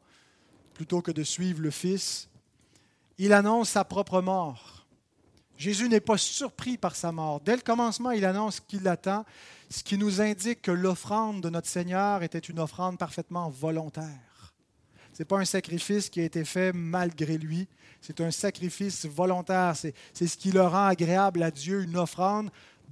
plutôt 0.72 1.02
que 1.02 1.10
de 1.10 1.22
suivre 1.22 1.60
le 1.60 1.70
Fils, 1.70 2.30
il 3.18 3.34
annonce 3.34 3.68
sa 3.68 3.84
propre 3.84 4.22
mort. 4.22 4.86
Jésus 5.58 5.90
n'est 5.90 6.00
pas 6.00 6.16
surpris 6.16 6.78
par 6.78 6.96
sa 6.96 7.12
mort. 7.12 7.40
Dès 7.40 7.56
le 7.56 7.62
commencement, 7.62 8.12
il 8.12 8.24
annonce 8.24 8.58
qu'il 8.58 8.84
l'attend, 8.84 9.26
ce 9.68 9.82
qui 9.82 9.98
nous 9.98 10.22
indique 10.22 10.62
que 10.62 10.70
l'offrande 10.70 11.42
de 11.42 11.50
notre 11.50 11.68
Seigneur 11.68 12.22
était 12.22 12.38
une 12.38 12.58
offrande 12.58 12.96
parfaitement 12.96 13.50
volontaire. 13.50 14.35
Ce 15.16 15.22
n'est 15.22 15.26
pas 15.26 15.38
un 15.38 15.46
sacrifice 15.46 16.10
qui 16.10 16.20
a 16.20 16.24
été 16.24 16.44
fait 16.44 16.74
malgré 16.74 17.38
lui. 17.38 17.66
C'est 18.02 18.20
un 18.20 18.30
sacrifice 18.30 19.06
volontaire. 19.06 19.74
C'est 19.74 20.26
ce 20.26 20.36
qui 20.36 20.52
le 20.52 20.60
rend 20.60 20.88
agréable 20.88 21.42
à 21.42 21.50
Dieu, 21.50 21.84
une 21.84 21.96
offrande 21.96 22.50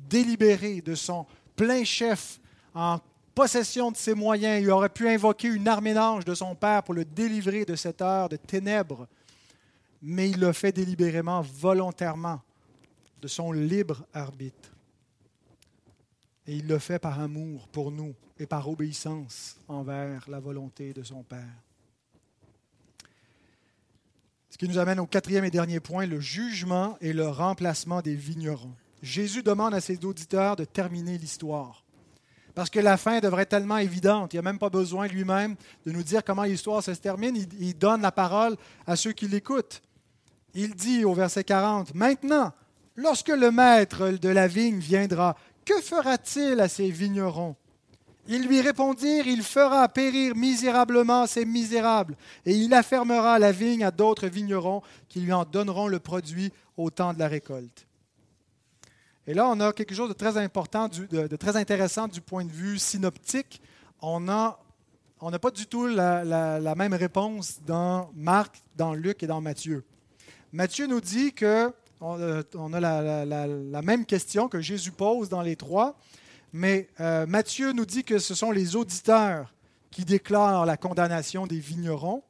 délibérée 0.08 0.80
de 0.80 0.94
son 0.94 1.26
plein 1.54 1.84
chef 1.84 2.40
en 2.74 2.98
possession 3.34 3.92
de 3.92 3.98
ses 3.98 4.14
moyens. 4.14 4.62
Il 4.62 4.70
aurait 4.70 4.88
pu 4.88 5.06
invoquer 5.06 5.48
une 5.48 5.68
armée 5.68 5.92
d'anges 5.92 6.24
de 6.24 6.34
son 6.34 6.54
Père 6.54 6.82
pour 6.82 6.94
le 6.94 7.04
délivrer 7.04 7.66
de 7.66 7.76
cette 7.76 8.00
heure 8.00 8.30
de 8.30 8.36
ténèbres. 8.36 9.06
Mais 10.00 10.30
il 10.30 10.40
le 10.40 10.54
fait 10.54 10.72
délibérément, 10.72 11.42
volontairement, 11.42 12.40
de 13.20 13.28
son 13.28 13.52
libre 13.52 14.02
arbitre. 14.14 14.70
Et 16.46 16.56
il 16.56 16.66
le 16.66 16.78
fait 16.78 16.98
par 16.98 17.20
amour 17.20 17.68
pour 17.68 17.90
nous 17.90 18.14
et 18.38 18.46
par 18.46 18.66
obéissance 18.66 19.58
envers 19.68 20.24
la 20.30 20.40
volonté 20.40 20.94
de 20.94 21.02
son 21.02 21.22
Père. 21.22 21.64
Ce 24.54 24.56
qui 24.56 24.68
nous 24.68 24.78
amène 24.78 25.00
au 25.00 25.06
quatrième 25.06 25.44
et 25.44 25.50
dernier 25.50 25.80
point, 25.80 26.06
le 26.06 26.20
jugement 26.20 26.96
et 27.00 27.12
le 27.12 27.28
remplacement 27.28 28.02
des 28.02 28.14
vignerons. 28.14 28.70
Jésus 29.02 29.42
demande 29.42 29.74
à 29.74 29.80
ses 29.80 30.04
auditeurs 30.04 30.54
de 30.54 30.64
terminer 30.64 31.18
l'histoire. 31.18 31.82
Parce 32.54 32.70
que 32.70 32.78
la 32.78 32.96
fin 32.96 33.18
devrait 33.18 33.42
être 33.42 33.48
tellement 33.48 33.78
évidente. 33.78 34.32
Il 34.32 34.36
n'y 34.36 34.38
a 34.38 34.42
même 34.42 34.60
pas 34.60 34.70
besoin 34.70 35.08
lui-même 35.08 35.56
de 35.84 35.90
nous 35.90 36.04
dire 36.04 36.22
comment 36.22 36.44
l'histoire 36.44 36.84
se 36.84 36.92
termine. 36.92 37.36
Il, 37.58 37.76
donne 37.76 38.00
la 38.00 38.12
parole 38.12 38.54
à 38.86 38.94
ceux 38.94 39.10
qui 39.10 39.26
l'écoutent. 39.26 39.82
Il 40.54 40.76
dit 40.76 41.04
au 41.04 41.14
verset 41.14 41.42
40, 41.42 41.92
Maintenant, 41.92 42.52
lorsque 42.94 43.30
le 43.30 43.50
maître 43.50 44.10
de 44.10 44.28
la 44.28 44.46
vigne 44.46 44.78
viendra, 44.78 45.36
que 45.64 45.80
fera-t-il 45.80 46.60
à 46.60 46.68
ces 46.68 46.92
vignerons? 46.92 47.56
Ils 48.26 48.46
lui 48.46 48.60
répondirent, 48.60 49.26
il 49.26 49.42
fera 49.42 49.88
périr 49.88 50.34
misérablement 50.34 51.26
ces 51.26 51.44
misérables, 51.44 52.16
et 52.46 52.54
il 52.54 52.72
affermera 52.72 53.38
la 53.38 53.52
vigne 53.52 53.84
à 53.84 53.90
d'autres 53.90 54.28
vignerons 54.28 54.82
qui 55.08 55.20
lui 55.20 55.32
en 55.32 55.44
donneront 55.44 55.88
le 55.88 55.98
produit 55.98 56.52
au 56.76 56.90
temps 56.90 57.12
de 57.12 57.18
la 57.18 57.28
récolte. 57.28 57.86
Et 59.26 59.32
là, 59.32 59.48
on 59.48 59.58
a 59.60 59.72
quelque 59.72 59.94
chose 59.94 60.10
de 60.10 60.14
très 60.14 60.36
important, 60.36 60.88
de, 60.88 61.36
très 61.36 61.56
intéressant 61.56 62.08
du 62.08 62.20
point 62.20 62.44
de 62.44 62.50
vue 62.50 62.78
synoptique. 62.78 63.60
On 64.02 64.20
n'a 64.20 64.58
pas 65.40 65.50
du 65.50 65.66
tout 65.66 65.86
la, 65.86 66.74
même 66.76 66.92
réponse 66.92 67.58
dans 67.66 68.10
Marc, 68.14 68.62
dans 68.76 68.92
Luc 68.92 69.22
et 69.22 69.26
dans 69.26 69.40
Matthieu. 69.40 69.84
Matthieu 70.52 70.86
nous 70.86 71.00
dit 71.00 71.32
que 71.32 71.72
on, 72.00 72.72
a 72.74 72.80
la, 72.80 73.82
même 73.82 74.04
question 74.04 74.48
que 74.48 74.60
Jésus 74.60 74.92
pose 74.92 75.30
dans 75.30 75.40
les 75.40 75.56
trois, 75.56 75.96
mais 76.54 76.88
euh, 77.00 77.26
Matthieu 77.26 77.72
nous 77.72 77.84
dit 77.84 78.04
que 78.04 78.20
ce 78.20 78.32
sont 78.32 78.52
les 78.52 78.76
auditeurs 78.76 79.52
qui 79.90 80.04
déclarent 80.04 80.64
la 80.64 80.76
condamnation 80.76 81.48
des 81.48 81.58
vignerons. 81.58 82.22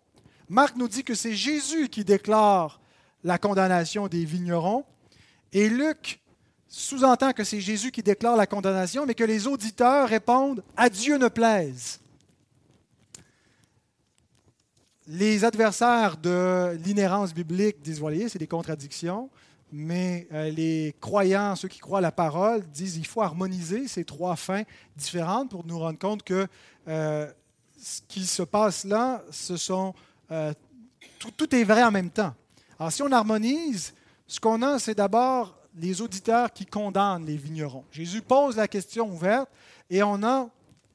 Marc 0.48 0.76
nous 0.76 0.88
dit 0.88 1.04
que 1.04 1.14
c'est 1.14 1.34
Jésus 1.34 1.90
qui 1.90 2.04
déclare 2.04 2.80
la 3.22 3.36
condamnation 3.36 4.08
des 4.08 4.24
vignerons. 4.24 4.86
Et 5.52 5.68
Luc 5.68 6.22
sous-entend 6.68 7.34
que 7.34 7.44
c'est 7.44 7.60
Jésus 7.60 7.90
qui 7.90 8.02
déclare 8.02 8.34
la 8.34 8.46
condamnation, 8.46 9.04
mais 9.04 9.14
que 9.14 9.24
les 9.24 9.46
auditeurs 9.46 10.08
répondent 10.08 10.64
À 10.74 10.88
Dieu 10.88 11.18
ne 11.18 11.28
plaise. 11.28 12.00
Les 15.06 15.44
adversaires 15.44 16.16
de 16.16 16.78
l'inhérence 16.82 17.34
biblique 17.34 17.82
disent 17.82 17.98
voyez, 17.98 18.30
c'est 18.30 18.38
des 18.38 18.46
contradictions 18.46 19.28
mais 19.72 20.28
euh, 20.32 20.50
les 20.50 20.94
croyants, 21.00 21.56
ceux 21.56 21.68
qui 21.68 21.78
croient 21.78 21.98
à 21.98 22.02
la 22.02 22.12
parole, 22.12 22.64
disent 22.70 22.94
qu'il 22.94 23.06
faut 23.06 23.22
harmoniser 23.22 23.88
ces 23.88 24.04
trois 24.04 24.36
fins 24.36 24.62
différentes 24.96 25.50
pour 25.50 25.66
nous 25.66 25.78
rendre 25.78 25.98
compte 25.98 26.22
que 26.22 26.46
euh, 26.88 27.30
ce 27.78 28.00
qui 28.06 28.24
se 28.24 28.42
passe 28.42 28.84
là, 28.84 29.22
euh, 30.30 30.52
tout, 31.18 31.54
est 31.54 31.64
vrai 31.64 31.82
en 31.82 31.90
même 31.90 32.10
temps. 32.10 32.34
Alors 32.78 32.92
si 32.92 33.02
on 33.02 33.10
harmonise, 33.10 33.94
ce 34.26 34.40
qu'on 34.40 34.62
a, 34.62 34.78
c'est 34.78 34.94
d'abord 34.94 35.58
les 35.76 36.00
auditeurs 36.00 36.52
qui 36.52 36.66
condamnent 36.66 37.26
les 37.26 37.36
vignerons. 37.36 37.84
Jésus 37.90 38.22
pose 38.22 38.56
la 38.56 38.68
question 38.68 39.10
ouverte 39.10 39.48
et 39.90 40.02
on 40.02 40.22
a, 40.22 40.48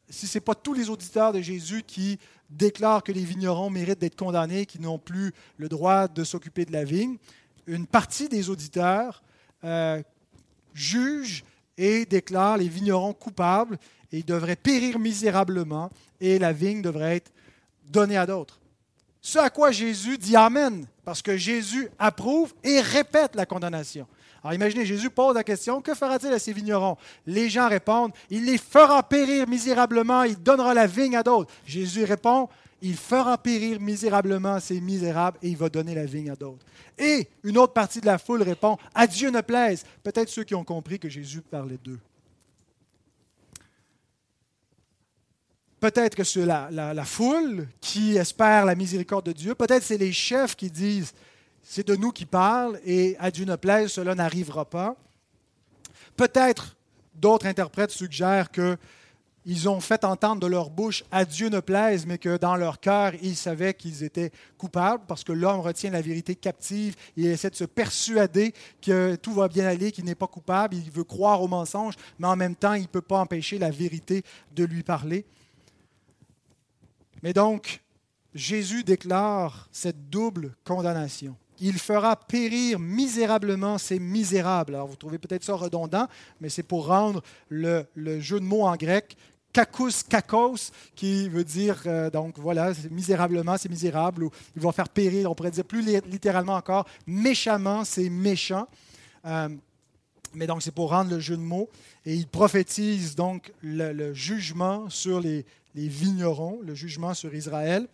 si 0.10 0.26
ce 0.26 0.38
n'est 0.38 0.42
pas 0.42 0.56
tous 0.56 0.74
les 0.74 0.90
auditeurs 0.90 1.34
de 1.34 1.42
Jésus 1.42 1.84
qui 1.84 2.18
déclarent 2.50 3.04
que 3.04 3.12
les 3.12 3.24
vignerons 3.24 3.70
méritent 3.70 4.00
d'être 4.00 4.16
condamnés, 4.16 4.66
qui 4.66 4.80
n'ont 4.80 4.98
plus 4.98 5.34
le 5.58 5.70
droit 5.70 6.08
de 6.08 6.24
s'occuper 6.24 6.66
de 6.66 6.72
la 6.72 6.84
vigne, 6.84 7.18
une 7.70 7.88
partie 7.88 8.28
des 8.30 8.50
auditeurs 8.50 9.22
euh, 9.64 10.02
juge 10.74 11.44
et 11.78 12.06
déclare 12.06 12.58
les 12.58 12.68
vignerons 12.68 13.14
coupables 13.14 13.78
et 14.12 14.20
ils 14.20 14.26
devraient 14.26 14.56
périr 14.56 15.00
misérablement 15.00 15.90
et 16.20 16.40
la 16.40 16.52
vigne 16.52 16.82
devrait 16.82 17.18
être 17.18 17.32
donnée 17.88 18.18
à 18.18 18.26
d'autres. 18.26 18.60
Ce 19.22 19.38
à 19.38 19.50
quoi 19.50 19.72
Jésus 19.72 20.18
dit 20.18 20.36
Amen, 20.36 20.86
parce 21.06 21.22
que 21.22 21.38
Jésus 21.38 21.90
approuve 22.00 22.54
et 22.64 22.82
répète 22.82 23.36
la 23.36 23.46
condamnation. 23.46 24.08
Alors 24.44 24.54
imaginez, 24.54 24.86
Jésus 24.86 25.10
pose 25.10 25.36
la 25.36 25.44
question, 25.44 25.82
que 25.82 25.94
fera-t-il 25.94 26.32
à 26.32 26.40
ces 26.40 26.54
vignerons? 26.54 26.98
Les 27.28 27.50
gens 27.50 27.68
répondent, 27.68 28.14
il 28.30 28.46
les 28.46 28.58
fera 28.58 29.04
périr 29.04 29.48
misérablement, 29.48 30.24
il 30.24 30.42
donnera 30.42 30.74
la 30.74 30.88
vigne 30.88 31.18
à 31.18 31.24
d'autres. 31.24 31.52
Jésus 31.66 32.06
répond, 32.06 32.48
il 32.82 32.96
fera 32.96 33.38
périr 33.38 33.80
misérablement 33.80 34.60
ces 34.60 34.80
misérables 34.80 35.38
et 35.42 35.50
il 35.50 35.58
va 35.58 35.70
donner 35.70 35.96
la 35.96 36.06
vigne 36.06 36.30
à 36.32 36.36
d'autres. 36.36 36.66
Et 36.98 37.28
une 37.44 37.58
autre 37.58 37.74
partie 37.74 38.02
de 38.02 38.06
la 38.06 38.18
foule 38.18 38.42
répond, 38.42 38.78
à 38.94 39.08
Dieu 39.08 39.30
ne 39.30 39.42
plaise. 39.42 39.86
Peut-être 40.04 40.30
ceux 40.30 40.44
qui 40.44 40.56
ont 40.56 40.64
compris 40.64 41.00
que 41.00 41.10
Jésus 41.10 41.42
parlait 41.42 41.80
d'eux. 41.84 42.00
Peut-être 45.80 46.16
que 46.16 46.26
c'est 46.26 46.46
la, 46.46 46.70
la, 46.72 47.06
foule 47.06 47.68
qui 47.80 48.18
espère 48.18 48.66
la 48.66 48.76
miséricorde 48.76 49.28
de 49.28 49.32
Dieu. 49.32 49.56
Peut-être 49.56 49.84
c'est 49.84 49.98
les 49.98 50.12
chefs 50.12 50.56
qui 50.56 50.70
disent 50.70 51.14
c'est 51.64 51.88
de 51.88 51.96
nous 51.96 52.12
qui 52.12 52.26
parle 52.26 52.80
et 52.86 53.16
à 53.20 53.32
Dieu 53.32 53.46
ne 53.46 53.56
plaise, 53.56 53.92
cela 53.92 54.14
n'arrivera 54.14 54.66
pas. 54.66 54.96
Peut-être 56.18 56.76
d'autres 57.16 57.46
interprètes 57.46 57.92
suggèrent 57.92 58.52
que 58.52 58.78
ils 59.52 59.68
ont 59.68 59.80
fait 59.80 60.06
entendre 60.06 60.42
de 60.42 60.46
leur 60.46 60.70
bouche 60.70 61.04
à 61.10 61.26
Dieu 61.26 61.50
ne 61.50 61.60
plaise, 61.60 62.06
mais 62.06 62.20
que 62.20 62.38
dans 62.38 62.56
leur 62.56 62.80
cœur, 62.80 63.14
ils 63.24 63.36
savaient 63.36 63.74
qu'ils 63.74 64.04
étaient 64.04 64.32
coupables 64.60 65.04
parce 65.08 65.24
que 65.24 65.32
l'homme 65.32 65.62
retient 65.62 65.90
la 65.90 66.04
vérité 66.04 66.36
captive. 66.36 66.96
Il 67.18 67.26
essaie 67.26 67.50
de 67.50 67.56
se 67.56 67.64
persuader 67.64 68.54
que 68.80 69.16
tout 69.16 69.34
va 69.34 69.48
bien 69.48 69.66
aller, 69.66 69.92
qu'il 69.92 70.06
n'est 70.06 70.14
pas 70.14 70.28
coupable. 70.28 70.76
Il 70.76 70.92
veut 70.92 71.04
croire 71.04 71.42
au 71.42 71.48
mensonge, 71.48 71.96
mais 72.20 72.28
en 72.28 72.36
même 72.36 72.56
temps, 72.56 72.76
il 72.76 72.84
ne 72.84 72.88
peut 72.88 73.02
pas 73.02 73.18
empêcher 73.18 73.58
la 73.58 73.72
vérité 73.72 74.22
de 74.56 74.66
lui 74.66 74.84
parler. 74.84 75.26
Mais 77.24 77.34
donc, 77.34 77.82
Jésus 78.36 78.84
déclare 78.84 79.68
cette 79.72 80.12
double 80.12 80.56
condamnation. 80.64 81.36
Il 81.60 81.80
fera 81.80 82.16
périr 82.16 82.78
misérablement 82.78 83.80
ces 83.80 83.98
misérables. 83.98 84.76
Alors, 84.76 84.88
vous 84.88 84.96
trouvez 84.96 85.18
peut-être 85.18 85.44
ça 85.44 85.56
redondant, 85.56 86.08
mais 86.40 86.50
c'est 86.50 86.62
pour 86.62 86.86
rendre 86.86 87.24
le, 87.50 87.88
jeu 88.20 88.40
de 88.40 88.46
mots 88.46 88.68
en 88.68 88.76
grec 88.76 89.18
kakous, 89.54 90.04
kakos, 90.08 90.72
qui 90.96 91.30
veut 91.30 91.44
dire, 91.44 91.82
euh, 91.86 92.10
donc 92.10 92.38
voilà, 92.38 92.72
misérablement, 92.92 93.58
c'est 93.58 93.70
misérable, 93.70 94.24
ou 94.24 94.32
ils 94.56 94.62
vont 94.62 94.72
faire 94.72 94.90
périr, 94.90 95.30
on 95.30 95.36
pourrait 95.36 95.52
dire 95.52 95.66
plus 95.66 95.82
littéralement 96.08 96.56
encore, 96.56 96.86
méchamment, 97.08 97.84
c'est 97.84 98.10
méchant. 98.10 98.68
Euh, 99.26 99.50
mais 100.34 100.46
donc, 100.46 100.62
c'est 100.62 100.74
pour 100.74 100.92
rendre 100.92 101.10
le 101.10 101.20
jeu 101.20 101.36
de 101.36 101.42
mots. 101.42 101.70
Et 102.06 102.14
il 102.14 102.28
prophétise 102.28 103.16
donc 103.16 103.52
le, 103.62 104.14
jugement 104.14 104.90
sur 104.90 105.20
les 105.20 105.46
vignerons, 105.76 106.60
le 106.64 106.76
jugement 106.76 107.14
sur 107.14 107.34
Israël 107.34 107.88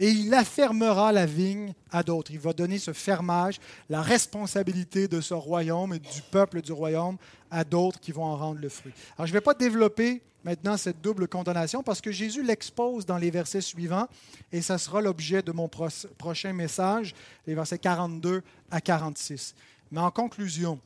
et 0.00 0.10
il 0.10 0.32
affermera 0.34 1.12
la 1.12 1.26
vigne 1.26 1.72
à 1.90 2.02
d'autres. 2.02 2.30
Il 2.30 2.38
va 2.38 2.52
donner 2.52 2.78
ce 2.78 2.92
fermage, 2.92 3.60
la 3.88 4.02
responsabilité 4.02 5.08
de 5.08 5.20
ce 5.20 5.34
royaume 5.34 5.94
et 5.94 5.98
du 5.98 6.22
peuple 6.30 6.62
du 6.62 6.72
royaume 6.72 7.16
à 7.50 7.64
d'autres 7.64 8.00
qui 8.00 8.12
vont 8.12 8.24
en 8.24 8.36
rendre 8.36 8.60
le 8.60 8.68
fruit. 8.68 8.92
Alors, 9.16 9.26
je 9.26 9.32
ne 9.32 9.36
vais 9.36 9.40
pas 9.40 9.54
développer 9.54 10.22
maintenant 10.42 10.76
cette 10.76 11.00
double 11.00 11.28
condamnation 11.28 11.82
parce 11.82 12.00
que 12.00 12.12
Jésus 12.12 12.42
l'expose 12.42 13.06
dans 13.06 13.16
les 13.16 13.30
versets 13.30 13.60
suivants 13.60 14.08
et 14.52 14.60
ça 14.60 14.78
sera 14.78 15.00
l'objet 15.00 15.42
de 15.42 15.52
mon 15.52 15.68
prochain 15.68 16.52
message, 16.52 17.14
les 17.46 17.54
versets 17.54 17.78
42 17.78 18.42
à 18.70 18.80
46. 18.80 19.54
Mais 19.90 20.00
en 20.00 20.10
conclusion, 20.10 20.80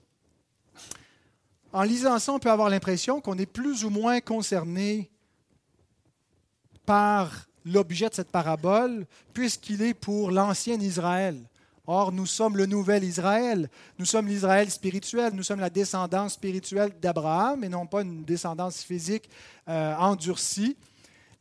en 1.72 1.82
lisant 1.82 2.18
ça, 2.18 2.32
on 2.32 2.38
peut 2.38 2.50
avoir 2.50 2.70
l'impression 2.70 3.20
qu'on 3.20 3.36
est 3.38 3.46
plus 3.46 3.84
ou 3.84 3.90
moins 3.90 4.20
concerné 4.20 5.10
par 6.86 7.47
l'objet 7.72 8.08
de 8.08 8.14
cette 8.14 8.30
parabole, 8.30 9.06
puisqu'il 9.32 9.82
est 9.82 9.94
pour 9.94 10.30
l'ancien 10.30 10.80
Israël. 10.80 11.36
Or, 11.90 12.12
nous 12.12 12.26
sommes 12.26 12.58
le 12.58 12.66
nouvel 12.66 13.02
Israël. 13.02 13.70
Nous 13.98 14.04
sommes 14.04 14.26
l'Israël 14.26 14.70
spirituel. 14.70 15.32
Nous 15.32 15.42
sommes 15.42 15.60
la 15.60 15.70
descendance 15.70 16.34
spirituelle 16.34 16.92
d'Abraham 17.00 17.64
et 17.64 17.68
non 17.70 17.86
pas 17.86 18.02
une 18.02 18.24
descendance 18.24 18.82
physique 18.82 19.30
euh, 19.70 19.94
endurcie. 19.96 20.76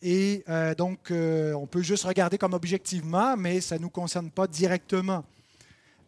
Et 0.02 0.46
euh, 0.48 0.74
donc, 0.74 1.12
euh, 1.12 1.52
on 1.52 1.68
peut 1.68 1.82
juste 1.82 2.06
regarder 2.06 2.38
comme 2.38 2.54
objectivement, 2.54 3.36
mais 3.36 3.60
ça 3.60 3.76
ne 3.76 3.82
nous 3.82 3.90
concerne 3.90 4.32
pas 4.32 4.48
directement. 4.48 5.26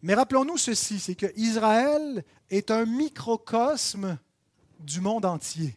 Mais 0.02 0.14
rappelons-nous 0.14 0.56
ceci, 0.56 1.00
c'est 1.00 1.16
que 1.16 1.26
Israël 1.36 2.24
est 2.48 2.70
un 2.70 2.86
microcosme 2.86 4.16
du 4.78 5.02
monde 5.02 5.26
entier. 5.26 5.76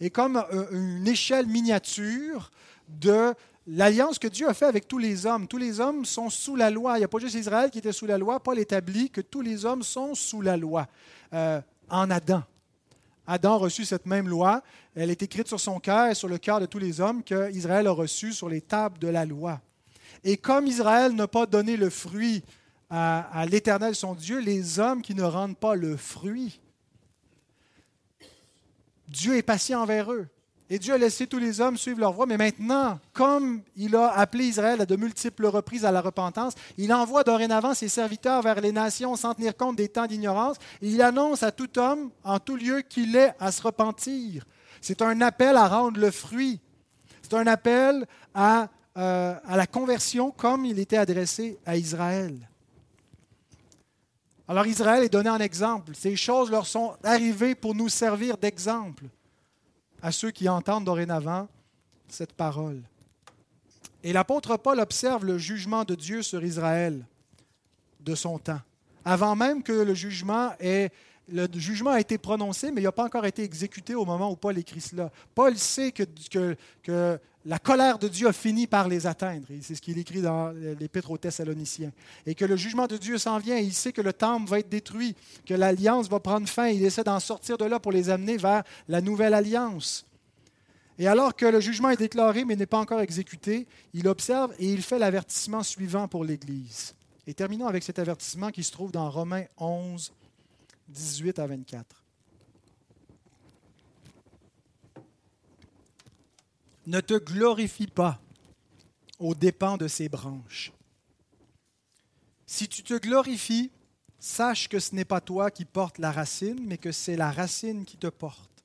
Et 0.00 0.10
comme 0.10 0.44
une 0.72 1.06
échelle 1.06 1.46
miniature, 1.46 2.50
de 2.88 3.34
l'alliance 3.66 4.18
que 4.18 4.28
Dieu 4.28 4.48
a 4.48 4.54
faite 4.54 4.68
avec 4.68 4.88
tous 4.88 4.98
les 4.98 5.26
hommes. 5.26 5.46
Tous 5.46 5.58
les 5.58 5.80
hommes 5.80 6.04
sont 6.04 6.30
sous 6.30 6.56
la 6.56 6.70
loi. 6.70 6.96
Il 6.96 7.00
n'y 7.00 7.04
a 7.04 7.08
pas 7.08 7.18
juste 7.18 7.34
Israël 7.34 7.70
qui 7.70 7.78
était 7.78 7.92
sous 7.92 8.06
la 8.06 8.18
loi. 8.18 8.40
Paul 8.40 8.58
établit 8.58 9.10
que 9.10 9.20
tous 9.20 9.42
les 9.42 9.64
hommes 9.64 9.82
sont 9.82 10.14
sous 10.14 10.40
la 10.40 10.56
loi 10.56 10.88
euh, 11.34 11.60
en 11.90 12.10
Adam. 12.10 12.42
Adam 13.26 13.54
a 13.54 13.58
reçu 13.58 13.84
cette 13.84 14.06
même 14.06 14.26
loi. 14.26 14.62
Elle 14.94 15.10
est 15.10 15.22
écrite 15.22 15.48
sur 15.48 15.60
son 15.60 15.78
cœur 15.80 16.08
et 16.08 16.14
sur 16.14 16.28
le 16.28 16.38
cœur 16.38 16.60
de 16.60 16.66
tous 16.66 16.78
les 16.78 17.00
hommes 17.00 17.22
qu'Israël 17.22 17.86
a 17.86 17.90
reçu 17.90 18.32
sur 18.32 18.48
les 18.48 18.62
tables 18.62 18.98
de 18.98 19.08
la 19.08 19.26
loi. 19.26 19.60
Et 20.24 20.38
comme 20.38 20.66
Israël 20.66 21.12
n'a 21.12 21.28
pas 21.28 21.44
donné 21.44 21.76
le 21.76 21.90
fruit 21.90 22.42
à 22.90 23.44
l'Éternel 23.46 23.94
son 23.94 24.14
Dieu, 24.14 24.38
les 24.38 24.78
hommes 24.78 25.02
qui 25.02 25.14
ne 25.14 25.22
rendent 25.22 25.58
pas 25.58 25.74
le 25.74 25.98
fruit, 25.98 26.58
Dieu 29.08 29.36
est 29.36 29.42
patient 29.42 29.82
envers 29.82 30.10
eux. 30.10 30.26
Et 30.70 30.78
Dieu 30.78 30.92
a 30.92 30.98
laissé 30.98 31.26
tous 31.26 31.38
les 31.38 31.60
hommes 31.60 31.78
suivre 31.78 32.00
leur 32.00 32.12
voie. 32.12 32.26
Mais 32.26 32.36
maintenant, 32.36 32.98
comme 33.14 33.62
il 33.74 33.96
a 33.96 34.10
appelé 34.12 34.44
Israël 34.44 34.80
à 34.82 34.86
de 34.86 34.96
multiples 34.96 35.46
reprises 35.46 35.84
à 35.84 35.92
la 35.92 36.02
repentance, 36.02 36.54
il 36.76 36.92
envoie 36.92 37.24
dorénavant 37.24 37.72
ses 37.72 37.88
serviteurs 37.88 38.42
vers 38.42 38.60
les 38.60 38.72
nations 38.72 39.16
sans 39.16 39.34
tenir 39.34 39.56
compte 39.56 39.76
des 39.76 39.88
temps 39.88 40.06
d'ignorance. 40.06 40.56
il 40.82 41.00
annonce 41.00 41.42
à 41.42 41.52
tout 41.52 41.78
homme, 41.78 42.10
en 42.22 42.38
tout 42.38 42.56
lieu, 42.56 42.82
qu'il 42.82 43.16
est 43.16 43.32
à 43.40 43.50
se 43.50 43.62
repentir. 43.62 44.44
C'est 44.82 45.00
un 45.00 45.20
appel 45.22 45.56
à 45.56 45.68
rendre 45.68 45.98
le 45.98 46.10
fruit. 46.10 46.60
C'est 47.22 47.34
un 47.34 47.46
appel 47.46 48.06
à, 48.34 48.68
euh, 48.98 49.34
à 49.46 49.56
la 49.56 49.66
conversion 49.66 50.30
comme 50.30 50.66
il 50.66 50.78
était 50.78 50.98
adressé 50.98 51.58
à 51.64 51.76
Israël. 51.76 52.48
Alors 54.46 54.66
Israël 54.66 55.02
est 55.02 55.12
donné 55.12 55.30
en 55.30 55.38
exemple. 55.38 55.92
Ces 55.94 56.16
choses 56.16 56.50
leur 56.50 56.66
sont 56.66 56.94
arrivées 57.02 57.54
pour 57.54 57.74
nous 57.74 57.88
servir 57.88 58.36
d'exemple 58.36 59.04
à 60.02 60.12
ceux 60.12 60.30
qui 60.30 60.48
entendent 60.48 60.84
dorénavant 60.84 61.48
cette 62.08 62.32
parole. 62.32 62.82
Et 64.02 64.12
l'apôtre 64.12 64.56
Paul 64.56 64.80
observe 64.80 65.24
le 65.24 65.38
jugement 65.38 65.84
de 65.84 65.94
Dieu 65.94 66.22
sur 66.22 66.44
Israël 66.44 67.04
de 68.00 68.14
son 68.14 68.38
temps, 68.38 68.60
avant 69.04 69.34
même 69.34 69.62
que 69.62 69.72
le 69.72 69.94
jugement 69.94 70.52
ait 70.60 70.90
été 71.98 72.16
prononcé, 72.18 72.70
mais 72.70 72.80
il 72.80 72.84
n'a 72.84 72.92
pas 72.92 73.04
encore 73.04 73.26
été 73.26 73.42
exécuté 73.42 73.94
au 73.94 74.04
moment 74.04 74.30
où 74.30 74.36
Paul 74.36 74.56
écrit 74.56 74.80
cela. 74.80 75.10
Paul 75.34 75.56
sait 75.58 75.92
que 75.92 77.18
la 77.48 77.58
colère 77.58 77.98
de 77.98 78.08
Dieu 78.08 78.28
a 78.28 78.32
fini 78.34 78.66
par 78.66 78.88
les 78.88 79.06
atteindre. 79.06 79.46
C'est 79.62 79.74
ce 79.74 79.80
qu'il 79.80 79.96
écrit 79.96 80.20
dans 80.20 80.50
l'Épître 80.78 81.10
aux 81.10 81.16
Thessaloniciens. 81.16 81.92
Et 82.26 82.34
que 82.34 82.44
le 82.44 82.56
jugement 82.56 82.86
de 82.86 82.98
Dieu 82.98 83.16
s'en 83.16 83.38
vient. 83.38 83.56
Il 83.56 83.72
sait 83.72 83.90
que 83.90 84.02
le 84.02 84.12
temple 84.12 84.50
va 84.50 84.58
être 84.58 84.68
détruit, 84.68 85.16
que 85.46 85.54
l'alliance 85.54 86.10
va 86.10 86.20
prendre 86.20 86.46
fin. 86.46 86.68
Il 86.68 86.84
essaie 86.84 87.04
d'en 87.04 87.18
sortir 87.20 87.56
de 87.56 87.64
là 87.64 87.80
pour 87.80 87.90
les 87.90 88.10
amener 88.10 88.36
vers 88.36 88.64
la 88.86 89.00
nouvelle 89.00 89.32
alliance. 89.32 90.04
Et 90.98 91.08
alors 91.08 91.34
que 91.34 91.46
le 91.46 91.60
jugement 91.60 91.88
est 91.88 91.96
déclaré 91.96 92.44
mais 92.44 92.54
n'est 92.54 92.66
pas 92.66 92.80
encore 92.80 93.00
exécuté, 93.00 93.66
il 93.94 94.08
observe 94.08 94.52
et 94.58 94.70
il 94.70 94.82
fait 94.82 94.98
l'avertissement 94.98 95.62
suivant 95.62 96.06
pour 96.06 96.24
l'Église. 96.24 96.94
Et 97.26 97.32
terminons 97.32 97.66
avec 97.66 97.82
cet 97.82 97.98
avertissement 97.98 98.50
qui 98.50 98.62
se 98.62 98.72
trouve 98.72 98.92
dans 98.92 99.08
Romains 99.08 99.44
11, 99.56 100.12
18 100.88 101.38
à 101.38 101.46
24. 101.46 102.04
Ne 106.88 107.02
te 107.02 107.18
glorifie 107.18 107.86
pas 107.86 108.18
aux 109.18 109.34
dépens 109.34 109.76
de 109.76 109.88
ses 109.88 110.08
branches. 110.08 110.72
Si 112.46 112.66
tu 112.66 112.82
te 112.82 112.94
glorifies, 112.94 113.70
sache 114.18 114.70
que 114.70 114.78
ce 114.80 114.94
n'est 114.94 115.04
pas 115.04 115.20
toi 115.20 115.50
qui 115.50 115.66
portes 115.66 115.98
la 115.98 116.10
racine, 116.10 116.64
mais 116.64 116.78
que 116.78 116.90
c'est 116.90 117.18
la 117.18 117.30
racine 117.30 117.84
qui 117.84 117.98
te 117.98 118.06
porte. 118.06 118.64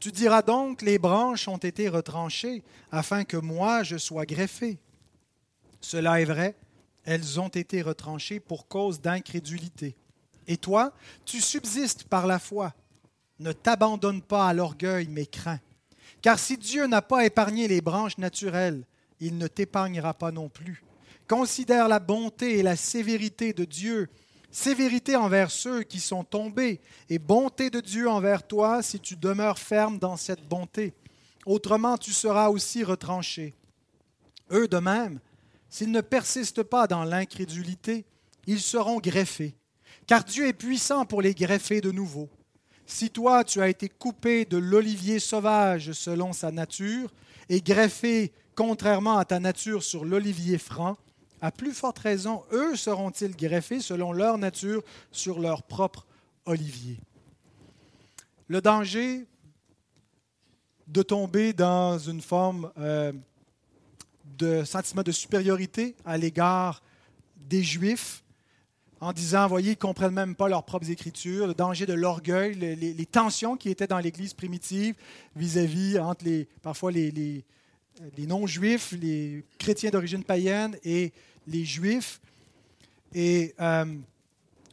Tu 0.00 0.10
diras 0.10 0.42
donc, 0.42 0.82
les 0.82 0.98
branches 0.98 1.46
ont 1.46 1.56
été 1.56 1.88
retranchées, 1.88 2.64
afin 2.90 3.22
que 3.22 3.36
moi 3.36 3.84
je 3.84 3.96
sois 3.96 4.26
greffé. 4.26 4.80
Cela 5.80 6.20
est 6.20 6.24
vrai, 6.24 6.56
elles 7.04 7.38
ont 7.38 7.46
été 7.46 7.80
retranchées 7.80 8.40
pour 8.40 8.66
cause 8.66 9.00
d'incrédulité. 9.00 9.94
Et 10.48 10.56
toi, 10.56 10.92
tu 11.24 11.40
subsistes 11.40 12.02
par 12.02 12.26
la 12.26 12.40
foi. 12.40 12.74
Ne 13.38 13.52
t'abandonne 13.52 14.20
pas 14.20 14.48
à 14.48 14.52
l'orgueil, 14.52 15.06
mais 15.06 15.26
crains. 15.26 15.60
Car 16.22 16.38
si 16.38 16.56
Dieu 16.56 16.86
n'a 16.86 17.02
pas 17.02 17.26
épargné 17.26 17.66
les 17.66 17.80
branches 17.80 18.16
naturelles, 18.16 18.86
il 19.20 19.38
ne 19.38 19.48
t'épargnera 19.48 20.14
pas 20.14 20.30
non 20.30 20.48
plus. 20.48 20.84
Considère 21.28 21.88
la 21.88 21.98
bonté 21.98 22.58
et 22.58 22.62
la 22.62 22.76
sévérité 22.76 23.52
de 23.52 23.64
Dieu, 23.64 24.08
sévérité 24.52 25.16
envers 25.16 25.50
ceux 25.50 25.82
qui 25.82 25.98
sont 25.98 26.22
tombés, 26.22 26.80
et 27.08 27.18
bonté 27.18 27.70
de 27.70 27.80
Dieu 27.80 28.08
envers 28.08 28.46
toi 28.46 28.82
si 28.82 29.00
tu 29.00 29.16
demeures 29.16 29.58
ferme 29.58 29.98
dans 29.98 30.16
cette 30.16 30.46
bonté. 30.48 30.94
Autrement, 31.44 31.98
tu 31.98 32.12
seras 32.12 32.48
aussi 32.48 32.84
retranché. 32.84 33.54
Eux 34.52 34.68
de 34.68 34.78
même, 34.78 35.18
s'ils 35.68 35.90
ne 35.90 36.00
persistent 36.02 36.62
pas 36.62 36.86
dans 36.86 37.04
l'incrédulité, 37.04 38.04
ils 38.46 38.60
seront 38.60 38.98
greffés, 38.98 39.56
car 40.06 40.22
Dieu 40.22 40.46
est 40.46 40.52
puissant 40.52 41.04
pour 41.04 41.22
les 41.22 41.34
greffer 41.34 41.80
de 41.80 41.90
nouveau. 41.90 42.28
Si 42.92 43.08
toi 43.08 43.42
tu 43.42 43.62
as 43.62 43.70
été 43.70 43.88
coupé 43.88 44.44
de 44.44 44.58
l'olivier 44.58 45.18
sauvage 45.18 45.92
selon 45.92 46.34
sa 46.34 46.52
nature, 46.52 47.10
et 47.48 47.62
greffé 47.62 48.32
contrairement 48.54 49.16
à 49.16 49.24
ta 49.24 49.40
nature 49.40 49.82
sur 49.82 50.04
l'olivier 50.04 50.58
franc, 50.58 50.98
à 51.40 51.50
plus 51.50 51.72
forte 51.72 52.00
raison, 52.00 52.44
eux 52.52 52.76
seront-ils 52.76 53.34
greffés 53.34 53.80
selon 53.80 54.12
leur 54.12 54.36
nature 54.36 54.82
sur 55.10 55.40
leur 55.40 55.62
propre 55.62 56.06
olivier. 56.44 57.00
Le 58.46 58.60
danger 58.60 59.24
de 60.86 61.02
tomber 61.02 61.54
dans 61.54 61.98
une 61.98 62.20
forme 62.20 62.70
euh, 62.76 63.10
de 64.36 64.64
sentiment 64.64 65.02
de 65.02 65.12
supériorité 65.12 65.96
à 66.04 66.18
l'égard 66.18 66.82
des 67.36 67.62
Juifs, 67.62 68.21
en 69.02 69.12
disant, 69.12 69.48
voyez, 69.48 69.70
ils 69.70 69.72
ne 69.72 69.74
comprennent 69.74 70.14
même 70.14 70.36
pas 70.36 70.48
leurs 70.48 70.62
propres 70.62 70.88
écritures, 70.88 71.48
le 71.48 71.54
danger 71.54 71.86
de 71.86 71.92
l'orgueil, 71.92 72.54
les, 72.54 73.06
tensions 73.06 73.56
qui 73.56 73.68
étaient 73.68 73.88
dans 73.88 73.98
l'Église 73.98 74.32
primitive 74.32 74.94
vis-à-vis, 75.34 75.98
entre 75.98 76.24
les, 76.24 76.46
parfois 76.62 76.92
les, 76.92 77.44
non-juifs, 78.16 78.92
les 78.92 79.44
chrétiens 79.58 79.90
d'origine 79.90 80.22
païenne 80.22 80.76
et 80.84 81.12
les 81.48 81.64
juifs, 81.64 82.20
et 83.12 83.56
euh, 83.60 83.86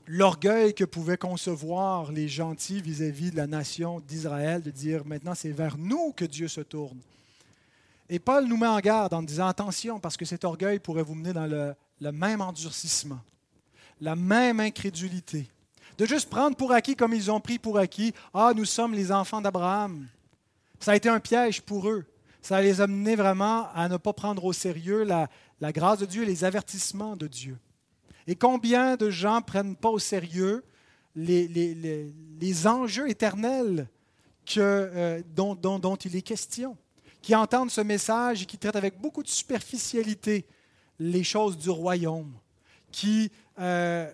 l'orgueil 0.05 0.75
que 0.75 0.85
pouvaient 0.85 1.17
concevoir 1.17 2.11
les 2.11 2.27
gentils 2.27 2.83
vis-à-vis 2.83 3.31
de 3.31 3.37
la 3.37 3.47
nation 3.47 3.99
d'Israël, 3.99 4.61
de 4.61 4.69
dire 4.69 5.07
maintenant 5.07 5.33
c'est 5.33 5.49
vers 5.49 5.75
nous 5.75 6.13
que 6.15 6.25
Dieu 6.25 6.47
se 6.47 6.61
tourne. 6.61 6.99
Et 8.09 8.19
Paul 8.19 8.45
nous 8.45 8.57
met 8.57 8.67
en 8.67 8.79
garde 8.79 9.11
en 9.11 9.23
disant 9.23 9.47
attention, 9.47 9.99
parce 9.99 10.17
que 10.17 10.25
cet 10.25 10.43
orgueil 10.43 10.77
pourrait 10.77 11.01
vous 11.01 11.15
mener 11.15 11.33
dans 11.33 11.47
le 11.47 12.11
même 12.11 12.41
endurcissement 12.41 13.21
la 14.01 14.15
même 14.15 14.59
incrédulité. 14.59 15.49
De 15.97 16.05
juste 16.05 16.29
prendre 16.29 16.55
pour 16.55 16.71
acquis 16.71 16.95
comme 16.95 17.13
ils 17.13 17.29
ont 17.29 17.41
pris 17.41 17.59
pour 17.59 17.77
acquis, 17.77 18.13
ah, 18.33 18.53
nous 18.55 18.65
sommes 18.65 18.93
les 18.93 19.11
enfants 19.11 19.41
d'Abraham. 19.41 20.07
Ça 20.79 20.93
a 20.93 20.95
été 20.95 21.09
un 21.09 21.19
piège 21.19 21.61
pour 21.61 21.89
eux. 21.89 22.05
Ça 22.41 22.61
les 22.61 22.79
a 22.79 22.87
vraiment 22.87 23.67
à 23.73 23.89
ne 23.89 23.97
pas 23.97 24.13
prendre 24.13 24.45
au 24.45 24.53
sérieux 24.53 25.03
la, 25.03 25.27
grâce 25.73 25.99
de 25.99 26.05
Dieu 26.05 26.23
et 26.23 26.25
les 26.25 26.45
avertissements 26.45 27.17
de 27.17 27.27
Dieu. 27.27 27.57
Et 28.27 28.35
combien 28.35 28.95
de 28.95 29.09
gens 29.09 29.37
ne 29.37 29.43
prennent 29.43 29.75
pas 29.75 29.89
au 29.89 29.99
sérieux 29.99 30.63
les, 31.15 32.67
enjeux 32.67 33.09
éternels 33.09 33.89
euh, 34.57 35.21
dont, 35.35 35.55
dont, 35.55 35.95
il 35.97 36.15
est 36.15 36.21
question, 36.21 36.77
qui 37.21 37.35
entendent 37.35 37.71
ce 37.71 37.81
message 37.81 38.43
et 38.43 38.45
qui 38.45 38.57
traitent 38.57 38.77
avec 38.77 38.99
beaucoup 38.99 39.21
de 39.21 39.27
superficialité 39.27 40.45
les 40.97 41.23
choses 41.23 41.57
du 41.57 41.69
royaume, 41.69 42.33
qui 42.91 43.31
euh, 43.59 44.09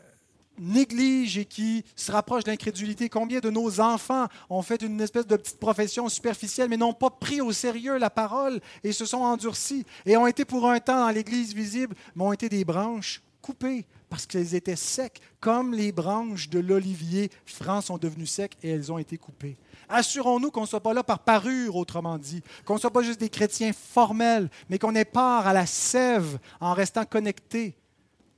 néglige 0.59 1.37
et 1.37 1.45
qui 1.45 1.83
se 1.95 2.11
rapproche 2.11 2.43
de 2.43 2.51
l'incrédulité. 2.51 3.09
Combien 3.09 3.39
de 3.39 3.49
nos 3.49 3.79
enfants 3.79 4.27
ont 4.49 4.61
fait 4.61 4.81
une 4.81 5.01
espèce 5.01 5.27
de 5.27 5.35
petite 5.35 5.59
profession 5.59 6.09
superficielle, 6.09 6.69
mais 6.69 6.77
n'ont 6.77 6.93
pas 6.93 7.09
pris 7.09 7.41
au 7.41 7.51
sérieux 7.51 7.97
la 7.97 8.09
parole 8.09 8.61
et 8.83 8.91
se 8.91 9.05
sont 9.05 9.19
endurcis 9.21 9.85
et 10.05 10.17
ont 10.17 10.27
été 10.27 10.45
pour 10.45 10.69
un 10.69 10.79
temps 10.79 11.05
dans 11.05 11.09
l'Église 11.09 11.53
visible, 11.53 11.95
mais 12.15 12.23
ont 12.23 12.33
été 12.33 12.49
des 12.49 12.65
branches 12.65 13.21
coupées 13.41 13.85
parce 14.09 14.25
qu'elles 14.25 14.55
étaient 14.55 14.75
secs, 14.75 15.19
comme 15.39 15.73
les 15.73 15.91
branches 15.91 16.49
de 16.49 16.59
l'olivier 16.59 17.29
franc 17.45 17.81
sont 17.81 17.97
devenues 17.97 18.27
secs 18.27 18.55
et 18.63 18.69
elles 18.69 18.91
ont 18.91 18.97
été 18.97 19.17
coupées. 19.17 19.57
Assurons-nous 19.89 20.51
qu'on 20.51 20.61
ne 20.61 20.67
soit 20.67 20.81
pas 20.81 20.93
là 20.93 21.03
par 21.03 21.19
parure, 21.19 21.75
autrement 21.75 22.17
dit, 22.17 22.41
qu'on 22.63 22.75
ne 22.75 22.79
soit 22.79 22.91
pas 22.91 23.01
juste 23.01 23.19
des 23.19 23.29
chrétiens 23.29 23.73
formels, 23.73 24.49
mais 24.69 24.79
qu'on 24.79 24.95
ait 24.95 25.05
part 25.05 25.47
à 25.47 25.53
la 25.53 25.65
sève 25.65 26.39
en 26.59 26.73
restant 26.73 27.05
connectés 27.05 27.75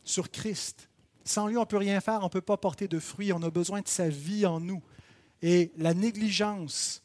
sur 0.03 0.31
Christ 0.31 0.87
sans 1.27 1.47
lui, 1.47 1.57
on 1.57 1.61
ne 1.61 1.65
peut 1.65 1.77
rien 1.77 1.99
faire, 2.01 2.19
on 2.21 2.25
ne 2.25 2.29
peut 2.29 2.41
pas 2.41 2.57
porter 2.57 2.87
de 2.87 2.99
fruits, 2.99 3.33
on 3.33 3.41
a 3.43 3.49
besoin 3.49 3.81
de 3.81 3.87
sa 3.87 4.09
vie 4.09 4.45
en 4.45 4.59
nous. 4.59 4.81
Et 5.41 5.71
la 5.77 5.93
négligence 5.93 7.01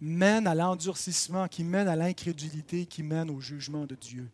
mène 0.00 0.46
à 0.46 0.54
l'endurcissement, 0.54 1.48
qui 1.48 1.64
mène 1.64 1.88
à 1.88 1.96
l'incrédulité, 1.96 2.86
qui 2.86 3.02
mène 3.02 3.30
au 3.30 3.40
jugement 3.40 3.86
de 3.86 3.94
Dieu. 3.94 4.28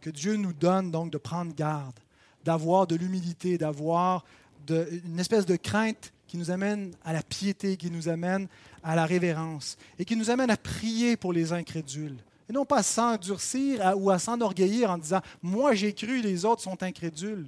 Que 0.00 0.10
Dieu 0.10 0.36
nous 0.36 0.52
donne 0.52 0.90
donc 0.90 1.10
de 1.10 1.18
prendre 1.18 1.54
garde, 1.54 1.98
d'avoir 2.44 2.86
de 2.86 2.96
l'humilité, 2.96 3.58
d'avoir 3.58 4.24
une 4.68 5.18
espèce 5.18 5.46
de 5.46 5.56
crainte 5.56 6.12
qui 6.26 6.36
nous 6.36 6.50
amène 6.50 6.94
à 7.04 7.12
la 7.12 7.22
piété, 7.22 7.76
qui 7.76 7.90
nous 7.90 8.08
amène 8.08 8.48
à 8.82 8.96
la 8.96 9.06
révérence 9.06 9.76
et 9.98 10.04
qui 10.04 10.16
nous 10.16 10.30
amène 10.30 10.50
à 10.50 10.56
prier 10.56 11.16
pour 11.16 11.32
les 11.32 11.52
incrédules. 11.52 12.16
Et 12.48 12.52
non 12.52 12.64
pas 12.64 12.78
à 12.78 12.82
s'endurcir 12.82 13.94
ou 13.96 14.10
à 14.10 14.18
s'enorgueillir 14.18 14.90
en 14.90 14.98
disant 14.98 15.20
Moi 15.42 15.74
j'ai 15.74 15.92
cru, 15.92 16.20
les 16.20 16.44
autres 16.44 16.62
sont 16.62 16.82
incrédules. 16.82 17.46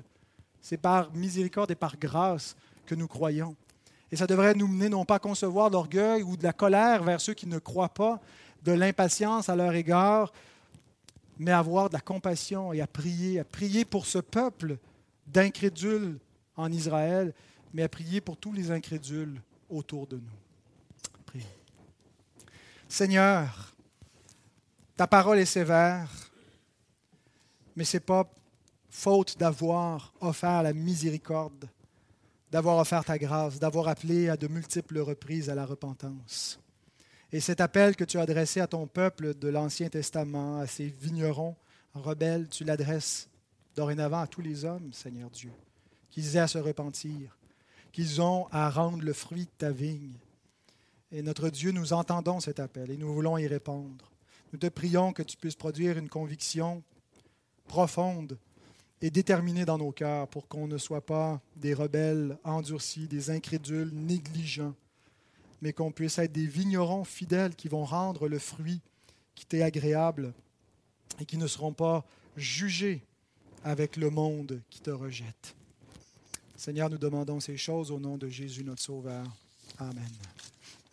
C'est 0.64 0.78
par 0.78 1.12
miséricorde 1.12 1.72
et 1.72 1.74
par 1.74 1.98
grâce 1.98 2.56
que 2.86 2.94
nous 2.94 3.06
croyons. 3.06 3.54
Et 4.10 4.16
ça 4.16 4.26
devrait 4.26 4.54
nous 4.54 4.66
mener 4.66 4.88
non 4.88 5.04
pas 5.04 5.16
à 5.16 5.18
concevoir 5.18 5.68
l'orgueil 5.68 6.22
ou 6.22 6.38
de 6.38 6.42
la 6.42 6.54
colère 6.54 7.02
vers 7.02 7.20
ceux 7.20 7.34
qui 7.34 7.46
ne 7.46 7.58
croient 7.58 7.92
pas, 7.92 8.18
de 8.62 8.72
l'impatience 8.72 9.50
à 9.50 9.56
leur 9.56 9.74
égard, 9.74 10.32
mais 11.38 11.50
à 11.50 11.58
avoir 11.58 11.90
de 11.90 11.92
la 11.92 12.00
compassion 12.00 12.72
et 12.72 12.80
à 12.80 12.86
prier, 12.86 13.40
à 13.40 13.44
prier 13.44 13.84
pour 13.84 14.06
ce 14.06 14.16
peuple 14.16 14.78
d'incrédules 15.26 16.18
en 16.56 16.72
Israël, 16.72 17.34
mais 17.74 17.82
à 17.82 17.88
prier 17.90 18.22
pour 18.22 18.38
tous 18.38 18.54
les 18.54 18.70
incrédules 18.70 19.42
autour 19.68 20.06
de 20.06 20.16
nous. 20.16 21.12
Prions. 21.26 21.44
Seigneur, 22.88 23.74
ta 24.96 25.06
parole 25.06 25.40
est 25.40 25.44
sévère, 25.44 26.08
mais 27.76 27.84
ce 27.84 27.98
n'est 27.98 28.00
pas 28.00 28.26
faute 28.94 29.36
d'avoir 29.38 30.14
offert 30.20 30.62
la 30.62 30.72
miséricorde, 30.72 31.68
d'avoir 32.52 32.78
offert 32.78 33.04
ta 33.04 33.18
grâce, 33.18 33.58
d'avoir 33.58 33.88
appelé 33.88 34.28
à 34.28 34.36
de 34.36 34.46
multiples 34.46 35.00
reprises 35.00 35.50
à 35.50 35.56
la 35.56 35.66
repentance. 35.66 36.60
Et 37.32 37.40
cet 37.40 37.60
appel 37.60 37.96
que 37.96 38.04
tu 38.04 38.18
as 38.18 38.22
adressé 38.22 38.60
à 38.60 38.68
ton 38.68 38.86
peuple 38.86 39.34
de 39.34 39.48
l'Ancien 39.48 39.88
Testament, 39.88 40.60
à 40.60 40.68
ces 40.68 40.86
vignerons 40.86 41.56
rebelles, 41.92 42.48
tu 42.48 42.62
l'adresses 42.62 43.28
dorénavant 43.74 44.20
à 44.20 44.26
tous 44.28 44.42
les 44.42 44.64
hommes, 44.64 44.92
Seigneur 44.92 45.28
Dieu, 45.28 45.52
qu'ils 46.08 46.36
aient 46.36 46.40
à 46.40 46.46
se 46.46 46.58
repentir, 46.58 47.36
qu'ils 47.90 48.22
ont 48.22 48.46
à 48.52 48.70
rendre 48.70 49.02
le 49.02 49.12
fruit 49.12 49.46
de 49.46 49.58
ta 49.58 49.72
vigne. 49.72 50.14
Et 51.10 51.20
notre 51.22 51.50
Dieu, 51.50 51.72
nous 51.72 51.92
entendons 51.92 52.38
cet 52.38 52.60
appel 52.60 52.92
et 52.92 52.96
nous 52.96 53.12
voulons 53.12 53.38
y 53.38 53.48
répondre. 53.48 54.12
Nous 54.52 54.58
te 54.60 54.68
prions 54.68 55.12
que 55.12 55.24
tu 55.24 55.36
puisses 55.36 55.56
produire 55.56 55.98
une 55.98 56.08
conviction 56.08 56.84
profonde 57.66 58.38
et 59.04 59.10
déterminés 59.10 59.66
dans 59.66 59.76
nos 59.76 59.92
cœurs 59.92 60.26
pour 60.28 60.48
qu'on 60.48 60.66
ne 60.66 60.78
soit 60.78 61.04
pas 61.04 61.38
des 61.56 61.74
rebelles 61.74 62.38
endurcis, 62.42 63.06
des 63.06 63.28
incrédules, 63.28 63.90
négligents, 63.92 64.74
mais 65.60 65.74
qu'on 65.74 65.92
puisse 65.92 66.16
être 66.16 66.32
des 66.32 66.46
vignerons 66.46 67.04
fidèles 67.04 67.54
qui 67.54 67.68
vont 67.68 67.84
rendre 67.84 68.28
le 68.28 68.38
fruit 68.38 68.80
qui 69.34 69.44
t'est 69.44 69.60
agréable 69.60 70.32
et 71.20 71.26
qui 71.26 71.36
ne 71.36 71.46
seront 71.46 71.74
pas 71.74 72.02
jugés 72.38 73.02
avec 73.62 73.98
le 73.98 74.08
monde 74.08 74.62
qui 74.70 74.80
te 74.80 74.90
rejette. 74.90 75.54
Seigneur, 76.56 76.88
nous 76.88 76.96
demandons 76.96 77.40
ces 77.40 77.58
choses 77.58 77.90
au 77.90 78.00
nom 78.00 78.16
de 78.16 78.30
Jésus 78.30 78.64
notre 78.64 78.80
Sauveur. 78.80 79.26
Amen. 79.78 80.08